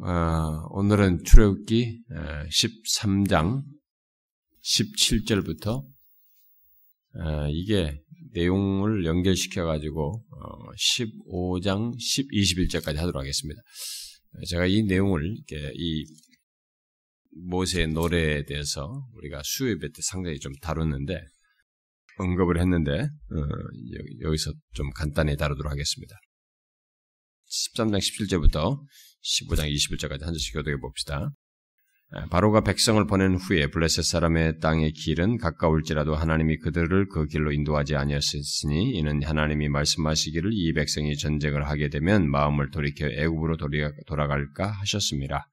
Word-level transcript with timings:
어, 0.00 0.68
오늘은 0.70 1.24
출애굽기 1.24 2.04
13장 2.50 3.64
17절부터 4.62 5.82
어, 7.14 7.48
이게 7.50 8.00
내용을 8.32 9.04
연결시켜 9.04 9.64
가지고 9.64 10.24
15장 10.76 11.98
10, 11.98 12.28
21절까지 12.30 12.94
하도록 12.94 13.16
하겠습니다. 13.16 13.60
제가 14.48 14.66
이 14.66 14.84
내용을 14.84 15.34
이 15.74 16.04
모세의 17.48 17.88
노래에 17.88 18.44
대해서 18.44 19.04
우리가 19.14 19.42
수요예배 19.42 19.88
때 19.88 20.00
상당히 20.02 20.38
좀 20.38 20.52
다뤘는데 20.62 21.20
언급을 22.18 22.60
했는데 22.60 23.00
어, 23.00 23.36
여기서 24.20 24.52
좀 24.74 24.90
간단히 24.90 25.36
다루도록 25.36 25.72
하겠습니다. 25.72 26.14
13장 27.48 27.98
17절부터 27.98 28.78
15장 29.22 29.72
21절까지 29.72 30.22
한 30.22 30.32
절씩 30.32 30.54
교독해 30.54 30.76
봅시다. 30.78 31.30
바로가 32.30 32.62
백성을 32.62 33.06
보낸 33.06 33.34
후에 33.36 33.66
블레셋 33.66 34.02
사람의 34.02 34.60
땅의 34.60 34.92
길은 34.92 35.36
가까울지라도 35.36 36.14
하나님이 36.14 36.56
그들을 36.56 37.08
그 37.08 37.26
길로 37.26 37.52
인도하지 37.52 37.96
아니었으니 37.96 38.92
이는 38.92 39.22
하나님이 39.22 39.68
말씀하시기를 39.68 40.50
이 40.54 40.72
백성이 40.72 41.16
전쟁을 41.18 41.68
하게 41.68 41.90
되면 41.90 42.30
마음을 42.30 42.70
돌이켜 42.70 43.06
애굽으로 43.06 43.58
돌아갈까 44.06 44.70
하셨습니다. 44.70 45.48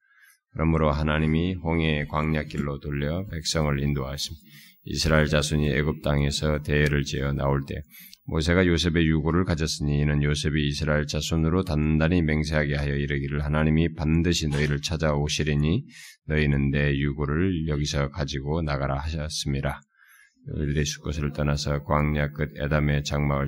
그러므로 0.52 0.90
하나님이 0.90 1.56
홍해의 1.56 2.08
광야 2.08 2.44
길로 2.44 2.80
돌려 2.80 3.26
백성을 3.26 3.78
인도하십니다. 3.78 4.42
이스라엘 4.84 5.26
자손이 5.26 5.68
애굽 5.68 6.02
땅에서 6.02 6.62
대회를 6.62 7.02
지어 7.02 7.32
나올 7.32 7.60
때 7.66 7.74
모세가 8.28 8.66
요셉의 8.66 9.06
유고를 9.06 9.44
가졌으니 9.44 10.00
이는 10.00 10.22
요셉이 10.22 10.66
이스라엘 10.66 11.06
자손으로 11.06 11.62
단단히 11.62 12.22
맹세하게 12.22 12.74
하여 12.74 12.94
이르기를 12.96 13.44
하나님이 13.44 13.94
반드시 13.94 14.48
너희를 14.48 14.80
찾아오시리니 14.80 15.84
너희는 16.26 16.70
내 16.70 16.96
유고를 16.96 17.68
여기서 17.68 18.10
가지고 18.10 18.62
나가라 18.62 18.98
하셨습니다. 18.98 19.80
너희들이 20.48 20.84
숫곳을 20.84 21.32
떠나서 21.32 21.84
광야 21.84 22.32
끝 22.32 22.50
에담의 22.58 23.04
장막을 23.04 23.46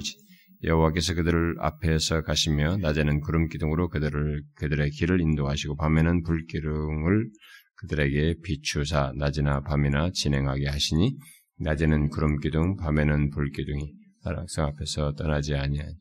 여호와께서 0.62 1.14
그들을 1.14 1.56
앞에서 1.58 2.22
가시며 2.22 2.76
낮에는 2.76 3.20
구름 3.20 3.48
기둥으로 3.48 3.88
그들을 3.88 4.42
그들의 4.56 4.90
길을 4.90 5.20
인도하시고 5.20 5.76
밤에는 5.76 6.22
불 6.22 6.46
기둥을 6.46 7.30
그들에게 7.76 8.36
비추사 8.44 9.12
낮이나 9.16 9.60
밤이나 9.62 10.10
진행하게 10.12 10.68
하시니 10.68 11.16
낮에는 11.60 12.08
구름 12.10 12.38
기둥 12.38 12.76
밤에는 12.76 13.30
불 13.30 13.50
기둥이 13.50 13.97
사랑성 14.28 14.66
앞에서 14.66 15.14
떠나지 15.14 15.54
아니하니 15.54 15.94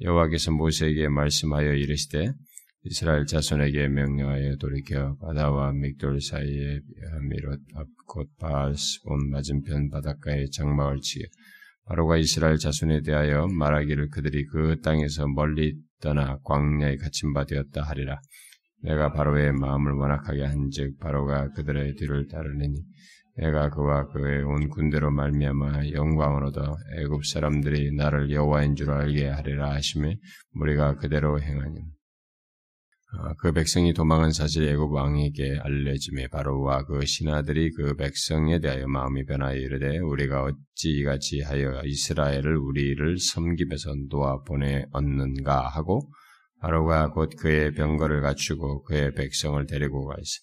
여호와께서 0.00 0.52
모세에게 0.52 1.08
말씀하여 1.08 1.72
이르시되 1.72 2.32
이스라엘 2.84 3.26
자손에게 3.26 3.88
명령하여 3.88 4.56
돌이켜 4.56 5.16
바다와 5.16 5.72
믹돌 5.72 6.20
사이에 6.20 6.80
미롯 7.28 7.60
앞곧 7.74 8.28
바알스본 8.38 9.30
맞은편 9.30 9.90
바닷가에 9.90 10.46
장막을 10.52 11.00
치게 11.00 11.24
바로가 11.86 12.16
이스라엘 12.16 12.58
자손에 12.58 13.02
대하여 13.02 13.48
말하기를 13.48 14.10
그들이 14.10 14.46
그 14.46 14.80
땅에서 14.80 15.26
멀리 15.26 15.74
떠나 16.00 16.38
광야에 16.44 16.96
갇힌 16.96 17.32
바 17.32 17.44
되었다 17.44 17.82
하리라. 17.82 18.20
내가 18.82 19.12
바로의 19.12 19.52
마음을 19.52 19.92
완악하게 19.92 20.44
한즉 20.44 20.98
바로가 20.98 21.50
그들의 21.50 21.94
뒤를 21.96 22.28
따르리니 22.28 22.76
내가 23.36 23.68
그와 23.70 24.06
그의 24.08 24.42
온 24.44 24.68
군대로 24.68 25.10
말미암아 25.10 25.90
영광을 25.90 26.44
얻어 26.44 26.76
애굽 26.98 27.26
사람들이 27.26 27.94
나를 27.96 28.30
여호와인 28.30 28.76
줄 28.76 28.90
알게 28.90 29.28
하리라 29.28 29.72
하심에 29.72 30.18
우리가 30.54 30.96
그대로 30.96 31.40
행하니 31.40 31.80
아, 33.16 33.32
그 33.38 33.52
백성이 33.52 33.92
도망한 33.92 34.32
사실 34.32 34.68
애굽 34.68 34.92
왕에게 34.92 35.58
알려짐에 35.62 36.28
바로와 36.28 36.84
그 36.84 37.04
신하들이 37.04 37.72
그 37.72 37.94
백성에 37.96 38.60
대하여 38.60 38.86
마음이 38.88 39.24
변하여 39.24 39.56
이르되 39.56 39.98
우리가 39.98 40.44
어찌 40.44 40.90
이같이 40.90 41.40
하여 41.40 41.80
이스라엘을 41.84 42.56
우리를 42.56 43.18
섬김에서 43.18 43.94
놓아 44.10 44.42
보내 44.42 44.86
얻는가 44.92 45.68
하고 45.68 46.10
바로가 46.60 47.10
곧 47.10 47.30
그의 47.38 47.72
병거를 47.74 48.20
갖추고 48.20 48.82
그의 48.84 49.14
백성을 49.14 49.64
데리고 49.66 50.06
가있어 50.06 50.40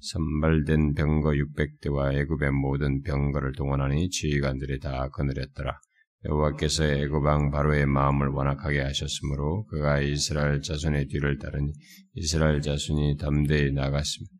선발된 0.00 0.94
병거 0.94 1.30
600대와 1.30 2.14
애굽의 2.14 2.52
모든 2.52 3.02
병거를 3.02 3.52
동원하니 3.52 4.08
지휘관들이 4.10 4.80
다 4.80 5.08
거느렸더라. 5.10 5.78
여호와께서 6.24 6.84
애굽 6.84 7.24
왕 7.24 7.50
바로의 7.50 7.86
마음을 7.86 8.28
완악하게 8.28 8.80
하셨으므로 8.80 9.64
그가 9.66 10.00
이스라엘 10.00 10.60
자손의 10.60 11.06
뒤를 11.08 11.38
따르니 11.38 11.72
이스라엘 12.14 12.60
자손이 12.60 13.16
담대히 13.16 13.72
나갔습니다. 13.72 14.34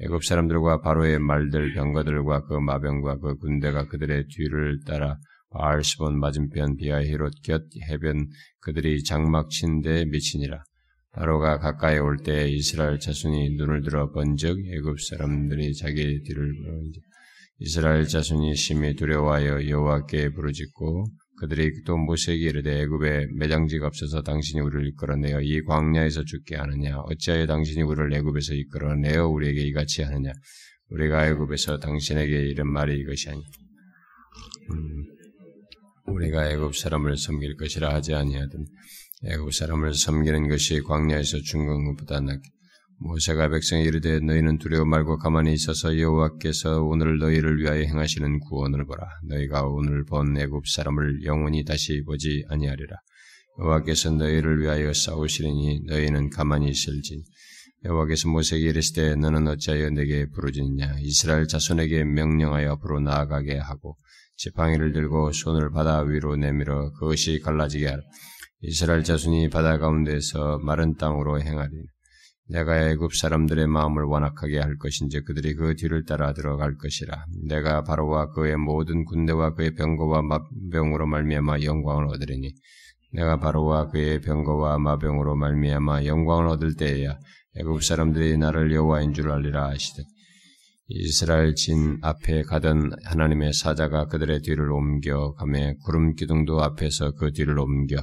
애굽 0.00 0.24
사람들과 0.24 0.80
바로의 0.80 1.18
말들 1.20 1.72
병거들과 1.74 2.46
그 2.46 2.54
마병과 2.54 3.18
그 3.18 3.36
군대가 3.36 3.86
그들의 3.86 4.26
뒤를 4.28 4.80
따라 4.86 5.18
바알스본 5.50 6.18
맞은편 6.18 6.76
비아히롯 6.76 7.32
곁 7.44 7.62
해변 7.88 8.28
그들이 8.60 9.04
장막 9.04 9.50
친데 9.50 10.04
미치니라. 10.04 10.64
바로가 11.14 11.58
가까이 11.58 11.98
올 11.98 12.16
때 12.18 12.48
이스라엘 12.50 12.98
자손이 12.98 13.56
눈을 13.56 13.82
들어 13.82 14.10
번즉 14.10 14.58
애굽 14.76 15.00
사람들이 15.00 15.74
자기 15.74 16.22
뒤를 16.22 16.52
이스라엘 17.58 18.06
자손이 18.06 18.56
심히 18.56 18.94
두려워하여 18.96 19.68
여호와께 19.68 20.30
부르짖고 20.30 21.06
그들이 21.40 21.82
또 21.84 21.96
모세에게 21.96 22.46
이르되 22.46 22.82
애굽에 22.82 23.26
매장지가 23.36 23.86
없어서 23.86 24.22
당신이 24.22 24.60
우리를 24.60 24.88
이끌어내어 24.88 25.40
이 25.40 25.62
광야에서 25.62 26.24
죽게 26.24 26.56
하느냐? 26.56 26.98
어찌하여 26.98 27.46
당신이 27.46 27.82
우리를 27.82 28.12
애굽에서 28.14 28.54
이끌어내어 28.54 29.28
우리에게 29.28 29.62
이같이 29.62 30.02
하느냐? 30.02 30.32
우리가 30.90 31.28
애굽에서 31.28 31.78
당신에게 31.78 32.48
이런 32.48 32.72
말이 32.72 32.98
이것이 32.98 33.30
아니. 33.30 33.40
음, 34.72 35.04
우리가 36.06 36.50
애굽 36.50 36.76
사람을 36.76 37.16
섬길 37.16 37.56
것이라 37.56 37.92
하지 37.94 38.14
아니하든 38.14 38.64
애굽 39.26 39.54
사람을 39.54 39.94
섬기는 39.94 40.48
것이 40.48 40.82
광야에서 40.82 41.38
죽는 41.38 41.84
것보다 41.86 42.20
낫게 42.20 42.42
모세가 42.98 43.48
백성에 43.48 43.82
이르되 43.82 44.20
너희는 44.20 44.58
두려워 44.58 44.84
말고 44.84 45.18
가만히 45.18 45.52
있어서 45.54 45.98
여호와께서 45.98 46.82
오늘 46.82 47.18
너희를 47.18 47.58
위하여 47.58 47.80
행하시는 47.80 48.40
구원을 48.40 48.86
보라. 48.86 49.04
너희가 49.28 49.64
오늘 49.66 50.04
본 50.04 50.36
애굽 50.36 50.68
사람을 50.68 51.24
영원히 51.24 51.64
다시 51.64 52.02
보지 52.04 52.44
아니하리라. 52.48 52.96
여호와께서 53.58 54.10
너희를 54.12 54.60
위하여 54.60 54.92
싸우시리니 54.92 55.82
너희는 55.86 56.30
가만히 56.30 56.68
있을진 56.68 57.22
여호와께서 57.84 58.28
모세에게 58.28 58.68
이르시되 58.68 59.16
너는 59.16 59.48
어찌하여 59.48 59.90
내게 59.90 60.26
부르짖느냐? 60.30 60.96
이스라엘 61.00 61.46
자손에게 61.46 62.04
명령하여 62.04 62.72
앞으로 62.72 63.00
나아가게 63.00 63.58
하고 63.58 63.96
지팡이를 64.36 64.92
들고 64.92 65.32
손을 65.32 65.70
바다 65.70 66.00
위로 66.00 66.36
내밀어 66.36 66.90
그것이 66.92 67.40
갈라지게 67.40 67.86
하라 67.86 68.02
이스라엘 68.66 69.04
자손이 69.04 69.50
바다 69.50 69.76
가운데서 69.76 70.60
마른 70.60 70.94
땅으로 70.96 71.38
행하리. 71.38 71.70
내가 72.48 72.88
애굽 72.88 73.14
사람들의 73.14 73.66
마음을 73.66 74.04
완악하게 74.04 74.58
할 74.58 74.78
것인지 74.78 75.20
그들이 75.20 75.54
그 75.54 75.76
뒤를 75.76 76.06
따라 76.06 76.32
들어갈 76.32 76.76
것이라. 76.78 77.26
내가 77.46 77.82
바로와 77.82 78.30
그의 78.30 78.56
모든 78.56 79.04
군대와 79.04 79.52
그의 79.52 79.74
병거와 79.74 80.22
마병으로 80.22 81.06
말미암아 81.06 81.60
영광을 81.60 82.06
얻으리니 82.06 82.54
내가 83.12 83.38
바로와 83.38 83.88
그의 83.88 84.22
병거와 84.22 84.78
마병으로 84.78 85.36
말미암아 85.36 86.06
영광을 86.06 86.48
얻을 86.48 86.74
때에야 86.76 87.18
애굽 87.58 87.84
사람들이 87.84 88.38
나를 88.38 88.72
여호와인 88.72 89.12
줄 89.12 89.30
알리라 89.30 89.68
하시듯 89.68 90.06
이스라엘 90.88 91.54
진 91.54 91.98
앞에 92.00 92.42
가던 92.42 92.92
하나님의 93.04 93.52
사자가 93.52 94.06
그들의 94.06 94.40
뒤를 94.40 94.72
옮겨 94.72 95.34
가매 95.34 95.74
구름 95.84 96.14
기둥도 96.14 96.62
앞에서 96.62 97.12
그 97.12 97.32
뒤를 97.32 97.58
옮겨 97.58 97.96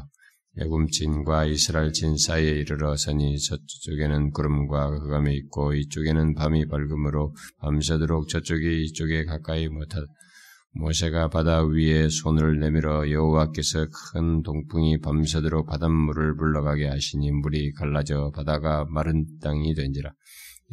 애굽진과 0.58 1.46
이스라엘 1.46 1.94
진 1.94 2.18
사이에 2.18 2.52
이르러 2.52 2.98
서니 2.98 3.38
저쪽에는 3.40 4.32
구름과 4.32 4.98
흑암이 4.98 5.34
있고 5.36 5.74
이쪽에는 5.74 6.36
밤이 6.36 6.68
밝음으로 6.68 7.34
밤새도록 7.60 8.28
저쪽이 8.28 8.84
이쪽에 8.84 9.24
가까이 9.24 9.70
못하다. 9.70 10.06
모세가 10.74 11.30
바다 11.30 11.64
위에 11.64 12.10
손을 12.10 12.60
내밀어 12.60 13.10
여호와께서 13.10 13.88
큰 14.14 14.42
동풍이 14.42 15.00
밤새도록 15.00 15.68
바닷물을 15.68 16.36
불러가게 16.36 16.88
하시니 16.88 17.32
물이 17.32 17.74
갈라져 17.74 18.32
바다가 18.34 18.86
마른 18.90 19.26
땅이 19.42 19.74
된지라. 19.74 20.12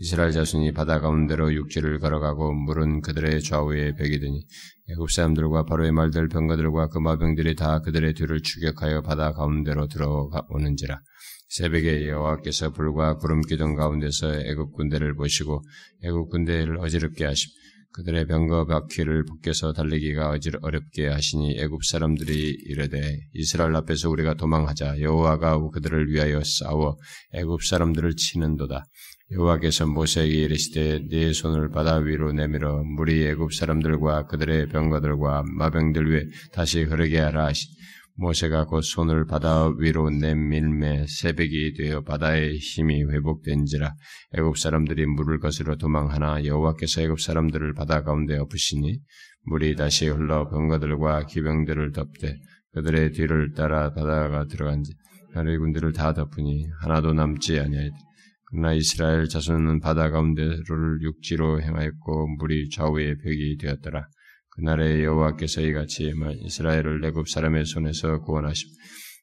이스라엘 0.00 0.31
자손이 0.31 0.75
바다 0.75 1.00
가운데로 1.00 1.53
육지를 1.55 1.99
걸어가고 1.99 2.55
물은 2.55 3.00
그들의 3.00 3.43
좌우에 3.43 3.97
되니 3.97 4.47
애굽 4.91 5.11
사람들과 5.11 5.65
바로의 5.65 5.91
말들 5.91 6.29
병거들과 6.29 6.89
그 6.89 6.99
마병들이 6.99 7.56
다 7.56 7.81
그들의 7.81 8.15
뒤를 8.15 8.41
추격하여 8.41 9.03
바다 9.03 9.33
가운데로 9.33 9.89
들어오는지라. 9.89 11.00
새벽에 11.49 12.09
여호와께서 12.09 12.71
불과 12.71 13.17
구름 13.17 13.41
기둥 13.41 13.75
가운데서 13.75 14.41
애굽 14.43 14.73
군대를 14.75 15.17
보시고 15.17 15.62
애굽 16.05 16.31
군대를 16.31 16.79
어지럽게 16.79 17.25
하십 17.25 17.51
그들의 17.94 18.29
병거 18.29 18.67
바퀴를 18.67 19.25
벗겨서 19.25 19.73
달리기가 19.73 20.31
어지럽 20.31 20.62
어렵게 20.62 21.09
하시니 21.09 21.59
애굽 21.59 21.85
사람들이 21.85 22.56
이르되 22.67 23.19
이스라엘 23.33 23.75
앞에서 23.75 24.11
우리가 24.11 24.35
도망하자. 24.35 25.01
여호와가 25.01 25.59
그들을 25.71 26.09
위하여 26.12 26.41
싸워 26.44 26.97
애굽 27.33 27.65
사람들을 27.65 28.15
치는도다 28.15 28.85
여호와께서 29.31 29.87
모세에게 29.87 30.45
이르시되 30.45 31.01
네 31.11 31.35
손을 31.35 31.69
바다 31.69 31.97
위로 31.97 32.33
내밀어 32.33 32.83
물이 32.83 33.27
애굽 33.27 33.53
사람들과 33.53 34.27
그들의 34.27 34.69
병거들과 34.69 35.45
마병들 35.53 36.11
위에 36.11 36.25
다시 36.51 36.83
흐르게 36.83 37.19
하라 37.19 37.47
하시. 37.47 37.69
모세가 38.15 38.65
곧 38.65 38.81
손을 38.81 39.27
바다 39.27 39.69
위로 39.79 40.09
내밀매 40.09 41.05
새벽이 41.07 41.75
되어 41.75 42.01
바다의 42.05 42.57
힘이 42.57 43.05
회복된지라. 43.05 43.95
애굽 44.33 44.57
사람들이 44.57 45.05
물을 45.05 45.41
거스러 45.41 45.77
도망하나 45.77 46.43
여호와께서 46.43 47.03
애굽 47.03 47.21
사람들을 47.21 47.75
바다 47.75 48.03
가운데 48.03 48.39
엎으시니 48.39 48.99
물이 49.43 49.77
다시 49.77 50.09
흘러 50.09 50.49
병거들과 50.49 51.27
기병들을 51.27 51.93
덮되 51.93 52.35
그들의 52.73 53.13
뒤를 53.13 53.53
따라 53.53 53.93
바다가 53.93 54.47
들어간지. 54.47 54.95
하늘의 55.35 55.59
군대를 55.59 55.93
다 55.93 56.15
덮으니 56.15 56.67
하나도 56.81 57.13
남지 57.13 57.61
아니하였다. 57.61 58.07
그러나 58.50 58.73
이스라엘 58.73 59.29
자손은 59.29 59.81
바다 59.81 60.11
가운데를 60.11 61.03
육지로 61.03 61.61
행하였고 61.62 62.37
물이 62.39 62.71
좌우의 62.71 63.19
벽이 63.19 63.56
되었더라. 63.59 64.09
그날에 64.50 65.05
여호와께서 65.05 65.61
이같이 65.61 66.12
이스라엘을 66.41 67.05
애굽 67.05 67.29
사람의 67.29 67.67
손에서 67.67 68.21
구원하심. 68.23 68.69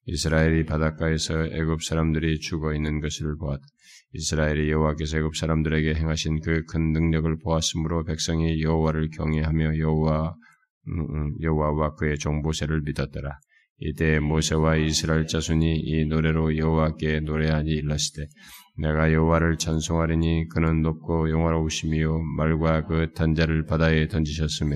이스라엘이 0.06 0.66
바닷가에서 0.66 1.48
애굽 1.48 1.84
사람들이 1.84 2.40
죽어 2.40 2.74
있는 2.74 3.02
것을 3.02 3.36
보았다. 3.38 3.64
이스라엘이 4.14 4.70
여호와께서 4.70 5.18
애굽 5.18 5.36
사람들에게 5.36 5.96
행하신 5.96 6.40
그 6.42 6.64
큰 6.68 6.94
능력을 6.94 7.38
보았으므로 7.44 8.06
백성이 8.06 8.62
여호와를 8.62 9.10
경외하며 9.10 9.80
여호와 9.80 10.36
음, 10.88 11.00
음, 11.00 11.34
여호와와 11.42 11.96
그의 11.96 12.18
종보세를 12.18 12.82
믿었더라. 12.84 13.40
이때 13.80 14.20
모세와 14.20 14.78
이스라엘 14.78 15.28
자손이 15.28 15.80
이 15.80 16.06
노래로 16.06 16.58
여호와께 16.58 17.22
노래하니 17.22 17.72
일렀으되 17.72 18.28
내가 18.78 19.14
여호와를 19.14 19.58
찬송하리니 19.58 20.50
그는 20.50 20.82
높고 20.82 21.30
영화로우시며 21.30 22.20
말과 22.38 22.86
그 22.86 23.12
단자를 23.14 23.66
바다에 23.66 24.08
던지셨으며 24.08 24.76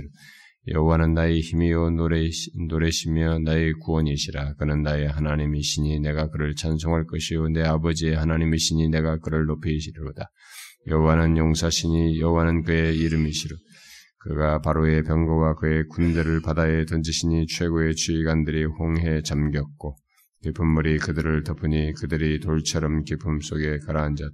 여호와는 0.67 1.13
나의 1.13 1.41
힘이요 1.41 1.91
노래, 1.91 2.29
노래시며 2.69 3.39
나의 3.39 3.73
구원이시라. 3.73 4.55
그는 4.55 4.83
나의 4.83 5.07
하나님이시니 5.07 5.99
내가 6.01 6.29
그를 6.29 6.53
찬송할 6.55 7.05
것이요 7.07 7.49
내 7.49 7.63
아버지의 7.63 8.15
하나님이시니 8.15 8.89
내가 8.89 9.17
그를 9.17 9.45
높이시리로다. 9.45 10.29
여호와는 10.87 11.37
용사시니 11.37 12.19
여호와는 12.19 12.63
그의 12.63 12.97
이름이시로. 12.97 13.55
그가 14.19 14.61
바로의 14.61 15.03
병거와 15.03 15.55
그의 15.55 15.87
군대를 15.87 16.41
바다에 16.41 16.85
던지시니 16.85 17.47
최고의 17.47 17.95
주의관들이 17.95 18.65
홍해에 18.65 19.21
잠겼고 19.23 19.95
깊은 20.43 20.65
물이 20.65 20.99
그들을 20.99 21.43
덮으니 21.43 21.93
그들이 21.93 22.39
돌처럼 22.39 23.03
깊음 23.03 23.41
속에 23.41 23.79
가라앉았. 23.79 24.29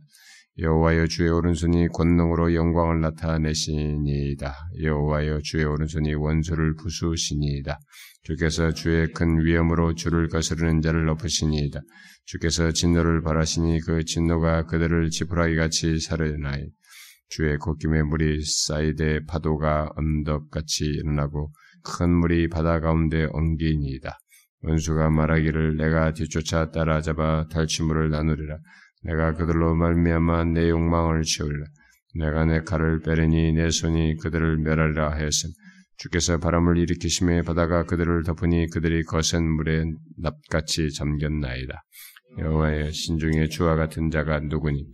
여호와여 0.57 1.07
주의 1.07 1.29
오른손이 1.29 1.89
권능으로 1.89 2.53
영광을 2.53 3.01
나타내시니이다. 3.01 4.53
여호와여 4.81 5.39
주의 5.43 5.65
오른손이 5.65 6.13
원수를 6.13 6.75
부수시니이다. 6.75 7.77
주께서 8.23 8.71
주의 8.71 9.11
큰 9.11 9.43
위엄으로 9.43 9.95
주를 9.95 10.29
거스르는 10.29 10.81
자를 10.81 11.09
엎으시니이다. 11.09 11.81
주께서 12.25 12.71
진노를 12.71 13.21
바라시니 13.21 13.81
그 13.81 14.05
진노가 14.05 14.67
그들을 14.67 15.09
지푸라기 15.09 15.55
같이 15.55 15.99
사르나이. 15.99 16.69
주의 17.27 17.57
콧김에 17.57 18.03
물이 18.03 18.41
쌓이되 18.45 19.25
파도가 19.25 19.89
언덕같이 19.95 20.85
일어나고 20.85 21.51
큰 21.83 22.11
물이 22.11 22.47
바다 22.49 22.79
가운데 22.79 23.27
엉기니이다. 23.31 24.17
원수가 24.61 25.09
말하기를 25.09 25.77
내가 25.77 26.13
뒤쫓아 26.13 26.71
따라잡아 26.71 27.47
탈취물을 27.49 28.09
나누리라. 28.09 28.57
내가 29.03 29.33
그들로 29.33 29.75
말미암아 29.75 30.45
내 30.45 30.69
욕망을 30.69 31.21
채우리라. 31.21 31.65
내가 32.15 32.45
내 32.45 32.61
칼을 32.61 33.01
빼려니 33.01 33.53
내 33.53 33.69
손이 33.69 34.17
그들을 34.17 34.57
멸하리라 34.57 35.11
하였음. 35.11 35.51
주께서 35.97 36.37
바람을 36.39 36.77
일으키심에 36.77 37.43
바다가 37.43 37.83
그들을 37.83 38.23
덮으니 38.23 38.67
그들이 38.69 39.03
거센 39.03 39.43
물에 39.43 39.85
납같이 40.17 40.91
잠겼나이다. 40.91 41.83
여호와의 42.39 42.91
신중에 42.91 43.47
주와 43.47 43.75
같은 43.75 44.09
자가 44.09 44.39
누구니? 44.41 44.85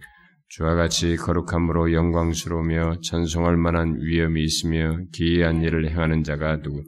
주와 0.49 0.75
같이 0.75 1.15
거룩함으로 1.15 1.93
영광스러우며 1.93 2.97
찬송할 3.03 3.55
만한 3.57 3.95
위엄이 4.01 4.43
있으며 4.43 4.97
기이한 5.13 5.61
일을 5.63 5.89
행하는 5.89 6.23
자가 6.23 6.61
누구? 6.61 6.83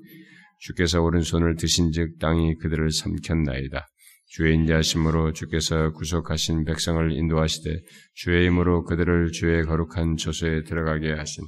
주께서 0.63 1.01
오른손을 1.01 1.57
드신즉 1.57 2.19
땅이 2.19 2.55
그들을 2.55 2.89
삼켰나이다. 2.89 3.85
주의 4.27 4.55
인자심으로 4.55 5.33
주께서 5.33 5.91
구속하신 5.91 6.63
백성을 6.63 7.11
인도하시되 7.11 7.81
주의 8.13 8.47
힘으로 8.47 8.85
그들을 8.85 9.31
주의 9.33 9.63
거룩한 9.63 10.15
조소에 10.15 10.63
들어가게 10.63 11.11
하신 11.11 11.43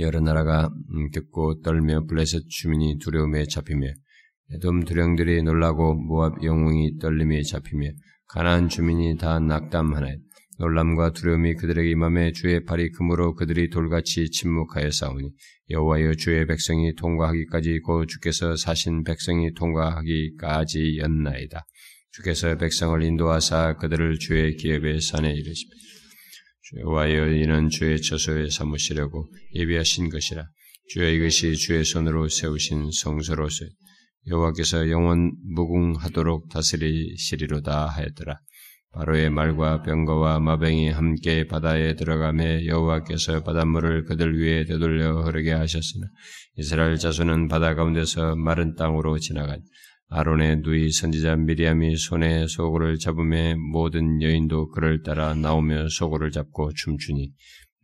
여러 0.00 0.20
나라가 0.20 0.66
음, 0.66 1.10
듣고 1.12 1.60
떨며 1.62 2.06
블레셋 2.06 2.42
주민이 2.48 2.98
두려움에 2.98 3.46
잡히며 3.46 3.86
에돔 4.52 4.84
두령들이 4.84 5.44
놀라고 5.44 5.94
모압 5.94 6.42
영웅이 6.42 6.98
떨림에 6.98 7.42
잡히며 7.42 7.90
가나안 8.26 8.68
주민이 8.68 9.18
다 9.18 9.38
낙담하나이 9.38 10.16
놀람과 10.60 11.12
두려움이 11.12 11.54
그들에게 11.54 11.88
임함에 11.88 12.32
주의 12.32 12.62
팔이 12.62 12.90
금으로 12.90 13.34
그들이 13.34 13.70
돌같이 13.70 14.30
침묵하여 14.30 14.90
싸우니 14.90 15.30
여호와여 15.70 16.16
주의 16.16 16.46
백성이 16.46 16.94
통과하기까지 16.96 17.80
고 17.80 18.04
주께서 18.04 18.56
사신 18.56 19.02
백성이 19.02 19.54
통과하기까지 19.54 20.98
였나이다. 20.98 21.64
주께서 22.12 22.58
백성을 22.58 23.02
인도하사 23.02 23.76
그들을 23.76 24.18
주의 24.18 24.54
기업의 24.56 25.00
산에 25.00 25.32
이르시며 25.32 25.70
여호와여 26.80 27.32
이는 27.36 27.70
주의 27.70 27.98
처소에 27.98 28.50
삼으시려고 28.50 29.32
예비하신 29.54 30.10
것이라 30.10 30.44
주여 30.88 31.08
이것이 31.08 31.56
주의 31.56 31.82
손으로 31.86 32.28
세우신 32.28 32.90
성소로서 32.92 33.64
여호와께서 34.26 34.90
영원 34.90 35.32
무궁하도록 35.54 36.50
다스리시리로다 36.50 37.86
하였더라. 37.86 38.40
바로의 38.92 39.30
말과 39.30 39.82
병거와 39.82 40.40
마병이 40.40 40.90
함께 40.90 41.46
바다에 41.46 41.94
들어가매 41.94 42.66
여호와께서 42.66 43.42
바닷물을 43.44 44.04
그들 44.04 44.38
위에 44.40 44.64
되돌려 44.64 45.22
흐르게 45.22 45.52
하셨으나 45.52 46.06
이스라엘 46.56 46.96
자손은 46.96 47.48
바다 47.48 47.74
가운데서 47.74 48.34
마른 48.34 48.74
땅으로 48.74 49.18
지나간 49.18 49.60
아론의 50.08 50.62
누이 50.62 50.90
선지자 50.90 51.36
미리암이 51.36 51.96
손에 51.96 52.48
소고를 52.48 52.98
잡음에 52.98 53.54
모든 53.54 54.20
여인도 54.22 54.70
그를 54.70 55.02
따라 55.02 55.34
나오며 55.34 55.88
소고를 55.88 56.32
잡고 56.32 56.72
춤추니 56.74 57.30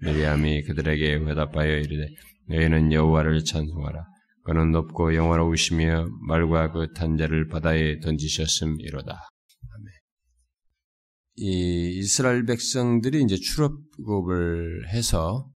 미리암이 0.01 0.65
그들에게 0.65 1.19
회답하여 1.19 1.77
이르되 1.79 2.09
너희는 2.49 2.93
여호와를 2.93 3.45
찬송하라 3.45 4.05
그는 4.43 4.71
높고 4.73 5.15
영화로우시며 5.15 6.09
말과 6.29 6.71
그 6.71 6.93
탄자를 6.93 7.49
바다에 7.49 7.99
던지셨음이로다. 7.99 9.19
이 11.37 11.99
이스라엘 11.99 12.45
백성들이 12.47 13.23
이제 13.23 13.37
출업을 13.37 14.89
해서 14.89 15.51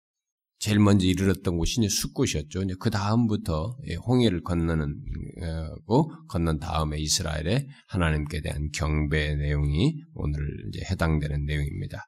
제일 0.59 0.79
먼저 0.79 1.05
이르렀던 1.05 1.57
곳이 1.57 1.79
이제 1.79 1.88
숫곳이었죠. 1.88 2.63
이제 2.63 2.74
그 2.79 2.89
다음부터 2.89 3.77
홍해를 4.05 4.43
건너는 4.43 5.01
고 5.86 6.12
건넌 6.27 6.59
다음에 6.59 7.00
이스라엘의 7.00 7.67
하나님께 7.88 8.41
대한 8.41 8.69
경배 8.75 9.36
내용이 9.36 10.03
오늘 10.15 10.41
이제 10.67 10.81
해당되는 10.91 11.45
내용입니다. 11.45 12.05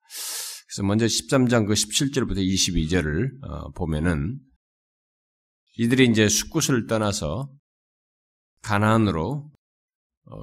그래서 0.68 0.84
먼저 0.84 1.06
13장 1.06 1.66
그 1.66 1.74
17절부터 1.74 2.38
22절을 2.38 3.44
어, 3.44 3.72
보면은 3.72 4.40
이들이 5.78 6.08
이제 6.08 6.28
숫곳을 6.28 6.88
떠나서 6.88 7.50
가나안으로 8.62 9.50
어, 9.50 9.61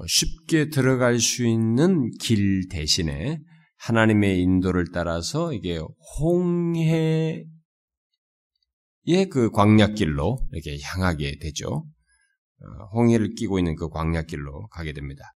쉽게 0.07 0.69
들어갈 0.69 1.19
수 1.19 1.47
있는 1.47 2.11
길 2.21 2.69
대신에 2.69 3.41
하나님의 3.79 4.41
인도를 4.41 4.87
따라서 4.93 5.53
이게 5.53 5.81
홍해의 6.21 7.47
그 9.31 9.51
광약길로 9.51 10.39
이렇게 10.53 10.79
향하게 10.83 11.39
되죠. 11.39 11.87
어, 12.61 12.85
홍해를 12.93 13.35
끼고 13.35 13.59
있는 13.59 13.77
그 13.77 13.89
광약길로 13.89 14.69
가게 14.69 14.93
됩니다. 14.93 15.35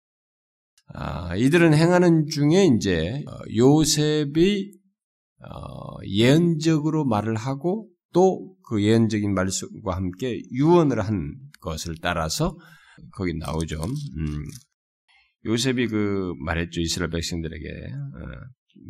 아, 0.94 1.36
이들은 1.36 1.74
행하는 1.74 2.26
중에 2.26 2.64
이제 2.76 3.22
어, 3.26 3.38
요셉이 3.54 4.78
예언적으로 6.06 7.04
말을 7.04 7.36
하고 7.36 7.88
또 8.12 8.60
그 8.70 8.84
예언적인 8.84 9.34
말씀과 9.34 9.96
함께 9.96 10.40
유언을 10.52 11.00
한 11.00 11.34
것을 11.60 11.96
따라서 12.00 12.56
거기 13.12 13.34
나오죠. 13.34 13.82
음. 13.82 14.44
요셉이 15.46 15.88
그 15.88 16.34
말했죠 16.44 16.80
이스라엘 16.80 17.10
백성들에게 17.10 17.66
어, 17.68 18.26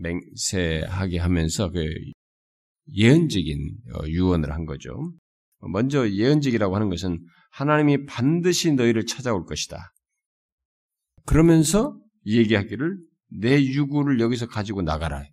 맹세하게 0.02 1.18
하면서 1.18 1.70
그 1.70 1.84
예언적인 2.92 3.76
어, 3.94 4.06
유언을 4.06 4.52
한 4.52 4.64
거죠. 4.64 5.12
먼저 5.72 6.08
예언적이라고 6.08 6.74
하는 6.74 6.88
것은 6.88 7.24
하나님이 7.52 8.06
반드시 8.06 8.72
너희를 8.72 9.06
찾아올 9.06 9.44
것이다. 9.44 9.92
그러면서 11.26 11.98
얘기하기를 12.26 12.98
내 13.28 13.62
유구를 13.62 14.20
여기서 14.20 14.48
가지고 14.48 14.82
나가라. 14.82 15.24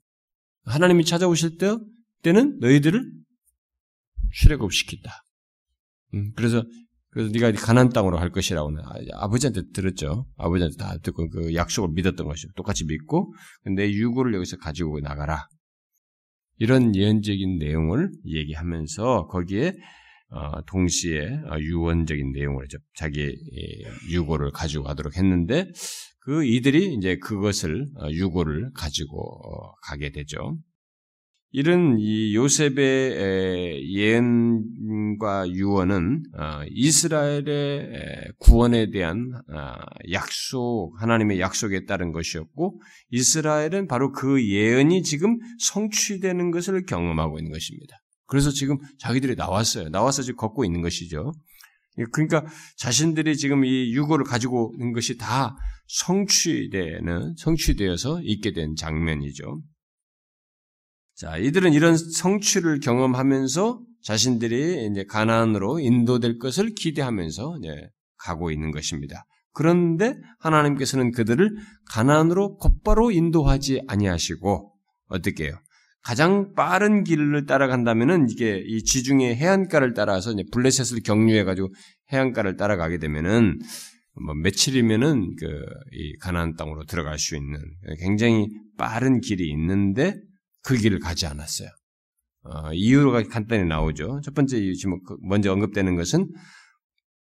하나님이 0.65 1.05
찾아오실 1.05 1.57
때, 1.57 1.75
때는 2.23 2.59
너희들을 2.59 3.11
출애굽시킨다. 4.33 5.23
음, 6.13 6.33
그래서 6.35 6.63
그래서 7.17 7.31
네가 7.33 7.51
가난 7.53 7.89
땅으로 7.89 8.17
갈 8.17 8.29
것이라고는 8.29 8.79
아, 9.15 9.27
버지한테 9.27 9.63
들었죠. 9.73 10.27
아버지한테 10.37 10.77
다 10.77 10.97
듣고 11.01 11.27
그 11.29 11.55
약속을 11.55 11.89
믿었던 11.93 12.27
것이죠. 12.27 12.49
똑같이 12.55 12.85
믿고 12.85 13.33
내 13.75 13.89
유고를 13.89 14.35
여기서 14.35 14.57
가지고 14.57 14.99
나가라. 14.99 15.47
이런 16.57 16.95
예언적인 16.95 17.57
내용을 17.57 18.11
얘기하면서 18.23 19.29
거기에 19.29 19.73
어, 20.29 20.61
동시에 20.67 21.21
어, 21.49 21.57
유언적인 21.59 22.33
내용을 22.33 22.67
자기 22.95 23.33
유고를 24.11 24.51
가지고 24.51 24.83
가도록 24.83 25.17
했는데 25.17 25.65
그 26.19 26.45
이들이 26.45 26.93
이제 26.93 27.17
그것을 27.17 27.87
어, 27.95 28.11
유고를 28.11 28.73
가지고 28.75 29.73
가게 29.81 30.11
되죠. 30.11 30.55
이런 31.59 31.97
이 31.97 32.35
요셉의 32.35 33.91
예언과 33.91 35.49
유언은 35.49 36.21
이스라엘의 36.69 38.33
구원에 38.37 38.91
대한 38.91 39.31
약속, 40.11 40.93
하나님의 40.99 41.39
약속에 41.39 41.85
따른 41.85 42.11
것이었고, 42.11 42.79
이스라엘은 43.09 43.87
바로 43.87 44.11
그 44.11 44.47
예언이 44.47 45.01
지금 45.01 45.39
성취되는 45.57 46.51
것을 46.51 46.85
경험하고 46.85 47.39
있는 47.39 47.51
것입니다. 47.51 47.97
그래서 48.27 48.51
지금 48.51 48.77
자기들이 48.99 49.33
나왔어요. 49.33 49.89
나와서 49.89 50.21
지금 50.21 50.37
걷고 50.37 50.63
있는 50.63 50.81
것이죠. 50.81 51.31
그러니까 52.11 52.45
자신들이 52.77 53.35
지금 53.35 53.65
이 53.65 53.95
유고를 53.95 54.25
가지고 54.25 54.75
있는 54.77 54.93
것이 54.93 55.17
다 55.17 55.55
성취되는, 55.87 57.33
성취되어서 57.35 58.21
있게 58.21 58.51
된 58.53 58.75
장면이죠. 58.75 59.59
자, 61.17 61.35
이들은 61.37 61.73
이런 61.73 61.97
성취를 61.97 62.79
경험하면서 62.79 63.81
자신들이 64.03 64.87
이제 64.91 65.03
가나안으로 65.03 65.79
인도될 65.79 66.37
것을 66.37 66.75
기대하면서 66.75 67.57
이제 67.59 67.89
가고 68.17 68.51
있는 68.51 68.69
것입니다. 68.69 69.25
그런데 69.51 70.13
하나님께서는 70.39 71.11
그들을 71.11 71.55
가나안으로 71.89 72.57
곧바로 72.57 73.09
인도하지 73.09 73.81
아니하시고 73.87 74.71
어떻게 75.07 75.45
해요? 75.45 75.53
가장 76.03 76.53
빠른 76.53 77.03
길을 77.03 77.47
따라간다면은 77.47 78.27
이게 78.29 78.61
이 78.63 78.83
지중해 78.83 79.35
해안가를 79.35 79.95
따라서 79.95 80.31
이제 80.31 80.43
블레셋을 80.51 81.01
경유해 81.01 81.43
가지고 81.43 81.69
해안가를 82.13 82.57
따라가게 82.57 82.99
되면은 82.99 83.59
뭐 84.23 84.35
며칠이면은 84.35 85.35
그 85.35 85.45
이 85.93 86.15
가나안 86.19 86.55
땅으로 86.55 86.85
들어갈 86.85 87.17
수 87.17 87.35
있는 87.35 87.57
굉장히 87.99 88.47
빠른 88.77 89.19
길이 89.19 89.49
있는데 89.49 90.15
그 90.67 90.75
길을 90.75 90.99
가지 90.99 91.25
않았어요. 91.25 91.69
어, 92.43 92.73
이유가 92.73 93.23
간단히 93.23 93.63
나오죠. 93.63 94.19
첫 94.21 94.33
번째 94.33 94.57
이유 94.57 94.75
지금 94.75 95.01
그 95.07 95.15
먼저 95.21 95.49
언급되는 95.53 95.95
것은 95.95 96.29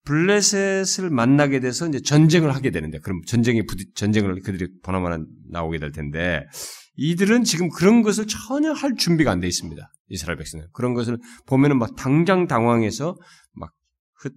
블레셋을 0.05 1.11
만나게 1.11 1.59
돼서 1.59 1.89
이제 1.89 2.01
전쟁을 2.01 2.55
하게 2.55 2.71
되는데 2.71 3.01
그럼 3.01 3.21
전쟁이 3.27 3.67
부딪 3.67 3.97
전쟁을 3.97 4.43
그들이 4.43 4.69
보나마나 4.85 5.19
나오게 5.51 5.81
될 5.81 5.91
텐데 5.91 6.47
이들은 6.95 7.43
지금 7.43 7.69
그런 7.69 8.03
것을 8.03 8.29
전혀 8.29 8.73
할 8.73 8.95
준비가 8.95 9.33
안 9.33 9.41
돼 9.41 9.49
있습니다. 9.49 9.91
이스라엘 10.09 10.39
백성은 10.39 10.67
그런 10.73 10.95
것을 10.95 11.19
보면은 11.47 11.79
막 11.79 11.97
당장 11.97 12.47
당황해서 12.47 13.17
막 13.55 13.73
흩, 14.21 14.33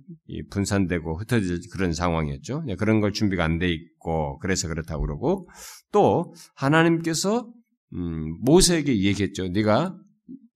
분산되고 0.49 1.19
흩어질 1.19 1.59
그런 1.71 1.93
상황이었죠. 1.93 2.63
네, 2.65 2.75
그런 2.75 3.01
걸 3.01 3.13
준비가 3.13 3.43
안 3.43 3.59
돼 3.59 3.69
있고 3.71 4.39
그래서 4.39 4.67
그렇다고 4.67 5.01
그러고 5.01 5.47
또 5.91 6.33
하나님께서 6.55 7.51
음, 7.95 8.37
모세에게 8.41 9.01
얘기했죠. 9.03 9.47
네가 9.47 9.95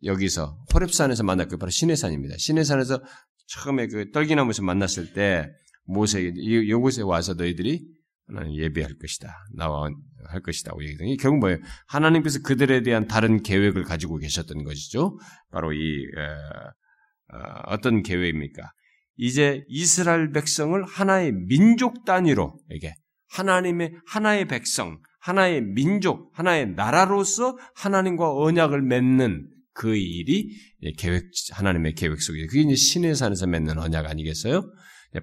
여기서 0.03 0.57
호렙산에서 0.73 1.23
만났고 1.23 1.57
바로 1.57 1.69
시내산입니다. 1.69 2.35
시내산에서 2.37 3.01
처음에 3.47 3.87
그 3.87 4.11
떨기나무에서 4.11 4.63
만났을 4.63 5.13
때 5.13 5.49
모세에게 5.85 6.33
이곳에 6.35 7.01
와서 7.01 7.33
너희들이 7.33 7.85
하나님 8.27 8.55
예배할 8.61 8.97
것이다. 8.97 9.35
나와 9.55 9.89
할 10.27 10.41
것이다고 10.41 10.83
얘기했더니 10.83 11.17
결국 11.17 11.39
뭐예요? 11.39 11.57
하나님께서 11.87 12.41
그들에 12.43 12.83
대한 12.83 13.07
다른 13.07 13.41
계획을 13.41 13.83
가지고 13.83 14.17
계셨던 14.17 14.63
것이죠. 14.63 15.17
바로 15.51 15.73
이 15.73 16.05
어, 16.15 17.39
어떤 17.65 18.03
계획입니까? 18.03 18.71
이제 19.17 19.63
이스라엘 19.67 20.31
백성을 20.31 20.81
하나의 20.85 21.33
민족 21.33 22.05
단위로 22.05 22.57
이게 22.71 22.93
하나님의 23.31 23.93
하나의 24.05 24.47
백성, 24.47 24.99
하나의 25.29 25.61
민족, 25.61 26.31
하나의 26.33 26.73
나라로서 26.73 27.57
하나님과 27.75 28.33
언약을 28.33 28.81
맺는 28.81 29.47
그 29.73 29.95
일이 29.95 30.49
계획, 30.97 31.25
하나님의 31.51 31.93
계획 31.93 32.19
속에, 32.19 32.47
그게 32.47 32.61
이제 32.61 32.75
신의 32.75 33.15
산에서 33.15 33.45
맺는 33.45 33.77
언약 33.77 34.07
아니겠어요? 34.07 34.63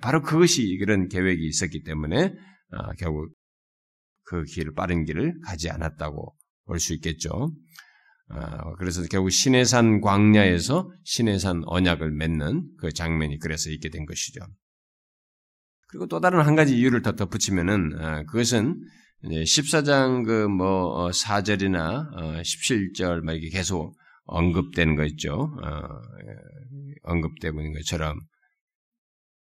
바로 0.00 0.22
그것이 0.22 0.78
그런 0.78 1.08
계획이 1.08 1.44
있었기 1.44 1.82
때문에, 1.82 2.32
아, 2.70 2.92
결국 2.98 3.32
그 4.22 4.44
길, 4.44 4.72
빠른 4.74 5.04
길을 5.04 5.40
가지 5.44 5.70
않았다고 5.70 6.34
볼 6.66 6.78
수 6.78 6.94
있겠죠. 6.94 7.52
아, 8.28 8.74
그래서 8.78 9.02
결국 9.10 9.30
신해산 9.30 10.00
광야에서 10.00 10.90
신해산 11.04 11.62
언약을 11.66 12.12
맺는 12.12 12.68
그 12.78 12.92
장면이 12.92 13.38
그래서 13.38 13.70
있게 13.70 13.88
된 13.88 14.04
것이죠. 14.06 14.40
그리고 15.88 16.06
또 16.06 16.20
다른 16.20 16.40
한 16.40 16.54
가지 16.56 16.76
이유를 16.78 17.02
더 17.02 17.12
덧붙이면은, 17.12 18.00
아, 18.00 18.22
그것은 18.24 18.80
14장 19.24 20.24
그뭐 20.24 21.08
4절이나 21.08 22.12
어, 22.12 22.40
17절 22.40 23.18
어, 23.18 23.22
막 23.22 23.32
이렇게 23.32 23.50
계속 23.50 23.96
언급되는 24.24 24.96
거 24.96 25.04
있죠. 25.06 25.32
어, 25.32 25.68
예, 26.26 26.94
언급되고 27.02 27.60
있는 27.60 27.72
것처럼 27.74 28.18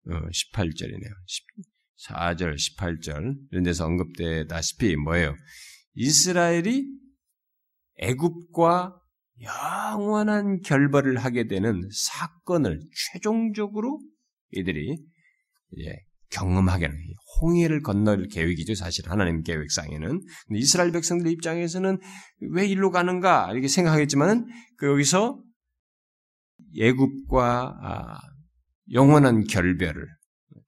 18절이네요. 0.07 1.13
4절, 2.09 2.57
18절 2.57 3.37
이런 3.53 3.63
데서 3.63 3.87
언급되다시피 3.87 4.97
뭐예요? 4.97 5.37
이스라엘이 5.95 6.89
애굽과 7.99 8.99
영원한 9.43 10.61
결벌을 10.61 11.19
하게 11.19 11.47
되는 11.47 11.89
사건을 11.93 12.81
최종적으로 13.13 14.01
이들이 14.51 14.97
이제 15.73 15.97
경험하게 16.33 16.87
하는 16.87 16.99
홍해를 17.41 17.83
건널 17.83 18.27
계획이죠. 18.29 18.75
사실 18.75 19.09
하나님 19.09 19.43
계획상에는 19.43 20.21
이스라엘 20.51 20.93
백성들 20.93 21.31
입장에서는 21.31 21.99
왜 22.51 22.67
일로 22.67 22.91
가는가 22.91 23.51
이렇게 23.53 23.69
생각하겠지만은 23.69 24.47
그 24.77 24.87
여기서 24.87 25.43
예굽과 26.75 27.79
아, 27.83 28.19
영원한 28.93 29.45
결별을 29.45 30.07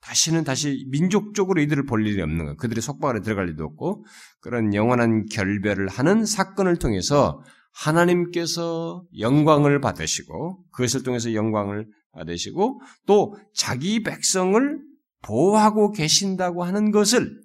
다시는 0.00 0.44
다시 0.44 0.86
민족적으로 0.90 1.60
이들을 1.62 1.86
볼 1.86 2.06
일이 2.06 2.20
없는 2.20 2.44
거. 2.44 2.56
그들의 2.56 2.82
속박으로 2.82 3.22
들어갈 3.22 3.48
일도 3.48 3.64
없고 3.64 4.04
그런 4.40 4.74
영원한 4.74 5.24
결별을 5.26 5.88
하는 5.88 6.26
사건을 6.26 6.76
통해서 6.76 7.42
하나님께서 7.72 9.04
영광을 9.18 9.80
받으시고 9.80 10.64
그것을 10.72 11.02
통해서 11.02 11.32
영광을 11.32 11.86
받으시고 12.12 12.80
또 13.06 13.34
자기 13.54 14.02
백성을 14.02 14.78
보호하고 15.24 15.92
계신다고 15.92 16.64
하는 16.64 16.90
것을 16.90 17.40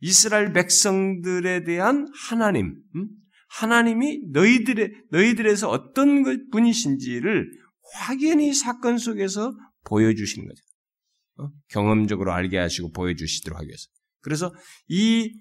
이스라엘 0.00 0.52
백성들에 0.52 1.64
대한 1.64 2.08
하나님, 2.14 2.76
음? 2.94 3.08
하나님이 3.48 4.30
너희들의, 4.32 4.92
너희들에서 5.10 5.68
어떤 5.68 6.50
분이신지를 6.50 7.50
확연히 7.94 8.54
사건 8.54 8.96
속에서 8.96 9.52
보여주시는 9.84 10.48
거죠. 10.48 10.62
어? 11.38 11.50
경험적으로 11.68 12.32
알게 12.32 12.58
하시고 12.58 12.92
보여주시도록 12.92 13.58
하기 13.58 13.68
위해서. 13.68 13.88
그래서 14.20 14.54
이, 14.88 15.32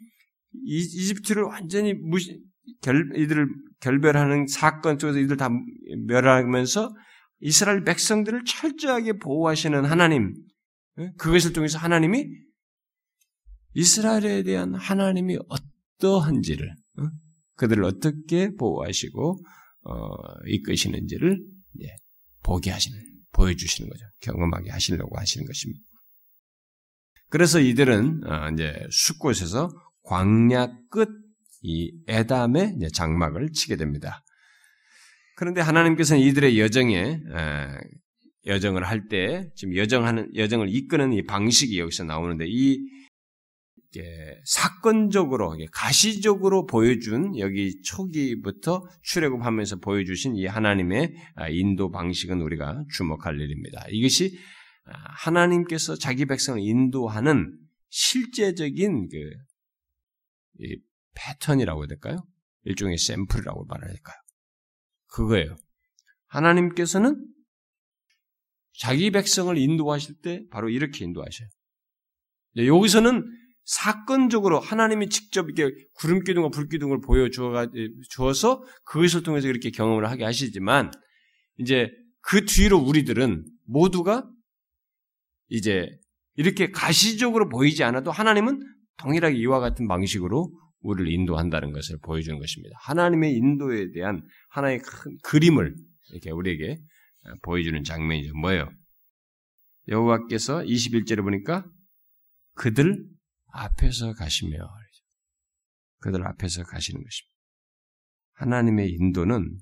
이 0.54 0.78
이집트를 0.78 1.44
완전히 1.44 1.94
무시, 1.94 2.42
결, 2.82 3.12
이들을 3.16 3.48
결별하는 3.80 4.48
사건 4.48 4.98
쪽에서 4.98 5.20
이들 5.20 5.38
다 5.38 5.50
멸하면서 6.08 6.94
이스라엘 7.42 7.84
백성들을 7.84 8.44
철저하게 8.46 9.14
보호하시는 9.20 9.86
하나님, 9.86 10.34
그것을 11.18 11.54
통해서 11.54 11.78
하나님이 11.78 12.26
이스라엘에 13.74 14.44
대한 14.44 14.74
하나님이 14.76 15.38
어떠한지를 15.48 16.76
그들을 17.56 17.84
어떻게 17.84 18.54
보호하시고 18.56 19.44
어, 19.84 20.08
이끄시는지를 20.48 21.40
예, 21.84 21.96
보게 22.44 22.72
하시는 22.72 22.98
보여주시는 23.32 23.90
거죠. 23.90 24.06
경험하게 24.22 24.72
하시려고 24.72 25.18
하시는 25.18 25.46
것입니다. 25.46 25.84
그래서 27.30 27.60
이들은 27.60 28.22
어, 28.26 28.50
이제 28.52 28.86
숲곳에서 28.90 29.70
광야 30.04 30.68
끝 30.90 31.30
이 31.62 31.92
에담의 32.08 32.78
장막을 32.94 33.52
치게 33.52 33.76
됩니다. 33.76 34.24
그런데 35.36 35.62
하나님께서는 35.62 36.22
이들의 36.22 36.60
여정에 36.60 37.22
여정을 38.46 38.88
할 38.88 39.08
때 39.10 39.50
지금 39.56 39.76
여정하는 39.76 40.36
여정을 40.36 40.70
이끄는 40.70 41.14
이 41.14 41.24
방식이 41.24 41.80
여기서 41.80 42.04
나오는데 42.06 42.46
이 42.48 42.80
사건적으로 44.46 45.58
가시적으로 45.72 46.66
보여준 46.66 47.38
여기 47.40 47.82
초기부터 47.82 48.88
출애굽하면서 49.02 49.78
보여주신 49.78 50.36
이 50.36 50.46
하나님의 50.46 51.14
아, 51.36 51.50
인도 51.50 51.90
방식은 51.90 52.42
우리가 52.42 52.84
주목할 52.96 53.40
일입니다. 53.40 53.86
이것이 53.90 54.38
아, 54.86 54.92
하나님께서 55.26 55.96
자기 55.96 56.26
백성을 56.26 56.60
인도하는 56.62 57.58
실제적인 57.90 59.10
그 59.10 59.18
패턴이라고 61.16 61.82
해야 61.82 61.88
될까요? 61.88 62.18
일종의 62.66 62.98
샘플이라고 62.98 63.66
말해야 63.66 63.92
될까요? 63.92 64.18
그거예요. 65.08 65.56
하나님께서는 66.28 67.26
자기 68.80 69.12
백성을 69.12 69.56
인도하실 69.58 70.22
때 70.22 70.42
바로 70.50 70.70
이렇게 70.70 71.04
인도하셔요. 71.04 71.50
여기서는 72.58 73.26
사건적으로 73.66 74.60
하나님이 74.60 75.10
직접 75.10 75.50
이렇게 75.50 75.76
구름 75.96 76.24
기둥과 76.24 76.50
불 76.50 76.70
기둥을 76.70 77.02
보여 77.02 77.28
주어서 78.10 78.64
그것을 78.86 79.24
통해서 79.24 79.50
이렇게 79.50 79.70
경험을 79.70 80.10
하게 80.10 80.24
하시지만 80.24 80.92
이제 81.58 81.92
그 82.22 82.46
뒤로 82.46 82.80
우리들은 82.80 83.46
모두가 83.66 84.26
이제 85.50 85.90
이렇게 86.36 86.72
가시적으로 86.72 87.50
보이지 87.50 87.84
않아도 87.84 88.12
하나님은 88.12 88.62
동일하게 88.98 89.36
이와 89.40 89.60
같은 89.60 89.90
방식으로 89.90 90.52
우리를 90.80 91.12
인도한다는 91.12 91.74
것을 91.74 91.98
보여주는 92.02 92.40
것입니다. 92.40 92.78
하나님의 92.82 93.34
인도에 93.34 93.92
대한 93.92 94.22
하나의 94.50 94.80
큰 94.80 95.18
그림을 95.24 95.76
이렇게 96.12 96.32
우리에게 96.32 96.78
보여주는 97.44 97.84
장면이죠. 97.84 98.34
뭐예요? 98.36 98.70
여호와께서 99.88 100.60
21절에 100.60 101.22
보니까 101.24 101.66
그들 102.54 103.06
앞에서 103.52 104.14
가시며 104.14 104.58
그들 106.00 106.26
앞에서 106.26 106.64
가시는 106.64 107.02
것입니다. 107.04 107.36
하나님의 108.34 108.90
인도는 108.92 109.60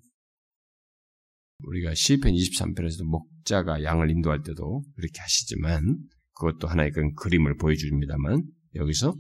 우리가 1.59 1.95
시편 1.95 2.33
23편에서도 2.33 3.03
목자가 3.05 3.83
양을 3.83 4.11
인도할 4.11 4.43
때도 4.43 4.83
그렇게 4.95 5.19
하시지만 5.19 5.97
그것도 6.35 6.67
하나의 6.67 6.91
그런 6.91 7.13
그림을 7.15 7.57
보여줍니다만 7.57 8.43
여기서 8.75 9.15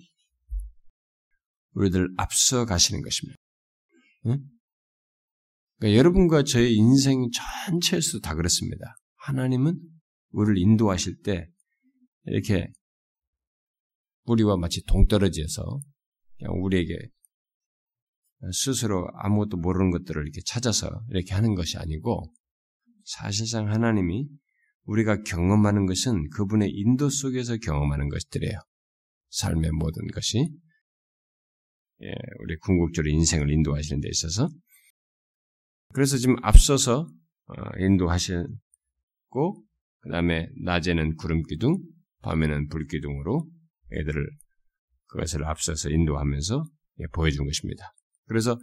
우리들 1.71 2.07
앞서 2.17 2.65
가시는 2.65 3.01
것입니다. 3.01 3.37
응? 4.27 4.39
그러니까 5.77 5.97
여러분과 5.97 6.43
저의 6.43 6.73
인생 6.73 7.29
전체에서도 7.67 8.21
다 8.21 8.35
그렇습니다. 8.35 8.95
하나님은 9.15 9.79
우리를 10.31 10.57
인도하실 10.57 11.21
때 11.23 11.47
이렇게 12.25 12.71
우리와 14.23 14.57
마치 14.57 14.83
동떨어져서 14.85 15.79
그냥 16.37 16.63
우리에게 16.63 16.97
스스로 18.51 19.07
아무것도 19.13 19.57
모르는 19.57 19.91
것들을 19.91 20.21
이렇게 20.21 20.41
찾아서 20.45 20.89
이렇게 21.09 21.33
하는 21.33 21.55
것이 21.55 21.77
아니고 21.77 22.33
사실상 23.05 23.71
하나님이 23.71 24.27
우리가 24.83 25.23
경험하는 25.23 25.85
것은 25.85 26.29
그분의 26.29 26.69
인도 26.71 27.09
속에서 27.09 27.57
경험하는 27.57 28.09
것들이에요. 28.09 28.59
삶의 29.29 29.71
모든 29.71 30.07
것이 30.13 30.49
예, 32.03 32.07
우리 32.41 32.57
궁극적으로 32.59 33.11
인생을 33.11 33.51
인도하시는 33.51 34.01
데 34.01 34.09
있어서 34.09 34.49
그래서 35.93 36.17
지금 36.17 36.35
앞서서 36.41 37.07
어, 37.45 37.53
인도하시고 37.79 38.47
그 39.99 40.09
다음에 40.09 40.49
낮에는 40.63 41.15
구름 41.15 41.43
기둥, 41.43 41.81
밤에는 42.21 42.67
불 42.67 42.87
기둥으로 42.87 43.47
애들을 43.93 44.29
그것을 45.07 45.45
앞서서 45.45 45.89
인도하면서 45.89 46.63
예, 46.99 47.05
보여준 47.13 47.45
것입니다. 47.45 47.93
그래서 48.25 48.59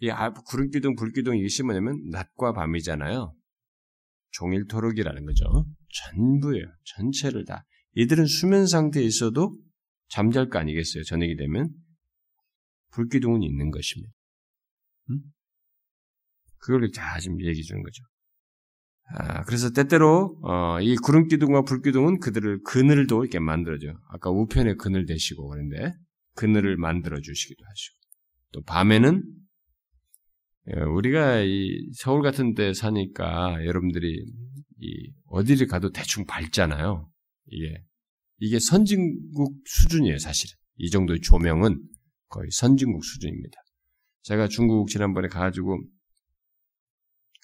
이 0.00 0.10
구름 0.46 0.70
기둥, 0.70 0.96
불 0.96 1.12
기둥 1.12 1.36
이것이 1.36 1.62
뭐냐면 1.62 2.00
낮과 2.10 2.52
밤이잖아요. 2.52 3.34
종일토록이라는 4.30 5.24
거죠. 5.26 5.44
전부예요. 5.94 6.64
전체를 6.84 7.44
다. 7.44 7.64
이들은 7.94 8.26
수면 8.26 8.66
상태에 8.66 9.02
있어도 9.04 9.56
잠잘 10.08 10.48
거 10.48 10.58
아니겠어요. 10.58 11.04
저녁이 11.04 11.36
되면 11.36 11.70
불기둥은 12.92 13.42
있는 13.42 13.70
것입니다. 13.70 14.12
음? 15.10 15.20
그걸 16.64 16.90
다 16.90 17.20
지금 17.20 17.40
얘기해 17.40 17.62
주는 17.62 17.82
거죠. 17.82 18.02
아, 19.16 19.44
그래서 19.44 19.70
때때로 19.70 20.38
어, 20.42 20.80
이 20.80 20.96
구름 20.96 21.28
기둥과 21.28 21.62
불 21.62 21.82
기둥은 21.82 22.20
그들을 22.20 22.62
그늘도 22.62 23.22
이렇게 23.22 23.38
만들어줘. 23.38 23.94
아까 24.08 24.30
우편에 24.30 24.76
그늘 24.76 25.04
대시고 25.04 25.46
그런데 25.46 25.92
그늘을 26.36 26.78
만들어 26.78 27.20
주시기도 27.20 27.62
하시고 27.64 27.96
또 28.52 28.62
밤에는 28.62 29.22
예, 30.68 30.80
우리가 30.80 31.40
이 31.40 31.90
서울 31.92 32.22
같은 32.22 32.54
데 32.54 32.72
사니까 32.72 33.62
여러분들이 33.66 34.24
이 34.80 35.12
어디를 35.26 35.66
가도 35.66 35.90
대충 35.90 36.24
밝잖아요. 36.24 37.06
이게 37.48 37.84
이게 38.38 38.58
선진국 38.58 39.54
수준이에요, 39.66 40.18
사실은. 40.18 40.56
이 40.76 40.88
정도의 40.90 41.20
조명은 41.20 41.80
거의 42.28 42.48
선진국 42.50 43.04
수준입니다. 43.04 43.56
제가 44.22 44.48
중국 44.48 44.88
지난번에 44.88 45.28
가가지고 45.28 45.82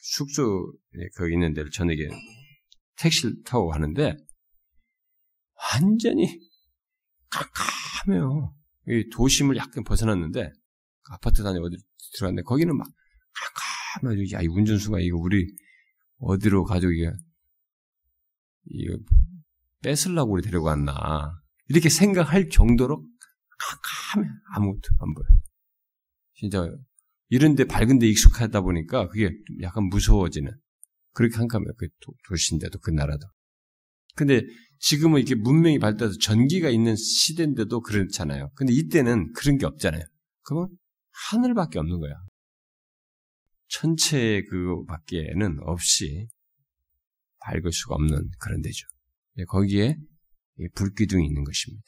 숙소 0.02 0.72
거기 1.16 1.34
있는 1.34 1.52
데를 1.52 1.70
저녁에 1.70 1.98
택시를 2.96 3.42
타고 3.44 3.68
가는데 3.68 4.16
완전히 5.72 6.40
깜깜해요. 7.28 8.54
도심을 9.12 9.56
약간 9.56 9.84
벗어났는데 9.84 10.50
아파트 11.10 11.42
단위 11.42 11.58
어디 11.58 11.76
들어갔는데 12.14 12.42
거기는 12.44 12.76
막 12.76 12.86
깜깜해요. 14.00 14.24
야, 14.32 14.40
이 14.42 14.46
운전수가 14.46 15.00
이거 15.00 15.16
우리 15.18 15.46
어디로 16.18 16.66
이게 16.92 17.12
이거 18.66 18.98
뺏으려고 19.82 20.32
우리 20.32 20.42
데려갔나 20.42 21.40
이렇게 21.68 21.88
생각할 21.88 22.48
정도로 22.48 23.06
깜깜해 23.58 24.28
아무것도 24.54 24.88
안 24.98 25.14
보여. 25.14 25.24
진짜 26.34 26.66
이런 27.30 27.54
데 27.54 27.64
밝은 27.64 27.98
데 27.98 28.06
익숙하다 28.08 28.60
보니까 28.60 29.08
그게 29.08 29.30
약간 29.62 29.84
무서워지는 29.84 30.52
그렇게 31.12 31.36
깜깜해요. 31.36 31.72
그 31.78 31.88
도시인데도 32.28 32.78
그 32.80 32.90
나라도. 32.90 33.26
근데 34.16 34.42
지금은 34.78 35.20
이렇게 35.20 35.34
문명이 35.36 35.78
발달해서 35.78 36.18
전기가 36.18 36.68
있는 36.68 36.96
시대인데도 36.96 37.80
그렇잖아요. 37.80 38.50
근데 38.54 38.72
이때는 38.72 39.32
그런 39.32 39.58
게 39.58 39.66
없잖아요. 39.66 40.02
그러면 40.42 40.68
하늘밖에 41.30 41.78
없는 41.78 42.00
거야. 42.00 42.14
천체 43.68 44.42
그밖에는 44.50 45.58
없이 45.60 46.26
밝을 47.40 47.72
수가 47.72 47.94
없는 47.94 48.30
그런 48.40 48.60
데죠. 48.60 48.86
거기에 49.48 49.96
불기둥이 50.74 51.24
있는 51.24 51.44
것입니다. 51.44 51.82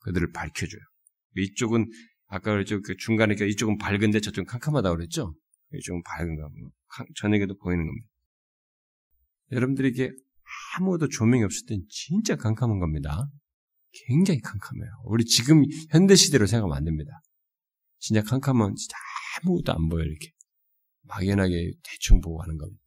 그들을 0.00 0.32
밝혀줘요. 0.32 0.80
이쪽은 1.36 1.86
아까 2.26 2.52
그랬죠. 2.52 2.80
그 2.82 2.96
중간에 2.96 3.34
이쪽은 3.34 3.78
밝은데 3.78 4.20
저쪽은 4.20 4.46
캄캄하다고 4.46 4.96
그랬죠. 4.96 5.34
이쪽은 5.72 6.02
밝은 6.02 6.36
거, 6.36 6.50
저녁에도 7.16 7.56
보이는 7.56 7.84
겁니다. 7.86 8.08
여러분들에게 9.52 10.12
아무도 10.76 11.08
조명이 11.08 11.44
없을 11.44 11.66
땐 11.66 11.82
진짜 11.88 12.36
캄캄한 12.36 12.78
겁니다. 12.78 13.28
굉장히 14.06 14.40
캄캄해요. 14.40 14.90
우리 15.04 15.24
지금 15.24 15.62
현대 15.90 16.14
시대로 16.14 16.46
생각하면 16.46 16.76
안 16.76 16.84
됩니다. 16.84 17.12
진짜 17.98 18.22
캄캄한 18.22 18.74
진짜 18.74 18.96
아무것도 19.42 19.72
안 19.72 19.88
보여 19.88 20.04
이렇게 20.04 20.32
막연하게 21.02 21.72
대충 21.82 22.20
보고 22.20 22.42
하는 22.42 22.58
겁니다. 22.58 22.82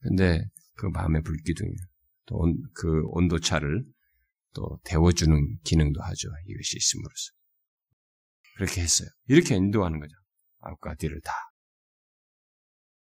근데 0.00 0.44
그 0.74 0.86
마음의 0.86 1.22
불기둥이에요. 1.22 1.76
또그 2.26 3.02
온도차를 3.06 3.84
또 4.54 4.78
데워주는 4.84 5.58
기능도 5.64 6.02
하죠. 6.02 6.28
이것이 6.46 6.76
있음으로써. 6.76 7.32
그렇게 8.56 8.80
했어요. 8.80 9.08
이렇게 9.28 9.54
인도하는 9.56 10.00
거죠. 10.00 10.14
뒤를 10.98 11.20
다. 11.22 11.32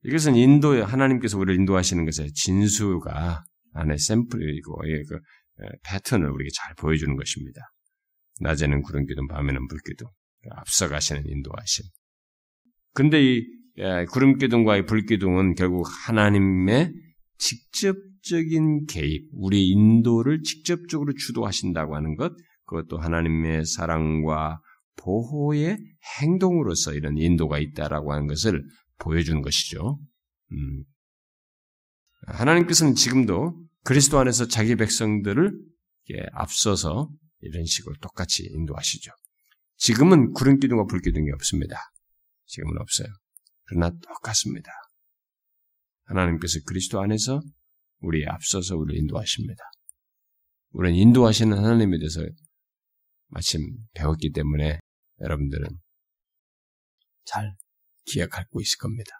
이것은 0.05 0.37
인도에 0.37 0.83
하나님께서 0.83 1.39
우리를 1.39 1.59
인도하시는 1.61 2.05
것의 2.05 2.33
진수가 2.33 3.45
안에 3.75 3.97
샘플이고 3.97 4.77
그 5.09 5.19
패턴을 5.85 6.31
우리에게 6.31 6.51
잘 6.55 6.75
보여주는 6.75 7.15
것입니다. 7.17 7.61
낮에는 8.41 8.83
구름 8.83 9.07
기둥, 9.07 9.27
밤에는 9.29 9.67
불 9.69 9.79
기둥. 9.87 10.09
앞서가시는 10.49 11.27
인도하심. 11.27 11.85
근데 12.95 13.21
이 13.23 13.45
구름 14.11 14.39
기둥과 14.39 14.77
이불 14.77 15.07
기둥은 15.07 15.55
결국 15.55 15.87
하나님의 16.07 16.93
직접적인 17.39 18.87
개입, 18.87 19.29
우리 19.33 19.69
인도를 19.69 20.43
직접적으로 20.43 21.13
주도하신다고 21.15 21.97
하는 21.97 22.15
것, 22.15 22.33
그것도 22.65 22.99
하나님의 22.99 23.67
사랑과 23.67 24.61
보호의 24.97 25.79
행동으로서 26.21 26.95
이런 26.95 27.17
인도가 27.17 27.59
있다라고 27.59 28.13
하는 28.13 28.27
것을 28.27 28.63
보여주는 28.99 29.41
것이죠. 29.43 29.99
음. 30.53 30.85
하나님께서는 32.27 32.95
지금도 32.95 33.67
그리스도 33.85 34.19
안에서 34.19 34.49
자기 34.49 34.75
백성들을 34.75 35.53
앞서서 36.33 37.11
이런 37.41 37.65
식으로 37.65 37.95
똑같이 38.01 38.45
인도하시죠. 38.51 39.13
지금은 39.77 40.33
구름 40.33 40.59
기둥과 40.59 40.87
불 40.87 41.01
기둥이 41.01 41.31
없습니다. 41.33 41.77
지금은 42.47 42.79
없어요. 42.81 43.09
그러나 43.65 43.91
똑같습니다. 43.91 44.71
하나님께서 46.05 46.61
그리스도 46.67 47.01
안에서 47.01 47.43
우리 48.01 48.27
앞서서 48.27 48.77
우리를 48.77 49.01
인도하십니다. 49.03 49.63
우리는 50.71 50.97
인도하시는 50.99 51.57
하나님에 51.57 51.99
대해서 51.99 52.21
마침 53.29 53.61
배웠기 53.95 54.33
때문에 54.33 54.79
여러분들은 55.21 55.69
잘 57.25 57.57
기억하고 58.05 58.61
있을 58.61 58.79
겁니다. 58.79 59.11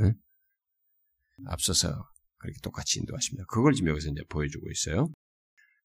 응? 0.00 0.14
앞서서 1.46 1.88
그렇게 2.38 2.58
똑같이 2.62 2.98
인도하십니다. 3.00 3.44
그걸 3.48 3.72
지금 3.72 3.90
여기서 3.90 4.10
이제 4.10 4.22
보여주고 4.28 4.70
있어요. 4.70 5.12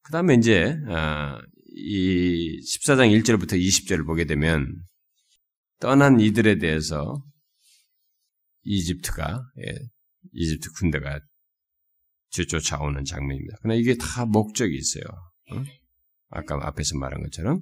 그 0.04 0.12
다음에 0.12 0.36
이제, 0.36 0.76
아, 0.88 1.40
이 1.68 2.60
14장 2.62 3.12
1절부터 3.22 3.54
20절을 3.54 4.06
보게 4.06 4.26
되면, 4.26 4.68
떠난 5.80 6.20
이들에 6.20 6.58
대해서 6.58 7.24
이집트가, 8.64 9.42
예, 9.66 9.76
이집트 10.34 10.72
군대가 10.74 11.20
뒤쫓아오는 12.32 13.04
장면입니다. 13.04 13.58
그러나 13.62 13.80
이게 13.80 13.96
다 13.96 14.26
목적이 14.26 14.76
있어요. 14.76 15.04
어? 15.52 15.64
아까 16.30 16.60
앞에서 16.68 16.98
말한 16.98 17.24
것처럼. 17.24 17.62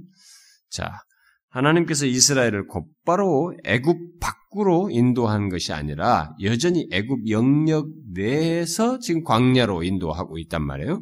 자, 0.69 1.01
하나님께서 1.49 2.05
이스라엘을 2.05 2.67
곧바로 2.67 3.53
애굽 3.63 4.19
밖으로 4.19 4.89
인도한 4.91 5.49
것이 5.49 5.73
아니라 5.73 6.35
여전히 6.41 6.88
애굽 6.91 7.29
영역 7.29 7.88
내에서 8.13 8.99
지금 8.99 9.23
광야로 9.23 9.83
인도하고 9.83 10.38
있단 10.38 10.63
말이에요. 10.63 11.01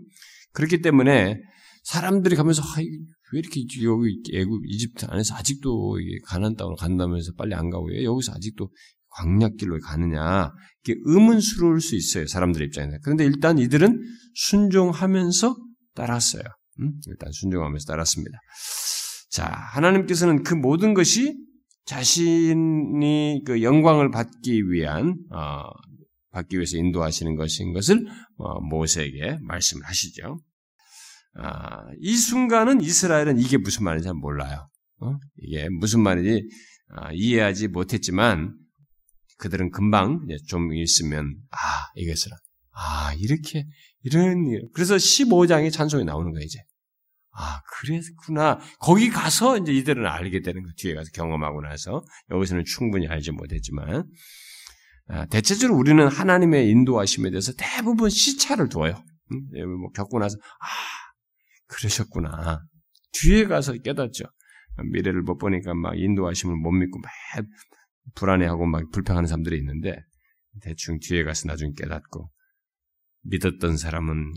그렇기 0.54 0.82
때문에 0.82 1.40
사람들이 1.84 2.36
가면서 2.36 2.62
아, 2.62 2.80
왜 3.34 3.40
이렇게 3.40 3.62
여기 3.84 4.22
애굽 4.34 4.62
이집트 4.66 5.06
안에서 5.10 5.36
아직도 5.36 5.98
가난 6.26 6.56
땅으로 6.56 6.76
간다면서 6.76 7.34
빨리 7.38 7.54
안 7.54 7.70
가고 7.70 7.88
왜 7.88 8.04
여기서 8.04 8.34
아직도 8.34 8.70
광약길로 9.10 9.80
가느냐 9.80 10.52
이게 10.84 11.00
의문스러울 11.06 11.82
수 11.82 11.96
있어요 11.96 12.28
사람들 12.28 12.62
입장에서 12.64 12.98
그런데 13.04 13.26
일단 13.26 13.58
이들은 13.58 14.02
순종하면서 14.34 15.56
따랐어요 15.96 16.44
음? 16.80 16.94
일단 17.08 17.32
순종하면서 17.32 17.86
따랐습니다 17.86 18.38
자 19.30 19.46
하나님께서는 19.46 20.44
그 20.44 20.54
모든 20.54 20.94
것이 20.94 21.38
자신이 21.86 23.44
그 23.46 23.64
영광을 23.64 24.12
받기 24.12 24.72
위한 24.72 25.16
어, 25.32 25.64
받기 26.32 26.58
위해서 26.58 26.78
인도하시는 26.78 27.36
것인 27.36 27.74
것을 27.74 28.06
어, 28.38 28.60
모세에게 28.62 29.38
말씀을 29.42 29.86
하시죠 29.86 30.40
아, 31.40 31.84
이 32.00 32.16
순간은 32.16 32.82
이스라엘은 32.82 33.40
이게 33.40 33.58
무슨 33.58 33.84
말인지 33.84 34.06
잘 34.06 34.16
몰라요. 34.16 34.68
어? 35.00 35.14
이게 35.38 35.70
무슨 35.70 36.02
말인지 36.02 36.42
아, 36.90 37.12
이해하지 37.14 37.68
못했지만 37.68 38.56
그들은 39.38 39.70
금방 39.70 40.26
좀 40.48 40.74
있으면 40.74 41.36
아 41.52 41.58
이것을 41.96 42.32
아 42.72 43.14
이렇게 43.20 43.66
이런 44.02 44.46
그래서 44.74 44.96
15장의 44.96 45.72
찬송이 45.72 46.06
나오는 46.06 46.32
거예요 46.32 46.44
이제 46.44 46.60
아 47.40 47.62
그랬구나 47.72 48.60
거기 48.80 49.10
가서 49.10 49.58
이제 49.58 49.72
이들은 49.72 50.08
알게 50.08 50.42
되는 50.42 50.64
거 50.64 50.72
뒤에 50.76 50.96
가서 50.96 51.12
경험하고 51.14 51.62
나서 51.62 52.04
여기서는 52.32 52.66
충분히 52.66 53.08
알지 53.08 53.32
못했지만 53.32 54.10
아, 55.10 55.26
대체적으로 55.28 55.78
우리는 55.78 56.06
하나님의 56.06 56.70
인도하심에 56.70 57.30
대해서 57.30 57.54
대부분 57.58 58.10
시차를 58.10 58.70
둬요. 58.70 59.02
음? 59.32 59.80
뭐 59.80 59.92
겪고 59.92 60.20
나서 60.20 60.38
아 60.38 60.68
그러셨구나. 61.68 62.62
뒤에 63.14 63.46
가서 63.46 63.74
깨닫죠. 63.74 64.26
미래를 64.92 65.22
못 65.22 65.38
보니까 65.38 65.74
막 65.74 65.98
인도하심을 65.98 66.56
못 66.56 66.72
믿고 66.72 67.00
막 67.00 67.12
불안해하고 68.16 68.66
막 68.66 68.84
불평하는 68.92 69.28
사람들이 69.28 69.58
있는데 69.60 69.96
대충 70.62 70.98
뒤에 71.00 71.24
가서 71.24 71.48
나중에 71.48 71.72
깨닫고 71.78 72.30
믿었던 73.24 73.78
사람은 73.78 74.34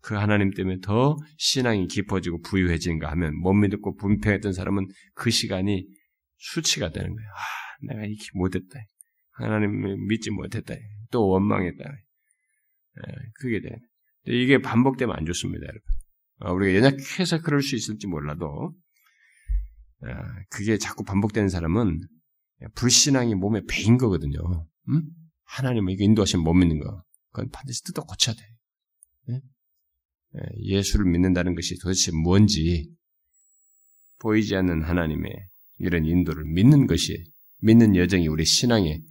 그 0.00 0.14
하나님 0.14 0.50
때문에 0.50 0.78
더 0.82 1.16
신앙이 1.38 1.86
깊어지고 1.88 2.40
부유해진가 2.40 3.10
하면 3.10 3.36
못 3.38 3.52
믿고 3.52 3.96
분평했던 3.96 4.52
사람은 4.52 4.86
그 5.14 5.30
시간이 5.30 5.86
수치가 6.38 6.90
되는 6.90 7.14
거예요. 7.14 7.28
아, 7.30 7.86
내가 7.86 8.06
이렇게 8.06 8.24
못했다. 8.34 8.80
하나님을 9.32 9.96
믿지 10.08 10.30
못했다. 10.30 10.74
또 11.10 11.28
원망했다. 11.28 11.84
예, 11.84 13.12
그게 13.34 13.60
돼. 13.60 13.76
이게 14.26 14.58
반복되면 14.58 15.14
안 15.14 15.26
좋습니다, 15.26 15.64
여러분. 15.64 15.82
어, 16.40 16.52
우리가 16.52 16.78
연약해서 16.78 17.40
그럴 17.42 17.62
수 17.62 17.76
있을지 17.76 18.06
몰라도 18.06 18.74
어, 20.02 20.08
그게 20.50 20.78
자꾸 20.78 21.04
반복되는 21.04 21.48
사람은 21.48 22.00
불신앙이 22.74 23.34
몸에 23.34 23.62
배인 23.68 23.98
거거든요. 23.98 24.38
음? 24.88 25.02
하나님은 25.44 25.92
이거 25.92 26.04
인도하시면 26.04 26.44
못 26.44 26.54
믿는 26.54 26.80
거. 26.80 27.02
그건 27.30 27.50
반드시 27.50 27.82
뜯어 27.84 28.02
고쳐야 28.02 28.34
돼. 28.34 28.42
예? 30.36 30.76
예 30.76 30.82
수를 30.82 31.06
믿는다는 31.06 31.54
것이 31.54 31.78
도대체 31.80 32.12
뭔지 32.12 32.90
보이지 34.20 34.54
않는 34.56 34.82
하나님의 34.82 35.32
이런 35.78 36.04
인도를 36.04 36.44
믿는 36.44 36.86
것이 36.86 37.24
믿는 37.58 37.96
여정이 37.96 38.28
우리 38.28 38.44
신앙의 38.44 39.02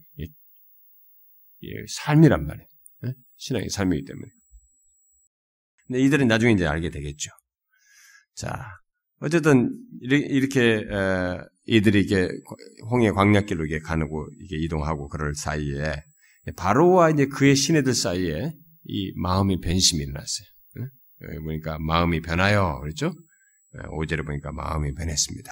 삶이란 1.88 2.46
말이에요. 2.46 2.68
예? 3.08 3.14
신앙의 3.38 3.70
삶이기 3.70 4.06
때문에. 4.06 4.28
근데 5.88 6.02
이들은 6.02 6.28
나중에 6.28 6.54
이제 6.54 6.66
알게 6.66 6.90
되겠죠. 6.90 7.32
자, 8.36 8.66
어쨌든 9.20 9.70
이렇게 10.02 10.84
이들이 11.66 12.02
이게 12.02 12.28
홍해 12.90 13.12
광약길로 13.12 13.66
이게 13.66 13.80
가고 13.80 14.28
이게 14.42 14.58
이동하고 14.58 15.08
그럴 15.08 15.36
사이에 15.36 15.96
바로와 16.58 17.12
이제 17.12 17.28
그의 17.28 17.56
신하들 17.56 17.94
사이에 17.94 18.54
이 18.86 19.14
마음의 19.16 19.60
변심이 19.62 20.04
일어났어요. 20.04 20.48
여기 21.30 21.40
보니까 21.44 21.78
마음이 21.80 22.22
변하여 22.22 22.80
그렇죠? 22.82 23.14
5절에 23.74 24.26
보니까 24.26 24.52
마음이 24.52 24.94
변했습니다. 24.94 25.52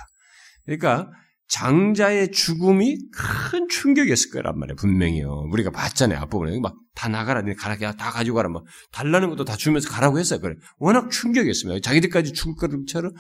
그러니까 0.65 1.10
장자의 1.47 2.31
죽음이 2.31 2.97
큰 3.12 3.67
충격이었을 3.67 4.31
거란 4.31 4.57
말이에요. 4.57 4.75
분명히요. 4.75 5.49
우리가 5.51 5.71
봤잖아요. 5.71 6.19
앞부분에. 6.19 6.60
막 6.60 6.75
다 6.95 7.07
나가라. 7.07 7.41
가라. 7.57 7.93
다 7.93 8.12
가지고 8.12 8.36
가라. 8.36 8.49
막 8.49 8.63
달라는 8.91 9.29
것도 9.29 9.45
다 9.45 9.55
주면서 9.55 9.89
가라고 9.89 10.19
했어요. 10.19 10.39
그래. 10.39 10.55
워낙 10.77 11.10
충격이었습니다. 11.10 11.79
자기들까지 11.81 12.34
죽을 12.34 12.55
것처럼 12.55 13.13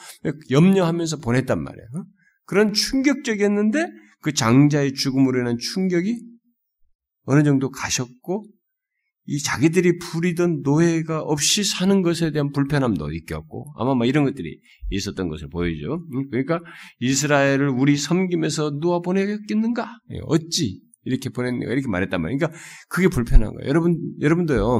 염려하면서 0.49 1.17
보냈단 1.17 1.61
말이에요. 1.63 1.87
그런 2.45 2.73
충격적이었는데 2.73 3.87
그 4.21 4.33
장자의 4.33 4.93
죽음으로 4.93 5.41
인한 5.41 5.57
충격이 5.57 6.21
어느 7.25 7.43
정도 7.43 7.71
가셨고 7.71 8.45
이 9.25 9.39
자기들이 9.39 9.99
부리던 9.99 10.61
노예가 10.63 11.21
없이 11.21 11.63
사는 11.63 12.01
것에 12.01 12.31
대한 12.31 12.51
불편함도 12.51 13.11
있겠고 13.13 13.73
아마 13.77 13.93
뭐 13.93 14.05
이런 14.05 14.25
것들이 14.25 14.59
있었던 14.89 15.29
것을 15.29 15.47
보이죠. 15.49 16.03
그러니까 16.31 16.59
이스라엘을 16.99 17.69
우리 17.69 17.97
섬김에서 17.97 18.79
누가 18.79 18.99
보내겠는가? 18.99 19.99
예, 20.11 20.19
어찌 20.25 20.81
이렇게 21.03 21.29
보냈는가? 21.29 21.71
이렇게 21.71 21.87
말했단 21.87 22.21
말이에요. 22.21 22.37
그러니까 22.39 22.59
그게 22.89 23.07
불편한 23.07 23.53
거예요. 23.53 23.69
여러분 23.69 23.97
여러분도요. 24.21 24.77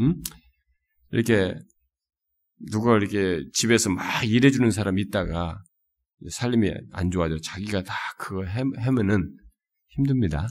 음? 0.00 0.22
이렇게 1.10 1.54
누가 2.70 2.96
이렇게 2.96 3.42
집에서 3.52 3.90
막 3.90 4.04
일해주는 4.24 4.70
사람이 4.70 5.00
있다가 5.02 5.62
삶이 6.30 6.72
안 6.92 7.10
좋아져 7.10 7.38
자기가 7.38 7.82
다 7.82 7.94
그거 8.18 8.44
해면은 8.44 9.34
힘듭니다. 9.88 10.46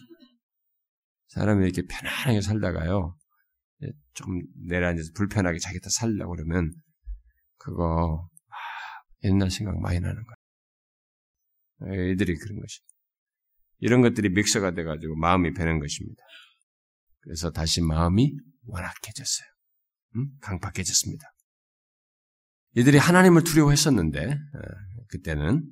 사람이 1.28 1.66
이렇게 1.66 1.84
편안하게 1.88 2.42
살다가요. 2.42 3.17
예, 3.84 3.88
좀 4.14 4.42
내려앉아서 4.68 5.12
불편하게 5.16 5.60
자기 5.60 5.80
다 5.80 5.90
살려고 5.90 6.36
그러면 6.36 6.72
그거 7.58 8.28
아, 8.50 8.56
옛날 9.24 9.52
생각 9.52 9.80
많이 9.80 10.00
나는 10.00 10.24
거야. 10.24 10.36
애들이 11.94 12.36
그런 12.36 12.60
것이. 12.60 12.80
이런 13.80 14.02
것들이 14.02 14.30
믹서가 14.30 14.72
돼가지고 14.72 15.16
마음이 15.16 15.54
변한 15.54 15.80
것입니다. 15.80 16.24
그래서 17.20 17.52
다시 17.52 17.82
마음이 17.82 18.36
완악해졌어요. 18.66 19.48
음? 20.16 20.30
강팍해졌습니다. 20.42 21.28
이들이 22.76 22.98
하나님을 22.98 23.44
두려워했었는데 23.44 24.32
어, 24.32 24.60
그때는 25.10 25.64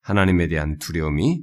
하나님에 0.00 0.48
대한 0.48 0.78
두려움이 0.78 1.42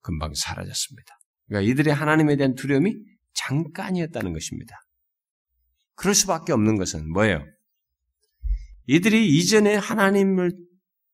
금방 0.00 0.32
사라졌습니다. 0.34 1.14
그러니까 1.46 1.70
이들이 1.70 1.90
하나님에 1.90 2.36
대한 2.36 2.54
두려움이 2.54 2.94
잠깐이었다는 3.34 4.32
것입니다. 4.32 4.76
그럴 5.94 6.14
수밖에 6.14 6.52
없는 6.52 6.76
것은 6.76 7.10
뭐예요? 7.10 7.44
이들이 8.86 9.28
이전에 9.36 9.76
하나님을 9.76 10.52